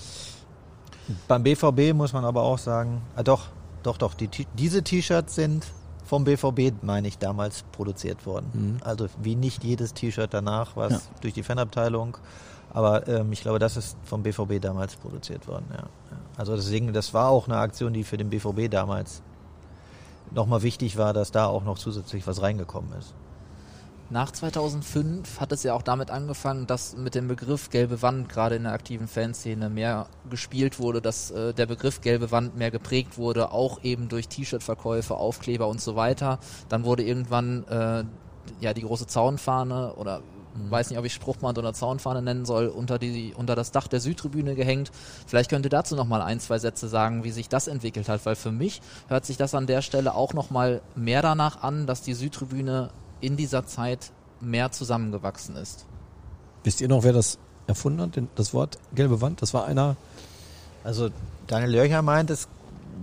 Beim 1.27 1.43
BVB 1.43 1.93
muss 1.93 2.13
man 2.13 2.25
aber 2.25 2.41
auch 2.43 2.57
sagen, 2.57 3.01
ah 3.15 3.23
doch, 3.23 3.47
doch, 3.83 3.97
doch, 3.97 4.15
die, 4.15 4.27
diese 4.57 4.81
T-Shirts 4.83 5.35
sind 5.35 5.65
vom 6.05 6.23
BVB, 6.23 6.83
meine 6.83 7.07
ich, 7.07 7.17
damals 7.17 7.63
produziert 7.71 8.25
worden. 8.25 8.49
Mhm. 8.53 8.77
Also 8.83 9.07
wie 9.21 9.35
nicht 9.35 9.63
jedes 9.63 9.93
T-Shirt 9.93 10.33
danach, 10.33 10.75
was 10.75 10.91
Ja. 10.93 10.99
durch 11.21 11.33
die 11.33 11.43
Fanabteilung, 11.43 12.17
aber 12.73 13.07
ähm, 13.07 13.31
ich 13.31 13.41
glaube, 13.41 13.59
das 13.59 13.75
ist 13.77 13.97
vom 14.03 14.21
BVB 14.23 14.59
damals 14.61 14.95
produziert 14.95 15.47
worden. 15.47 15.65
Ja. 15.73 15.83
Also 16.37 16.55
deswegen, 16.55 16.93
das 16.93 17.13
war 17.13 17.29
auch 17.29 17.47
eine 17.47 17.57
Aktion, 17.57 17.93
die 17.93 18.03
für 18.03 18.17
den 18.17 18.29
BVB 18.29 18.69
damals 18.69 19.21
nochmal 20.31 20.61
wichtig 20.63 20.97
war, 20.97 21.13
dass 21.13 21.31
da 21.31 21.47
auch 21.47 21.63
noch 21.63 21.77
zusätzlich 21.77 22.25
was 22.27 22.41
reingekommen 22.41 22.91
ist. 22.99 23.13
Nach 24.11 24.31
2005 24.31 25.39
hat 25.39 25.51
es 25.51 25.63
ja 25.63 25.73
auch 25.73 25.81
damit 25.81 26.11
angefangen, 26.11 26.67
dass 26.67 26.95
mit 26.95 27.15
dem 27.15 27.27
Begriff 27.27 27.71
gelbe 27.71 28.03
Wand 28.03 28.29
gerade 28.29 28.55
in 28.55 28.63
der 28.63 28.73
aktiven 28.73 29.07
Fanszene 29.07 29.67
mehr 29.67 30.05
gespielt 30.29 30.77
wurde, 30.77 31.01
dass 31.01 31.31
äh, 31.31 31.55
der 31.55 31.65
Begriff 31.65 32.01
gelbe 32.01 32.29
Wand 32.29 32.55
mehr 32.55 32.69
geprägt 32.69 33.17
wurde, 33.17 33.51
auch 33.51 33.83
eben 33.83 34.07
durch 34.07 34.27
T-Shirt-Verkäufe, 34.27 35.15
Aufkleber 35.15 35.67
und 35.67 35.81
so 35.81 35.95
weiter. 35.95 36.37
Dann 36.69 36.83
wurde 36.83 37.03
irgendwann 37.03 37.63
äh, 37.67 38.03
ja 38.59 38.73
die 38.75 38.83
große 38.83 39.07
Zaunfahne 39.07 39.95
oder 39.95 40.21
weiß 40.69 40.89
nicht, 40.91 40.99
ob 40.99 41.05
ich 41.05 41.13
Spruchband 41.13 41.57
oder 41.57 41.73
Zaunfahne 41.73 42.21
nennen 42.21 42.45
soll, 42.45 42.67
unter 42.67 42.99
die 42.99 43.33
unter 43.35 43.55
das 43.55 43.71
Dach 43.71 43.87
der 43.87 43.99
Südtribüne 43.99 44.53
gehängt. 44.53 44.91
Vielleicht 45.25 45.49
könnt 45.49 45.65
ihr 45.65 45.69
dazu 45.69 45.95
noch 45.95 46.05
mal 46.07 46.21
ein, 46.21 46.39
zwei 46.39 46.59
Sätze 46.59 46.87
sagen, 46.87 47.23
wie 47.23 47.31
sich 47.31 47.49
das 47.49 47.67
entwickelt 47.67 48.07
hat, 48.07 48.23
weil 48.25 48.35
für 48.35 48.51
mich 48.51 48.81
hört 49.07 49.25
sich 49.25 49.35
das 49.35 49.55
an 49.55 49.65
der 49.65 49.81
Stelle 49.81 50.13
auch 50.13 50.33
noch 50.33 50.51
mal 50.51 50.81
mehr 50.95 51.23
danach 51.23 51.63
an, 51.63 51.87
dass 51.87 52.03
die 52.03 52.13
Südtribüne 52.13 52.91
in 53.21 53.37
dieser 53.37 53.65
Zeit 53.65 54.11
mehr 54.41 54.71
zusammengewachsen 54.71 55.55
ist. 55.55 55.85
Wisst 56.63 56.81
ihr 56.81 56.87
noch, 56.87 57.03
wer 57.03 57.13
das 57.13 57.37
erfunden 57.67 58.01
hat, 58.01 58.11
das 58.35 58.53
Wort 58.53 58.77
gelbe 58.93 59.21
Wand? 59.21 59.41
Das 59.41 59.53
war 59.53 59.65
einer, 59.65 59.95
Also 60.83 61.09
Daniel 61.47 61.71
Lörcher 61.71 62.01
meint, 62.01 62.29
es 62.29 62.47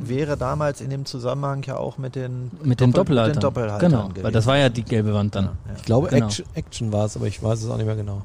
wäre 0.01 0.37
damals 0.37 0.81
in 0.81 0.91
dem 0.91 1.05
Zusammenhang 1.05 1.63
ja 1.65 1.77
auch 1.77 1.99
mit 1.99 2.15
den, 2.17 2.51
mit 2.63 2.81
den 2.81 2.93
Doppel- 2.93 3.17
Doppelhaltern. 3.17 3.35
den 3.37 3.41
Doppelhaltern 3.41 3.91
genau, 3.91 4.09
gewesen. 4.09 4.25
weil 4.25 4.33
das 4.33 4.47
war 4.47 4.57
ja 4.57 4.69
die 4.69 4.83
gelbe 4.85 5.13
Wand 5.15 5.35
dann. 5.35 5.45
Ja. 5.45 5.51
ich 5.77 5.83
glaube 5.85 6.09
Genau. 6.09 6.27
Action, 6.27 6.47
Action 6.55 6.93
war 6.93 7.05
es, 7.07 7.17
aber 7.17 7.27
ich 7.27 7.43
weiß 7.43 7.63
es 7.63 7.69
auch 7.69 7.77
nicht 7.77 7.87
mehr 7.87 7.97
genau. 7.97 8.23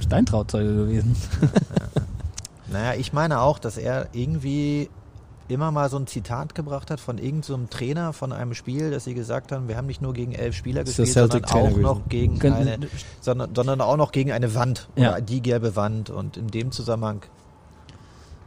Steintrauzeuge 0.00 0.74
gewesen. 0.74 1.16
Naja, 2.70 3.00
ich 3.00 3.14
meine 3.14 3.40
auch, 3.40 3.58
dass 3.58 3.78
er 3.78 4.08
irgendwie 4.12 4.90
immer 5.48 5.70
mal 5.72 5.88
so 5.90 5.96
ein 5.98 6.06
Zitat 6.06 6.54
gebracht 6.54 6.90
hat 6.90 7.00
von 7.00 7.18
irgendeinem 7.18 7.42
so 7.42 7.76
Trainer 7.76 8.12
von 8.12 8.32
einem 8.32 8.54
Spiel, 8.54 8.90
dass 8.90 9.04
sie 9.04 9.14
gesagt 9.14 9.50
haben, 9.52 9.66
wir 9.68 9.76
haben 9.76 9.86
nicht 9.86 10.02
nur 10.02 10.12
gegen 10.12 10.32
elf 10.32 10.54
Spieler 10.54 10.84
gespielt, 10.84 11.08
sondern 11.08 11.44
auch 11.46 11.76
noch 11.76 12.08
gegen 12.08 12.38
Gen- 12.38 12.52
eine, 12.52 12.78
sondern, 13.20 13.54
sondern 13.54 13.80
auch 13.80 13.96
noch 13.96 14.12
gegen 14.12 14.30
eine 14.32 14.54
Wand 14.54 14.88
Ja. 14.96 15.10
oder 15.12 15.20
die 15.20 15.40
gelbe 15.40 15.74
Wand 15.76 16.10
und 16.10 16.36
in 16.36 16.48
dem 16.48 16.70
Zusammenhang 16.72 17.22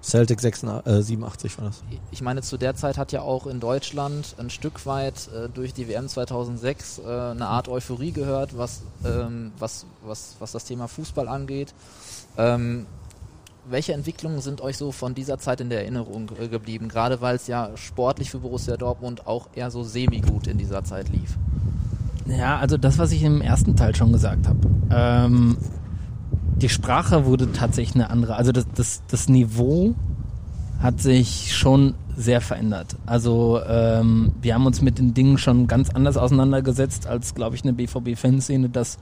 Celtic 0.04 0.42
86, 0.42 0.92
äh, 0.92 1.02
87 1.04 1.58
war 1.60 1.66
das. 1.66 1.84
Ich 2.10 2.24
meine, 2.24 2.42
zu 2.42 2.58
der 2.58 2.76
Zeit 2.76 2.98
hat 2.98 3.12
ja 3.12 3.22
auch 3.22 3.46
in 3.46 3.60
Deutschland 3.60 4.34
ein 4.40 4.50
Stück 4.50 4.88
weit 4.88 5.28
äh, 5.28 5.48
durch 5.48 5.76
die 5.76 5.88
WM 5.88 6.08
2006 6.08 7.00
äh, 7.00 7.04
eine 7.32 7.46
Art 7.46 7.68
Euphorie 7.70 8.12
gehört, 8.12 8.58
was, 8.58 8.82
ähm, 9.06 9.52
was, 9.60 9.86
was, 10.04 10.38
was 10.40 10.54
das 10.54 10.66
Thema 10.66 10.88
Fußball 10.88 11.28
angeht. 11.28 11.76
Ähm, 12.36 12.88
welche 13.70 13.94
Entwicklungen 13.94 14.42
sind 14.42 14.62
euch 14.62 14.78
so 14.78 14.92
von 14.92 15.14
dieser 15.14 15.38
Zeit 15.38 15.62
in 15.62 15.70
der 15.70 15.82
Erinnerung 15.82 16.28
geblieben? 16.28 16.90
Gerade 16.90 17.22
weil 17.22 17.36
es 17.36 17.48
ja 17.48 17.70
sportlich 17.76 18.32
für 18.32 18.40
Borussia 18.40 18.78
Dortmund 18.78 19.28
auch 19.28 19.50
eher 19.54 19.72
so 19.72 19.84
semi-gut 19.84 20.48
in 20.48 20.58
dieser 20.58 20.84
Zeit 20.84 21.10
lief. 21.10 21.38
Ja, 22.26 22.58
also 22.60 22.78
das, 22.78 22.98
was 22.98 23.12
ich 23.12 23.24
im 23.24 23.42
ersten 23.42 23.76
Teil 23.76 23.96
schon 23.96 24.12
gesagt 24.12 24.48
habe. 24.48 24.60
Ähm, 24.92 25.58
die 26.56 26.70
Sprache 26.70 27.26
wurde 27.26 27.52
tatsächlich 27.52 27.96
eine 27.96 28.10
andere. 28.10 28.36
Also 28.36 28.52
das, 28.52 28.66
das, 28.76 29.02
das 29.08 29.30
Niveau 29.30 29.96
hat 30.80 31.02
sich 31.02 31.56
schon 31.56 31.96
sehr 32.16 32.42
verändert. 32.42 32.96
Also 33.06 33.62
ähm, 33.68 34.34
wir 34.42 34.54
haben 34.54 34.66
uns 34.66 34.82
mit 34.82 35.00
den 35.00 35.14
Dingen 35.14 35.38
schon 35.38 35.68
ganz 35.68 35.90
anders 35.90 36.18
auseinandergesetzt, 36.18 37.08
als, 37.08 37.34
glaube 37.36 37.56
ich, 37.56 37.64
eine 37.64 37.74
BVB-Fanszene 37.74 38.70
das 38.70 38.98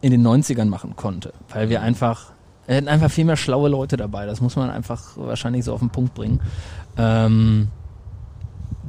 in 0.00 0.10
den 0.10 0.26
90ern 0.26 0.66
machen 0.66 0.96
konnte. 0.96 1.32
Weil 1.48 1.68
wir 1.68 1.82
einfach, 1.82 2.32
wir 2.66 2.76
hatten 2.76 2.88
einfach 2.88 3.10
viel 3.10 3.24
mehr 3.24 3.36
schlaue 3.36 3.68
Leute 3.68 3.96
dabei. 3.96 4.26
Das 4.26 4.40
muss 4.40 4.56
man 4.56 4.70
einfach 4.70 5.16
wahrscheinlich 5.16 5.64
so 5.64 5.74
auf 5.74 5.80
den 5.80 5.90
Punkt 5.90 6.14
bringen. 6.14 6.40
Ähm, 6.96 7.68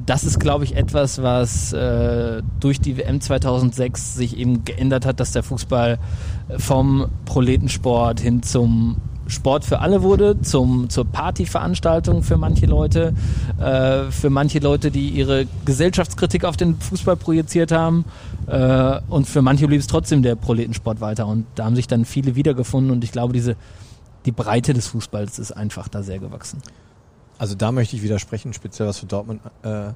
das 0.04 0.24
ist, 0.24 0.38
glaube 0.38 0.64
ich, 0.64 0.76
etwas, 0.76 1.22
was 1.22 1.72
äh, 1.72 2.42
durch 2.60 2.80
die 2.80 2.96
WM 2.96 3.20
2006 3.20 4.14
sich 4.14 4.36
eben 4.36 4.64
geändert 4.64 5.06
hat, 5.06 5.20
dass 5.20 5.32
der 5.32 5.42
Fußball 5.42 5.98
vom 6.58 7.08
Proletensport 7.24 8.20
hin 8.20 8.42
zum 8.42 8.96
Sport 9.28 9.64
für 9.64 9.80
alle 9.80 10.02
wurde, 10.02 10.40
zum, 10.40 10.88
zur 10.88 11.04
Partyveranstaltung 11.04 12.22
für 12.22 12.36
manche 12.36 12.66
Leute, 12.66 13.14
äh, 13.58 14.10
für 14.10 14.30
manche 14.30 14.58
Leute, 14.58 14.90
die 14.90 15.08
ihre 15.08 15.46
Gesellschaftskritik 15.64 16.44
auf 16.44 16.56
den 16.56 16.78
Fußball 16.78 17.16
projiziert 17.16 17.72
haben 17.72 18.04
äh, 18.46 19.00
und 19.08 19.26
für 19.26 19.42
manche 19.42 19.66
blieb 19.66 19.80
es 19.80 19.86
trotzdem 19.86 20.22
der 20.22 20.36
Proletensport 20.36 21.00
weiter 21.00 21.26
und 21.26 21.46
da 21.54 21.64
haben 21.64 21.76
sich 21.76 21.88
dann 21.88 22.04
viele 22.04 22.34
wiedergefunden 22.36 22.90
und 22.92 23.04
ich 23.04 23.12
glaube, 23.12 23.32
diese 23.32 23.56
die 24.26 24.32
Breite 24.32 24.74
des 24.74 24.88
Fußballs 24.88 25.38
ist 25.38 25.52
einfach 25.52 25.88
da 25.88 26.02
sehr 26.02 26.18
gewachsen. 26.18 26.60
Also 27.38 27.54
da 27.54 27.70
möchte 27.70 27.96
ich 27.96 28.02
widersprechen, 28.02 28.52
speziell 28.52 28.88
was 28.88 28.98
für 28.98 29.06
Dortmund. 29.06 29.40
Äh, 29.62 29.92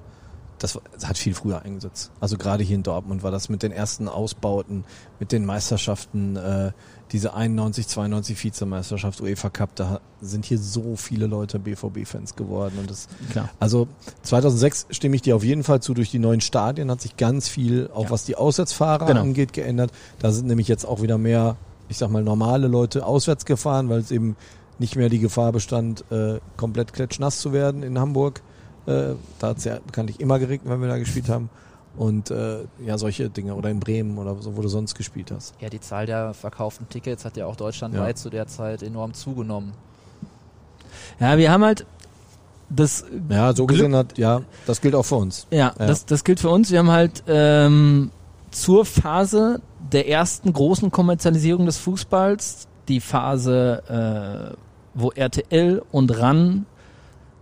das, 0.59 0.79
hat 1.05 1.17
viel 1.17 1.35
früher 1.35 1.63
eingesetzt. 1.63 2.13
Also 2.21 2.37
gerade 2.37 2.63
hier 2.63 2.77
in 2.77 2.83
Dortmund 2.83 3.23
war 3.23 3.31
das 3.31 3.49
mit 3.49 3.63
den 3.63 3.73
ersten 3.73 4.09
Ausbauten, 4.09 4.85
mit 5.19 5.33
den 5.33 5.47
Meisterschaften, 5.47 6.37
äh, 6.37 6.73
diese 7.13 7.35
91, 7.35 7.89
92 7.89 8.45
Vizemeisterschaft, 8.45 9.21
UEFA 9.21 9.51
Cup, 9.51 9.75
da 9.75 10.01
sind 10.21 10.45
hier 10.45 10.59
so 10.59 10.95
viele 10.97 11.27
Leute 11.27 11.59
BVB-Fans 11.59 12.37
geworden. 12.37 12.75
Und 12.79 12.89
das, 12.91 13.09
Klar. 13.33 13.51
also 13.59 13.89
2006 14.23 14.87
stimme 14.91 15.17
ich 15.17 15.23
dir 15.23 15.35
auf 15.37 15.43
jeden 15.45 15.65
Fall 15.65 15.81
zu. 15.81 15.95
Durch 15.95 16.11
die 16.11 16.19
neuen 16.19 16.41
Stadien 16.41 16.91
hat 16.91 17.01
sich 17.01 17.17
ganz 17.17 17.49
viel, 17.49 17.91
auch 17.93 18.05
Ja. 18.05 18.11
was 18.11 18.25
die 18.25 18.37
Auswärtsfahrer 18.37 19.07
Genau. 19.07 19.21
angeht, 19.23 19.53
geändert. 19.53 19.91
Da 20.21 20.31
sind 20.31 20.47
nämlich 20.47 20.69
jetzt 20.69 20.85
auch 20.85 21.03
wieder 21.03 21.19
mehr, 21.19 21.57
ich 21.89 21.99
sag 21.99 22.11
mal, 22.11 22.23
normale 22.23 22.69
Leute 22.69 23.05
auswärts 23.05 23.45
gefahren, 23.45 23.89
weil 23.89 23.99
es 24.01 24.11
eben 24.11 24.37
nicht 24.79 24.97
mehr 24.97 25.09
die 25.09 25.19
Gefahr 25.19 25.53
bestand, 25.53 26.05
äh, 26.11 26.39
komplett 26.57 26.93
klatschnass 26.93 27.41
zu 27.41 27.53
werden 27.53 27.83
in 27.83 27.99
Hamburg. 27.99 28.41
Äh, 28.87 29.15
da 29.39 29.49
hat 29.49 29.59
es 29.59 29.65
ja 29.65 29.79
bekanntlich 29.85 30.21
immer 30.21 30.39
geregnet, 30.39 30.71
wenn 30.73 30.81
wir 30.81 30.89
da 30.89 30.99
gespielt 30.99 31.29
haben. 31.29 31.51
Und 31.97 32.31
äh, 32.31 32.61
ja, 32.87 32.97
solche 32.99 33.29
Dinge. 33.31 33.55
Oder 33.55 33.69
in 33.71 33.81
Bremen 33.81 34.17
oder 34.19 34.37
so, 34.41 34.57
wo 34.57 34.63
du 34.63 34.69
sonst 34.69 34.95
gespielt 34.95 35.31
hast. 35.33 35.55
Ja, 35.61 35.69
die 35.69 35.81
Zahl 35.81 36.07
der 36.07 36.35
verkauften 36.35 36.89
Tickets 36.89 37.25
hat 37.25 37.37
ja 37.37 37.47
auch 37.47 37.57
deutschlandweit 37.57 38.17
Ja. 38.17 38.23
zu 38.23 38.31
der 38.31 38.47
Zeit 38.47 38.83
enorm 38.83 39.13
zugenommen. 39.13 39.73
Ja, 41.19 41.37
wir 41.37 41.51
haben 41.51 41.65
halt 41.65 41.85
das 42.69 43.05
Ja, 43.29 43.53
so 43.55 43.67
Glück- 43.67 43.79
gesehen 43.79 43.97
hat, 43.97 44.17
ja, 44.19 44.43
das 44.67 44.81
gilt 44.81 44.95
auch 44.95 45.03
für 45.05 45.17
uns. 45.17 45.47
Ja, 45.51 45.75
Ja. 45.79 45.87
Das, 45.87 46.07
das 46.07 46.23
gilt 46.25 46.39
für 46.41 46.51
uns. 46.51 46.71
Wir 46.71 46.79
haben 46.79 46.91
halt 46.91 47.25
ähm, 47.27 48.11
zur 48.53 48.85
Phase 48.85 49.61
der 49.93 50.09
ersten 50.09 50.53
großen 50.53 50.91
Kommerzialisierung 50.93 51.67
des 51.67 51.79
Fußballs, 51.79 52.69
die 52.89 53.01
Phase, 53.01 54.53
äh, 54.55 54.57
wo 54.95 55.11
RTL 55.11 55.83
und 55.91 56.17
RAN 56.17 56.67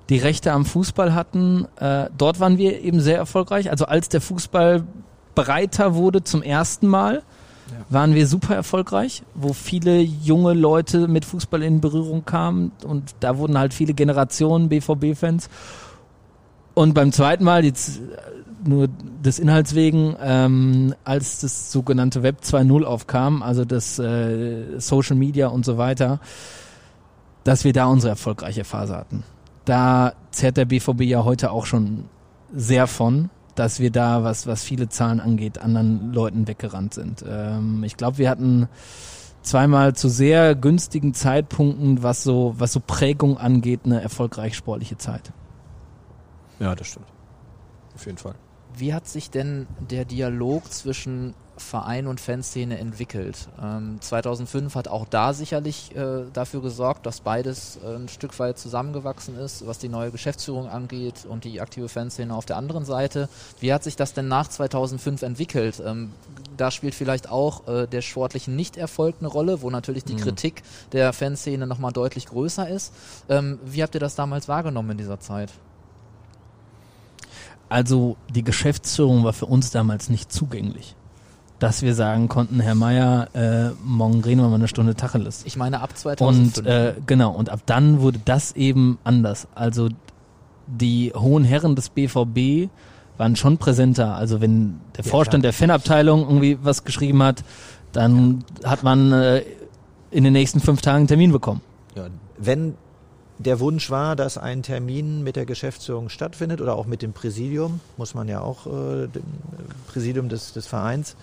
die 0.08 0.18
Rechte 0.18 0.52
am 0.52 0.64
Fußball 0.64 1.14
hatten, 1.14 1.66
äh, 1.78 2.08
dort 2.16 2.40
waren 2.40 2.58
wir 2.58 2.80
eben 2.80 3.00
sehr 3.00 3.16
erfolgreich. 3.16 3.70
Also 3.70 3.84
als 3.86 4.08
der 4.08 4.20
Fußball 4.20 4.84
breiter 5.34 5.94
wurde 5.94 6.24
zum 6.24 6.42
ersten 6.42 6.86
Mal, 6.86 7.22
waren 7.90 8.14
wir 8.14 8.26
super 8.26 8.54
erfolgreich, 8.54 9.22
wo 9.34 9.52
viele 9.52 10.00
junge 10.00 10.54
Leute 10.54 11.08
mit 11.08 11.24
Fußball 11.24 11.62
in 11.62 11.80
Berührung 11.80 12.24
kamen 12.24 12.72
und 12.84 13.14
da 13.20 13.38
wurden 13.38 13.58
halt 13.58 13.74
viele 13.74 13.94
Generationen 13.94 14.68
BVB-Fans. 14.68 15.48
Und 16.74 16.94
beim 16.94 17.12
zweiten 17.12 17.44
Mal, 17.44 17.64
jetzt 17.64 18.00
nur 18.64 18.88
des 19.24 19.38
Inhalts 19.38 19.74
wegen, 19.74 20.16
ähm, 20.20 20.94
als 21.04 21.40
das 21.40 21.72
sogenannte 21.72 22.22
Web 22.22 22.40
2.0 22.42 22.84
aufkam, 22.84 23.42
also 23.42 23.64
das 23.64 23.98
äh, 23.98 24.78
Social 24.78 25.16
Media 25.16 25.48
und 25.48 25.64
so 25.64 25.78
weiter, 25.78 26.20
dass 27.44 27.64
wir 27.64 27.72
da 27.72 27.86
unsere 27.86 28.10
erfolgreiche 28.10 28.64
Phase 28.64 28.96
hatten. 28.96 29.24
Da 29.68 30.14
zerrt 30.30 30.56
der 30.56 30.64
BVB 30.64 31.02
ja 31.02 31.24
heute 31.24 31.50
auch 31.50 31.66
schon 31.66 32.08
sehr 32.54 32.86
von, 32.86 33.28
dass 33.54 33.80
wir 33.80 33.90
da, 33.90 34.24
was, 34.24 34.46
was 34.46 34.64
viele 34.64 34.88
Zahlen 34.88 35.20
angeht, 35.20 35.58
anderen 35.58 36.14
Leuten 36.14 36.48
weggerannt 36.48 36.94
sind. 36.94 37.22
Ähm, 37.28 37.84
ich 37.84 37.98
glaube, 37.98 38.16
wir 38.16 38.30
hatten 38.30 38.68
zweimal 39.42 39.94
zu 39.94 40.08
sehr 40.08 40.54
günstigen 40.54 41.12
Zeitpunkten, 41.12 42.02
was 42.02 42.22
so, 42.22 42.54
was 42.56 42.72
so 42.72 42.80
Prägung 42.80 43.36
angeht, 43.36 43.80
eine 43.84 44.00
erfolgreich 44.00 44.56
sportliche 44.56 44.96
Zeit. 44.96 45.32
Ja, 46.60 46.74
das 46.74 46.86
stimmt. 46.86 47.06
Auf 47.94 48.06
jeden 48.06 48.16
Fall. 48.16 48.36
Wie 48.74 48.94
hat 48.94 49.06
sich 49.06 49.28
denn 49.30 49.66
der 49.90 50.06
Dialog 50.06 50.72
zwischen 50.72 51.34
Verein 51.58 52.06
und 52.06 52.20
Fanszene 52.20 52.78
entwickelt? 52.78 53.48
Ähm, 53.62 53.98
2005 54.00 54.74
hat 54.74 54.88
auch 54.88 55.06
da 55.06 55.32
sicherlich 55.32 55.94
äh, 55.94 56.24
dafür 56.32 56.62
gesorgt, 56.62 57.06
dass 57.06 57.20
beides 57.20 57.78
äh, 57.84 57.96
ein 57.96 58.08
Stück 58.08 58.38
weit 58.38 58.58
zusammengewachsen 58.58 59.36
ist, 59.36 59.66
was 59.66 59.78
die 59.78 59.88
neue 59.88 60.10
Geschäftsführung 60.10 60.68
angeht 60.68 61.26
und 61.28 61.44
die 61.44 61.60
aktive 61.60 61.88
Fanszene 61.88 62.34
auf 62.34 62.46
der 62.46 62.56
anderen 62.56 62.84
Seite. 62.84 63.28
Wie 63.60 63.72
hat 63.72 63.84
sich 63.84 63.96
das 63.96 64.14
denn 64.14 64.28
nach 64.28 64.48
2005 64.48 65.22
entwickelt? 65.22 65.82
Ähm, 65.84 66.12
da 66.56 66.70
spielt 66.70 66.94
vielleicht 66.94 67.28
auch 67.28 67.66
äh, 67.68 67.86
der 67.86 68.02
sportliche 68.02 68.50
Nichterfolg 68.50 69.16
eine 69.20 69.28
Rolle, 69.28 69.62
wo 69.62 69.70
natürlich 69.70 70.04
die 70.04 70.14
mhm. 70.14 70.20
Kritik 70.20 70.62
der 70.92 71.12
Fanszene 71.12 71.66
nochmal 71.66 71.92
deutlich 71.92 72.26
größer 72.26 72.68
ist. 72.68 72.92
Ähm, 73.28 73.58
wie 73.64 73.82
habt 73.82 73.94
ihr 73.94 74.00
das 74.00 74.14
damals 74.14 74.48
wahrgenommen 74.48 74.90
in 74.90 74.98
dieser 74.98 75.20
Zeit? 75.20 75.50
Also 77.68 78.16
die 78.30 78.44
Geschäftsführung 78.44 79.24
war 79.24 79.32
für 79.32 79.46
uns 79.46 79.70
damals 79.70 80.08
nicht 80.08 80.32
zugänglich. 80.32 80.94
Dass 81.58 81.82
wir 81.82 81.94
sagen 81.94 82.28
konnten, 82.28 82.60
Herr 82.60 82.76
Meier, 82.76 83.28
äh, 83.34 83.70
morgen 83.84 84.22
reden 84.22 84.40
wir 84.40 84.48
mal 84.48 84.54
eine 84.54 84.68
Stunde 84.68 84.94
Tacheles. 84.94 85.42
Ich 85.44 85.56
meine 85.56 85.80
ab 85.80 85.96
2005. 85.96 86.58
Und 86.58 86.66
äh, 86.66 86.94
genau, 87.06 87.32
und 87.32 87.50
ab 87.50 87.60
dann 87.66 88.00
wurde 88.00 88.20
das 88.24 88.52
eben 88.52 88.98
anders. 89.02 89.48
Also 89.56 89.88
die 90.68 91.12
hohen 91.16 91.44
Herren 91.44 91.74
des 91.74 91.88
BVB 91.88 92.70
waren 93.16 93.34
schon 93.34 93.58
präsenter. 93.58 94.14
Also 94.14 94.40
wenn 94.40 94.80
der 94.96 95.04
ja, 95.04 95.10
Vorstand 95.10 95.42
klar. 95.42 95.50
der 95.50 95.52
Fanabteilung 95.52 96.22
irgendwie 96.22 96.58
was 96.62 96.84
geschrieben 96.84 97.22
hat, 97.22 97.42
dann 97.92 98.44
hat 98.64 98.84
man 98.84 99.12
äh, 99.12 99.42
in 100.10 100.24
den 100.24 100.32
nächsten 100.32 100.60
fünf 100.60 100.80
Tagen 100.80 100.98
einen 100.98 101.06
Termin 101.08 101.32
bekommen. 101.32 101.60
Ja, 101.96 102.06
wenn 102.38 102.74
der 103.38 103.60
Wunsch 103.60 103.90
war, 103.90 104.16
dass 104.16 104.36
ein 104.36 104.62
Termin 104.62 105.22
mit 105.22 105.36
der 105.36 105.46
Geschäftsführung 105.46 106.08
stattfindet 106.08 106.60
oder 106.60 106.74
auch 106.74 106.86
mit 106.86 107.02
dem 107.02 107.12
Präsidium, 107.12 107.80
muss 107.96 108.14
man 108.14 108.28
ja 108.28 108.40
auch, 108.40 108.66
äh, 108.66 109.06
dem 109.06 109.22
Präsidium 109.86 110.28
des, 110.28 110.52
des 110.52 110.66
Vereins. 110.66 111.16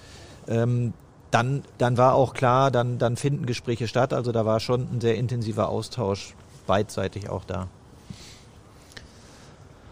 Ähm, 0.48 0.93
dann, 1.32 1.64
dann 1.78 1.98
war 1.98 2.14
auch 2.16 2.34
klar, 2.34 2.72
dann, 2.72 2.98
dann 2.98 3.18
finden 3.18 3.46
Gespräche 3.46 3.88
statt. 3.88 4.14
Also 4.14 4.32
da 4.32 4.46
war 4.46 4.60
schon 4.60 4.88
ein 4.91 5.02
sehr 5.02 5.16
intensiver 5.16 5.70
Austausch 5.70 6.36
beidseitig 6.66 7.30
auch 7.30 7.43
da. 7.43 7.68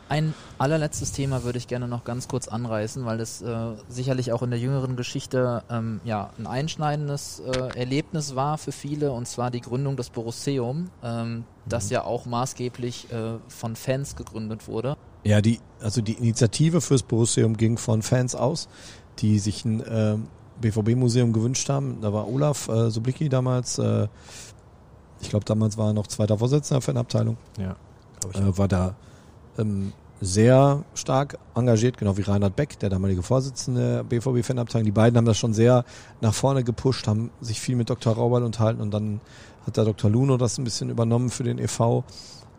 Ein 0.09 0.35
allerletztes 0.59 1.11
Thema 1.11 1.43
würde 1.43 1.57
ich 1.57 1.67
gerne 1.67 1.87
noch 1.87 2.03
ganz 2.03 2.27
kurz 2.27 2.47
anreißen, 2.47 3.03
weil 3.03 3.17
das 3.17 3.41
äh, 3.41 3.71
sicherlich 3.89 4.31
auch 4.31 4.43
in 4.43 4.51
der 4.51 4.59
jüngeren 4.59 4.95
Geschichte 4.95 5.63
ähm, 5.71 6.01
ja, 6.03 6.29
ein 6.37 6.45
einschneidendes 6.45 7.39
äh, 7.39 7.79
Erlebnis 7.79 8.35
war 8.35 8.59
für 8.59 8.71
viele, 8.71 9.11
und 9.11 9.27
zwar 9.27 9.49
die 9.49 9.61
Gründung 9.61 9.97
des 9.97 10.11
Borusseum, 10.11 10.91
ähm, 11.03 11.45
das 11.65 11.85
mhm. 11.85 11.93
ja 11.93 12.03
auch 12.03 12.27
maßgeblich 12.27 13.11
äh, 13.11 13.39
von 13.47 13.75
Fans 13.75 14.15
gegründet 14.15 14.67
wurde. 14.67 14.97
Ja, 15.23 15.41
die, 15.41 15.59
also 15.81 16.01
die 16.01 16.13
Initiative 16.13 16.81
fürs 16.81 17.01
Borusseum 17.01 17.57
ging 17.57 17.77
von 17.77 18.03
Fans 18.03 18.35
aus, 18.35 18.67
die 19.17 19.39
sich 19.39 19.65
ein 19.65 19.81
äh, 19.81 20.17
BVB-Museum 20.61 21.33
gewünscht 21.33 21.69
haben. 21.69 21.99
Da 22.01 22.13
war 22.13 22.27
Olaf 22.27 22.67
äh, 22.67 22.89
Sublicki 22.89 23.29
damals, 23.29 23.77
äh, 23.79 24.07
ich 25.21 25.29
glaube 25.29 25.45
damals 25.45 25.77
war 25.77 25.87
er 25.87 25.93
noch 25.93 26.07
zweiter 26.07 26.37
Vorsitzender 26.37 26.79
der 26.79 26.85
Fanabteilung. 26.85 27.37
Ja, 27.59 27.75
ich. 28.31 28.39
Äh, 28.39 28.57
war 28.57 28.67
da 28.67 28.95
ähm, 29.57 29.93
sehr 30.21 30.83
stark 30.93 31.37
engagiert, 31.55 31.97
genau 31.97 32.17
wie 32.17 32.21
Reinhard 32.21 32.55
Beck, 32.55 32.79
der 32.79 32.89
damalige 32.89 33.23
Vorsitzende 33.23 33.81
der 33.81 34.03
BVB-Fanabteilung. 34.03 34.85
Die 34.85 34.91
beiden 34.91 35.17
haben 35.17 35.25
das 35.25 35.37
schon 35.37 35.53
sehr 35.53 35.83
nach 36.21 36.33
vorne 36.33 36.63
gepusht, 36.63 37.07
haben 37.07 37.29
sich 37.41 37.59
viel 37.59 37.75
mit 37.75 37.89
Dr. 37.89 38.13
Raubal 38.13 38.43
unterhalten 38.43 38.81
und 38.81 38.93
dann 38.93 39.19
hat 39.65 39.77
der 39.77 39.85
Dr. 39.85 40.09
Luno 40.09 40.37
das 40.37 40.57
ein 40.57 40.63
bisschen 40.63 40.89
übernommen 40.89 41.29
für 41.29 41.43
den 41.43 41.57
e.V. 41.57 42.03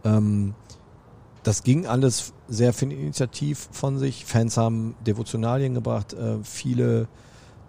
Ähm, 0.04 0.54
das 1.42 1.62
ging 1.62 1.86
alles 1.86 2.32
sehr 2.48 2.72
viel 2.72 2.92
initiativ 2.92 3.68
von 3.70 3.98
sich. 3.98 4.24
Fans 4.24 4.56
haben 4.56 4.94
Devotionalien 5.06 5.74
gebracht. 5.74 6.12
Äh, 6.14 6.38
viele 6.42 7.08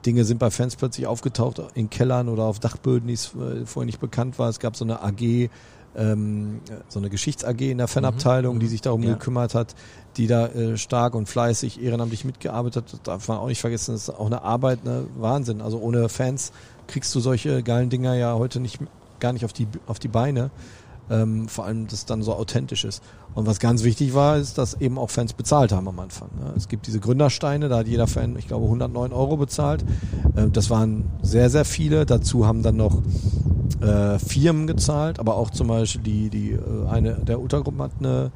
Dinge 0.05 0.23
sind 0.25 0.37
bei 0.37 0.51
Fans 0.51 0.75
plötzlich 0.75 1.07
aufgetaucht 1.07 1.61
in 1.73 1.89
Kellern 1.89 2.29
oder 2.29 2.43
auf 2.43 2.59
Dachböden, 2.59 3.07
die 3.07 3.13
es 3.13 3.33
äh, 3.35 3.65
vorher 3.65 3.85
nicht 3.85 3.99
bekannt 3.99 4.37
war. 4.39 4.49
Es 4.49 4.59
gab 4.59 4.75
so 4.75 4.85
eine 4.85 5.01
AG, 5.01 5.49
ähm, 5.95 6.61
so 6.87 6.99
eine 6.99 7.09
Geschichts-AG 7.09 7.61
in 7.61 7.77
der 7.77 7.87
Fanabteilung, 7.87 8.55
mhm. 8.55 8.59
die 8.59 8.67
sich 8.67 8.81
darum 8.81 9.03
ja. 9.03 9.13
gekümmert 9.13 9.55
hat, 9.55 9.75
die 10.17 10.27
da 10.27 10.47
äh, 10.47 10.77
stark 10.77 11.15
und 11.15 11.27
fleißig 11.27 11.81
ehrenamtlich 11.81 12.25
mitgearbeitet 12.25 12.93
hat. 12.93 13.07
Darf 13.07 13.27
man 13.27 13.37
auch 13.37 13.47
nicht 13.47 13.61
vergessen, 13.61 13.93
das 13.93 14.09
ist 14.09 14.09
auch 14.09 14.27
eine 14.27 14.43
Arbeit, 14.43 14.83
ne? 14.83 15.05
Wahnsinn. 15.17 15.61
Also 15.61 15.79
ohne 15.79 16.09
Fans 16.09 16.51
kriegst 16.87 17.13
du 17.15 17.19
solche 17.19 17.63
geilen 17.63 17.89
Dinger 17.89 18.15
ja 18.15 18.35
heute 18.35 18.59
nicht 18.59 18.79
gar 19.19 19.33
nicht 19.33 19.45
auf 19.45 19.53
die 19.53 19.67
auf 19.87 19.99
die 19.99 20.07
Beine. 20.07 20.51
Ähm, 21.09 21.47
vor 21.47 21.65
allem, 21.65 21.85
dass 21.85 21.99
es 21.99 22.05
dann 22.05 22.23
so 22.23 22.33
authentisch 22.33 22.83
ist. 22.83 23.03
Und 23.35 23.45
was 23.45 23.59
ganz 23.59 23.83
wichtig 23.83 24.13
war, 24.13 24.37
ist, 24.37 24.57
dass 24.57 24.79
eben 24.81 24.97
auch 24.97 25.09
Fans 25.09 25.33
bezahlt 25.33 25.71
haben 25.71 25.87
am 25.87 25.99
Anfang. 25.99 26.29
Ne? 26.39 26.53
Es 26.55 26.67
gibt 26.67 26.87
diese 26.87 26.99
Gründersteine, 26.99 27.69
da 27.69 27.79
hat 27.79 27.87
jeder 27.87 28.07
Fan, 28.07 28.35
ich 28.37 28.47
glaube, 28.47 28.65
109 28.65 29.13
Euro 29.13 29.37
bezahlt. 29.37 29.83
Äh, 30.35 30.49
das 30.49 30.69
waren 30.69 31.05
sehr, 31.21 31.49
sehr 31.49 31.65
viele. 31.65 32.05
Dazu 32.05 32.47
haben 32.47 32.63
dann 32.63 32.77
noch 32.77 33.01
äh, 33.81 34.19
Firmen 34.19 34.67
gezahlt, 34.67 35.19
aber 35.19 35.35
auch 35.35 35.49
zum 35.49 35.67
Beispiel 35.67 36.01
die, 36.01 36.29
die 36.29 36.51
äh, 36.51 36.87
eine 36.87 37.15
der 37.15 37.39
Ultragruppen 37.39 37.81
hat 37.81 37.91
eine, 37.99 38.31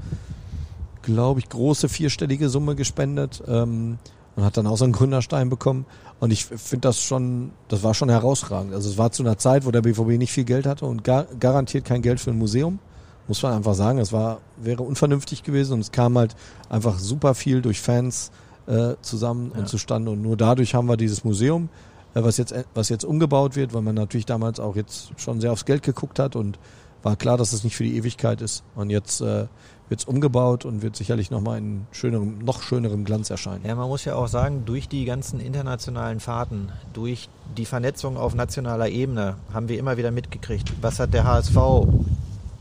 glaube 1.02 1.40
ich, 1.40 1.50
große 1.50 1.90
vierstellige 1.90 2.50
Summe 2.50 2.76
gespendet 2.76 3.42
ähm, 3.48 3.98
und 4.40 4.46
hat 4.46 4.58
dann 4.58 4.68
auch 4.68 4.78
so 4.78 4.86
einen 4.86 4.94
Gründerstein 4.94 5.50
bekommen. 5.50 5.86
Und 6.20 6.32
ich 6.32 6.46
finde 6.46 6.88
das 6.88 7.02
schon, 7.02 7.52
das 7.68 7.84
war 7.84 7.94
schon 7.94 8.10
herausragend. 8.10 8.74
Also 8.74 8.90
es 8.90 8.98
war 8.98 9.12
zu 9.12 9.24
einer 9.24 9.38
Zeit, 9.38 9.66
wo 9.66 9.72
der 9.72 9.82
BVB 9.82 10.18
nicht 10.18 10.32
viel 10.32 10.46
Geld 10.46 10.66
hatte 10.66 10.86
und 10.86 11.04
gar, 11.04 11.26
garantiert 11.40 11.86
kein 11.86 12.02
Geld 12.02 12.20
für 12.20 12.32
ein 12.32 12.38
Museum. 12.38 12.80
Muss 13.28 13.44
man 13.44 13.54
einfach 13.54 13.76
sagen, 13.76 14.00
es 14.00 14.12
war, 14.12 14.40
wäre 14.58 14.82
unvernünftig 14.84 15.44
gewesen 15.44 15.74
und 15.74 15.82
es 15.82 15.92
kam 15.92 16.18
halt 16.18 16.36
einfach 16.70 16.98
super 16.98 17.36
viel 17.36 17.62
durch 17.62 17.80
Fans 17.80 18.32
äh, 18.68 18.96
zusammen 19.02 19.52
ja. 19.54 19.60
und 19.60 19.68
zustande. 19.68 20.12
Und 20.12 20.22
nur 20.22 20.36
dadurch 20.36 20.74
haben 20.74 20.88
wir 20.88 20.98
dieses 20.98 21.24
Museum 21.24 21.70
äh, 22.14 22.24
was 22.24 22.38
jetzt, 22.38 22.54
was 22.74 22.90
jetzt 22.90 23.06
umgebaut 23.06 23.56
wird, 23.56 23.74
weil 23.74 23.82
man 23.82 23.96
natürlich 23.96 24.26
damals 24.26 24.60
auch 24.60 24.76
jetzt 24.76 25.12
schon 25.18 25.42
sehr 25.42 25.52
aufs 25.52 25.66
Geld 25.66 25.84
geguckt 25.84 26.20
hat 26.20 26.36
und 26.36 26.58
war 27.04 27.16
klar, 27.16 27.38
dass 27.38 27.54
es 27.54 27.64
nicht 27.64 27.76
für 27.76 27.84
die 27.84 27.96
Ewigkeit 27.96 28.42
ist. 28.42 28.64
Und 28.76 28.90
jetzt 28.90 29.22
äh, 29.22 29.48
wird 29.90 30.02
es 30.02 30.06
umgebaut 30.06 30.66
und 30.66 30.82
wird 30.82 30.96
sicherlich 30.96 31.32
nochmal 31.32 31.58
in 31.58 31.86
schönerem, 31.92 32.40
noch 32.40 32.62
schönerem 32.62 33.06
Glanz 33.06 33.30
erscheinen. 33.30 33.66
Ja, 33.66 33.76
man 33.76 33.90
muss 33.90 34.06
ja 34.06 34.16
auch 34.16 34.28
sagen, 34.28 34.64
durch 34.66 34.88
die 34.88 35.06
ganzen 35.06 35.40
internationalen 35.40 36.20
Fahrten, 36.20 36.70
durch 36.94 37.28
die 37.58 37.66
Vernetzung 37.66 38.16
auf 38.16 38.36
nationaler 38.36 38.90
Ebene 38.90 39.36
haben 39.54 39.68
wir 39.68 39.80
immer 39.80 39.98
wieder 39.98 40.12
mitgekriegt, 40.12 40.72
was 40.82 41.00
hat 41.00 41.14
der 41.14 41.24
HSV, 41.24 41.58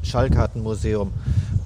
Schalke 0.03 0.39
hat 0.39 0.57
ein 0.57 0.63
Museum, 0.63 1.11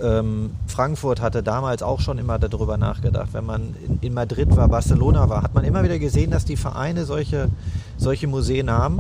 ähm, 0.03 0.51
Frankfurt 0.67 1.21
hatte 1.21 1.45
damals 1.45 1.83
auch 1.83 2.01
schon 2.01 2.19
immer 2.19 2.39
darüber 2.41 2.77
nachgedacht. 2.77 3.29
Wenn 3.33 3.47
man 3.47 3.75
in, 3.87 3.99
in, 4.01 4.15
Madrid 4.15 4.55
war, 4.57 4.69
Barcelona 4.69 5.29
war, 5.29 5.43
hat 5.43 5.55
man 5.55 5.65
immer 5.65 5.85
wieder 5.85 5.99
gesehen, 5.99 6.33
dass 6.33 6.45
die 6.45 6.57
Vereine 6.57 7.05
solche, 7.05 7.51
solche 7.99 8.27
Museen 8.27 8.71
haben. 8.71 8.99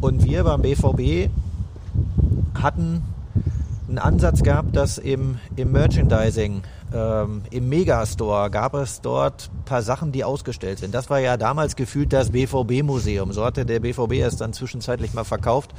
Und 0.00 0.24
wir 0.24 0.42
beim 0.42 0.62
BVB 0.62 1.30
hatten 2.60 3.02
einen 3.98 4.14
Ansatz 4.14 4.42
gehabt, 4.42 4.74
dass 4.74 4.98
im, 4.98 5.38
im 5.54 5.70
Merchandising, 5.70 6.62
ähm, 6.92 7.42
im 7.50 7.68
Megastore 7.68 8.50
gab 8.50 8.74
es 8.74 9.00
dort 9.00 9.50
ein 9.54 9.64
paar 9.64 9.82
Sachen, 9.82 10.10
die 10.10 10.24
ausgestellt 10.24 10.80
sind. 10.80 10.94
Das 10.94 11.10
war 11.10 11.20
ja 11.20 11.36
damals 11.36 11.76
gefühlt 11.76 12.12
das 12.12 12.30
BVB-Museum. 12.30 13.32
So 13.32 13.44
hatte 13.44 13.64
der 13.64 13.80
BVB 13.80 14.14
es 14.14 14.36
dann 14.36 14.52
zwischenzeitlich 14.52 15.14
mal 15.14 15.24
verkauft, 15.24 15.74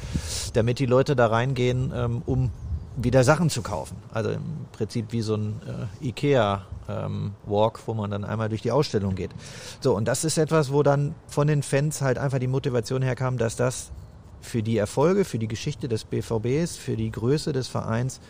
damit 0.53 0.79
die 0.79 0.85
Leute 0.85 1.15
da 1.15 1.27
reingehen, 1.27 1.91
ähm, 1.93 2.21
um 2.25 2.51
wieder 2.95 3.25
Sachen 3.25 3.49
zu 3.49 3.61
kaufen. 3.61 3.97
Also 4.13 4.29
im 4.29 4.67
Prinzip 4.71 5.11
wie 5.11 5.21
so 5.21 5.35
ein 5.35 5.61
äh, 6.01 6.07
Ikea 6.07 6.61
ähm, 6.87 7.33
Walk, 7.45 7.81
wo 7.85 7.93
man 7.93 8.11
dann 8.11 8.23
einmal 8.23 8.47
durch 8.47 8.61
die 8.61 8.71
Ausstellung 8.71 9.15
geht. 9.15 9.31
So, 9.81 9.93
und 9.93 10.07
das 10.07 10.23
ist 10.23 10.37
etwas, 10.37 10.71
wo 10.71 10.83
dann 10.83 11.15
von 11.27 11.47
den 11.47 11.63
Fans 11.63 12.01
halt 12.01 12.17
einfach 12.17 12.39
die 12.39 12.47
Motivation 12.47 13.01
herkam, 13.01 13.37
dass 13.37 13.57
das 13.57 13.91
für 14.45 14.63
die 14.63 14.77
Erfolge, 14.77 15.25
für 15.25 15.39
die 15.39 15.47
Geschichte 15.47 15.87
des 15.87 16.05
BVBs, 16.05 16.77
für 16.77 16.95
die 16.95 17.11
Größe 17.11 17.51
des 17.51 17.67
Vereins 17.67 18.21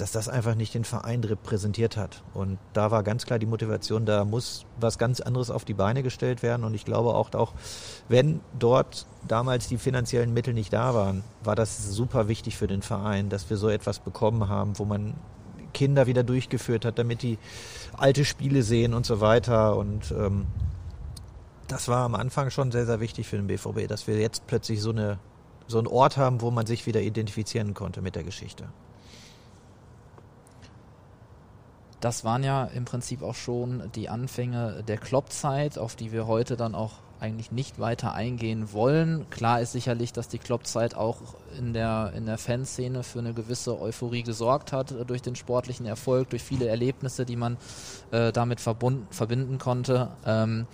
dass 0.00 0.12
das 0.12 0.28
einfach 0.28 0.54
nicht 0.54 0.74
den 0.74 0.84
Verein 0.84 1.22
repräsentiert 1.22 1.96
hat. 1.96 2.22
Und 2.32 2.58
da 2.72 2.90
war 2.90 3.02
ganz 3.02 3.26
klar 3.26 3.38
die 3.38 3.46
Motivation, 3.46 4.06
da 4.06 4.24
muss 4.24 4.64
was 4.78 4.96
ganz 4.96 5.20
anderes 5.20 5.50
auf 5.50 5.64
die 5.64 5.74
Beine 5.74 6.02
gestellt 6.02 6.42
werden. 6.42 6.64
Und 6.64 6.74
ich 6.74 6.84
glaube 6.84 7.14
auch, 7.14 7.34
auch 7.34 7.52
wenn 8.08 8.40
dort 8.58 9.06
damals 9.28 9.68
die 9.68 9.76
finanziellen 9.76 10.32
Mittel 10.32 10.54
nicht 10.54 10.72
da 10.72 10.94
waren, 10.94 11.22
war 11.44 11.54
das 11.54 11.90
super 11.90 12.28
wichtig 12.28 12.56
für 12.56 12.66
den 12.66 12.82
Verein, 12.82 13.28
dass 13.28 13.50
wir 13.50 13.58
so 13.58 13.68
etwas 13.68 13.98
bekommen 13.98 14.48
haben, 14.48 14.78
wo 14.78 14.86
man 14.86 15.14
Kinder 15.74 16.06
wieder 16.06 16.22
durchgeführt 16.22 16.84
hat, 16.84 16.98
damit 16.98 17.22
die 17.22 17.38
alte 17.96 18.24
Spiele 18.24 18.62
sehen 18.62 18.94
und 18.94 19.04
so 19.04 19.20
weiter. 19.20 19.76
Und 19.76 20.12
ähm, 20.12 20.46
das 21.68 21.88
war 21.88 22.04
am 22.04 22.14
Anfang 22.14 22.50
schon 22.50 22.72
sehr, 22.72 22.86
sehr 22.86 23.00
wichtig 23.00 23.28
für 23.28 23.36
den 23.36 23.48
BVB, 23.48 23.86
dass 23.86 24.06
wir 24.06 24.18
jetzt 24.18 24.46
plötzlich 24.46 24.80
so, 24.80 24.90
eine, 24.90 25.18
so 25.70 25.78
einen 25.78 25.86
Ort 25.86 26.16
haben, 26.16 26.40
wo 26.40 26.50
man 26.50 26.66
sich 26.66 26.86
wieder 26.86 27.00
identifizieren 27.00 27.74
konnte 27.74 28.02
mit 28.02 28.16
der 28.16 28.24
Geschichte. 28.24 28.68
Das 32.00 32.24
waren 32.24 32.42
ja 32.42 32.64
im 32.64 32.86
Prinzip 32.86 33.22
auch 33.22 33.34
schon 33.34 33.90
die 33.94 34.08
Anfänge 34.08 34.82
der 34.88 34.96
Kloppzeit, 34.96 35.78
auf 35.78 35.96
die 35.96 36.12
wir 36.12 36.26
heute 36.26 36.56
dann 36.56 36.74
auch 36.74 36.92
eigentlich 37.20 37.52
nicht 37.52 37.78
weiter 37.78 38.14
eingehen 38.14 38.72
wollen. 38.72 39.28
Klar 39.28 39.60
ist 39.60 39.72
sicherlich, 39.72 40.12
dass 40.12 40.28
die 40.28 40.38
Kloppzeit 40.38 40.94
auch 40.94 41.18
in 41.58 41.74
der, 41.74 42.12
in 42.16 42.24
der 42.24 42.38
Fanszene 42.38 43.02
für 43.02 43.18
eine 43.18 43.34
gewisse 43.34 43.78
Euphorie 43.78 44.22
gesorgt 44.22 44.72
hat, 44.72 44.92
äh, 44.92 45.04
durch 45.04 45.22
den 45.22 45.36
sportlichen 45.36 45.86
Erfolg, 45.86 46.30
durch 46.30 46.42
viele 46.42 46.66
Erlebnisse, 46.66 47.26
die 47.26 47.36
man 47.36 47.58
äh, 48.10 48.32
damit 48.32 48.60
verbunden, 48.60 49.06
verbinden 49.10 49.58
konnte. 49.58 50.08
Ähm, 50.24 50.66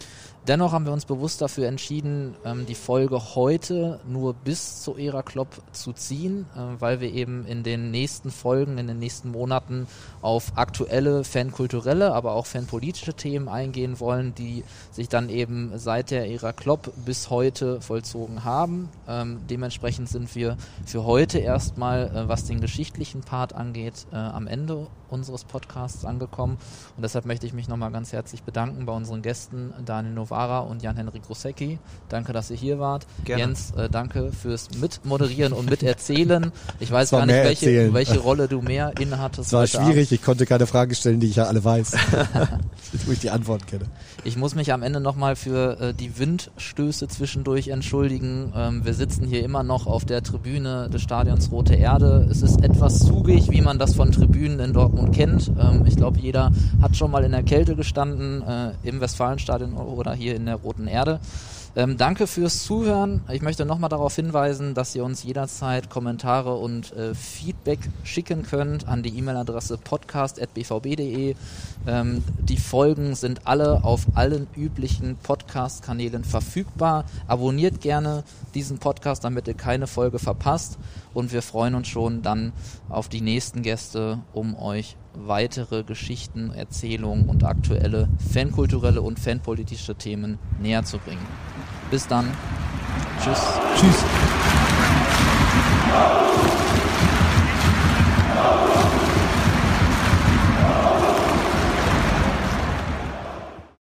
Dennoch 0.47 0.71
haben 0.71 0.87
wir 0.87 0.93
uns 0.93 1.07
bewusst 1.07 1.43
dafür 1.43 1.67
entschieden, 1.67 2.37
ähm, 2.45 2.67
die 2.67 2.77
Folge 2.77 3.35
heute 3.35 3.99
nur 4.07 4.33
bis 4.33 4.81
zur 4.81 4.97
Ära 4.97 5.23
Klopp 5.23 5.49
zu 5.73 5.93
ziehen, 5.93 6.47
äh, 6.55 6.81
weil 6.81 7.01
wir 7.01 7.13
eben 7.13 7.45
in 7.47 7.65
den 7.65 7.91
nächsten 7.91 8.31
Folgen, 8.31 8.79
in 8.79 8.87
den 8.87 9.01
nächsten 9.01 9.33
Monaten 9.33 9.89
auf 10.23 10.53
aktuelle 10.55 11.25
fankulturelle, 11.25 12.15
aber 12.15 12.35
auch 12.35 12.47
fanpolitische 12.47 13.15
Themen 13.15 13.49
eingehen 13.49 13.99
wollen, 13.99 14.37
die 14.37 14.63
sich 14.93 15.09
dann 15.09 15.31
eben 15.31 15.73
seit 15.75 16.13
der 16.13 16.31
Ära 16.31 16.53
Klopp 16.53 16.93
bis 17.05 17.29
heute 17.29 17.81
vollzogen 17.81 18.45
haben. 18.45 18.89
Ähm, 19.09 19.41
dementsprechend 19.51 20.09
sind 20.09 20.33
wir 20.37 20.57
für 20.85 21.05
heute 21.05 21.41
erstmal, 21.41 22.07
äh, 22.15 22.29
was 22.29 22.45
den 22.45 22.61
geschichtlichen 22.61 23.23
Part 23.23 23.53
angeht, 23.53 24.07
äh, 24.13 24.17
am 24.17 24.47
Ende 24.47 24.87
unseres 25.09 25.45
Podcasts 25.45 26.05
angekommen. 26.05 26.59
Und 26.97 27.03
deshalb 27.03 27.27
möchte 27.27 27.47
ich 27.47 27.53
mich 27.53 27.69
nochmal 27.69 27.91
ganz 27.91 28.13
herzlich 28.13 28.43
bedanken 28.43 28.87
bei 28.87 28.93
unseren 28.93 29.23
Gästen 29.23 29.73
Daniel 29.85 30.15
Novara 30.37 30.59
und 30.61 30.83
Jan-Henrik 30.83 31.23
Grosecki. 31.23 31.79
Danke, 32.11 32.35
dass 32.35 32.51
ihr 32.51 32.59
hier 32.59 32.79
wart. 32.79 33.07
Gerne. 33.25 33.43
Jens, 33.43 33.71
äh, 33.71 33.89
danke 33.89 34.33
fürs 34.33 34.69
Mitmoderieren 34.79 35.55
und 35.55 35.71
Miterzählen. 35.71 36.53
Ich 36.79 36.91
weiß 36.91 37.11
gar 37.11 37.25
nicht, 37.25 37.35
welche, 37.35 37.95
welche 37.95 38.19
Rolle 38.19 38.47
du 38.47 38.61
mehr 38.61 38.93
innehattest. 39.01 39.49
Es 39.49 39.53
war 39.55 39.67
schwierig, 39.67 40.13
ich 40.13 40.23
konnte 40.23 40.45
keine 40.45 40.67
Fragen 40.67 40.95
stellen, 40.95 41.21
die 41.21 41.29
ich 41.29 41.37
ja 41.37 41.45
alle 41.45 41.65
weiß. 41.65 41.97
Wo 43.05 43.13
ich 43.13 43.19
die 43.19 43.31
Antwort 43.31 43.67
kenne. 43.67 43.87
Ich 44.25 44.37
muss 44.37 44.55
mich 44.55 44.73
am 44.73 44.83
Ende 44.83 45.01
nochmal 45.01 45.37
für 45.37 45.81
äh, 45.81 45.95
die 45.95 46.19
Windstöße 46.19 47.09
zwischendurch 47.09 47.69
entschuldigen. 47.69 48.53
Ähm, 48.57 48.85
wir 48.85 48.95
sitzen 48.95 49.27
hier 49.27 49.45
immer 49.45 49.63
noch 49.63 49.87
auf 49.87 50.05
der 50.05 50.23
Tribüne 50.23 50.89
des 50.91 51.03
Stadions 51.03 51.51
Rote 51.51 51.75
Erde. 51.75 52.27
Es 52.31 52.43
ist 52.43 52.63
etwas 52.63 53.01
zugig, 53.01 53.51
wie 53.51 53.61
man 53.61 53.79
das 53.79 53.95
von 53.95 54.13
Tribünen 54.13 54.61
in 54.61 54.73
Dortmund 54.73 55.15
kennt. 55.15 55.51
Ähm, 55.59 55.85
ich 55.87 55.97
glaube, 55.97 56.19
jeder 56.19 56.53
hat 56.81 56.97
schon 56.97 57.11
mal 57.11 57.25
in 57.25 57.33
der 57.33 57.43
Kälte 57.43 57.77
gestanden, 57.77 58.43
äh, 58.43 58.73
im 58.83 59.01
Westfalenstadion 59.01 59.75
oder 59.75 60.15
hier 60.15 60.37
in 60.37 60.47
der 60.47 60.57
Roten 60.57 60.87
Erde. 60.87 61.21
Ähm, 61.77 61.99
danke 61.99 62.27
fürs 62.27 62.65
Zuhören. 62.65 63.21
Ich 63.31 63.43
möchte 63.43 63.67
nochmal 63.67 63.91
darauf 63.91 64.17
hinweisen, 64.17 64.73
dass 64.73 64.95
ihr 64.95 65.05
uns 65.05 65.23
jederzeit 65.25 65.91
Kommentare 65.91 66.55
und 66.55 66.95
äh, 66.95 67.15
Feedback 67.15 67.81
schicken 68.03 68.45
könnt 68.45 68.89
an 68.89 69.03
die 69.03 69.11
E-Mail-Adresse 69.19 69.77
podcast.bvb.de. 69.77 71.35
Ähm, 71.87 72.25
die 72.39 72.57
Folgen 72.57 73.15
sind 73.15 73.47
alle 73.47 73.85
auf 73.85 74.07
allen 74.15 74.47
üblichen 74.57 75.17
Podcast-Kanälen 75.17 76.25
verfügbar. 76.25 77.05
Abonniert 77.29 77.83
gerne 77.83 78.25
diesen 78.55 78.79
Podcast, 78.79 79.25
damit 79.25 79.47
ihr 79.47 79.53
keine 79.53 79.87
Folge 79.87 80.19
verpasst. 80.19 80.79
Und 81.13 81.35
wir 81.35 81.43
freuen 81.43 81.75
uns 81.75 81.89
schon 81.89 82.23
dann 82.23 82.55
auf 82.89 83.11
die 83.11 83.21
nächsten 83.21 83.61
Gäste, 83.61 84.21
um 84.33 84.57
euch 84.59 84.97
weitere 85.17 85.83
Geschichten, 85.83 86.53
Erzählungen 86.53 87.29
und 87.29 87.45
aktuelle 87.45 88.09
fankulturelle 88.33 89.03
und 89.03 89.19
fanpolitische 89.19 89.95
Themen 89.95 90.39
näher 90.61 90.85
zu 90.85 90.99
bringen. 90.99 91.27
Bis 91.91 92.07
dann. 92.07 92.27
Tschüss. 93.23 93.41
Tschüss. 93.79 94.05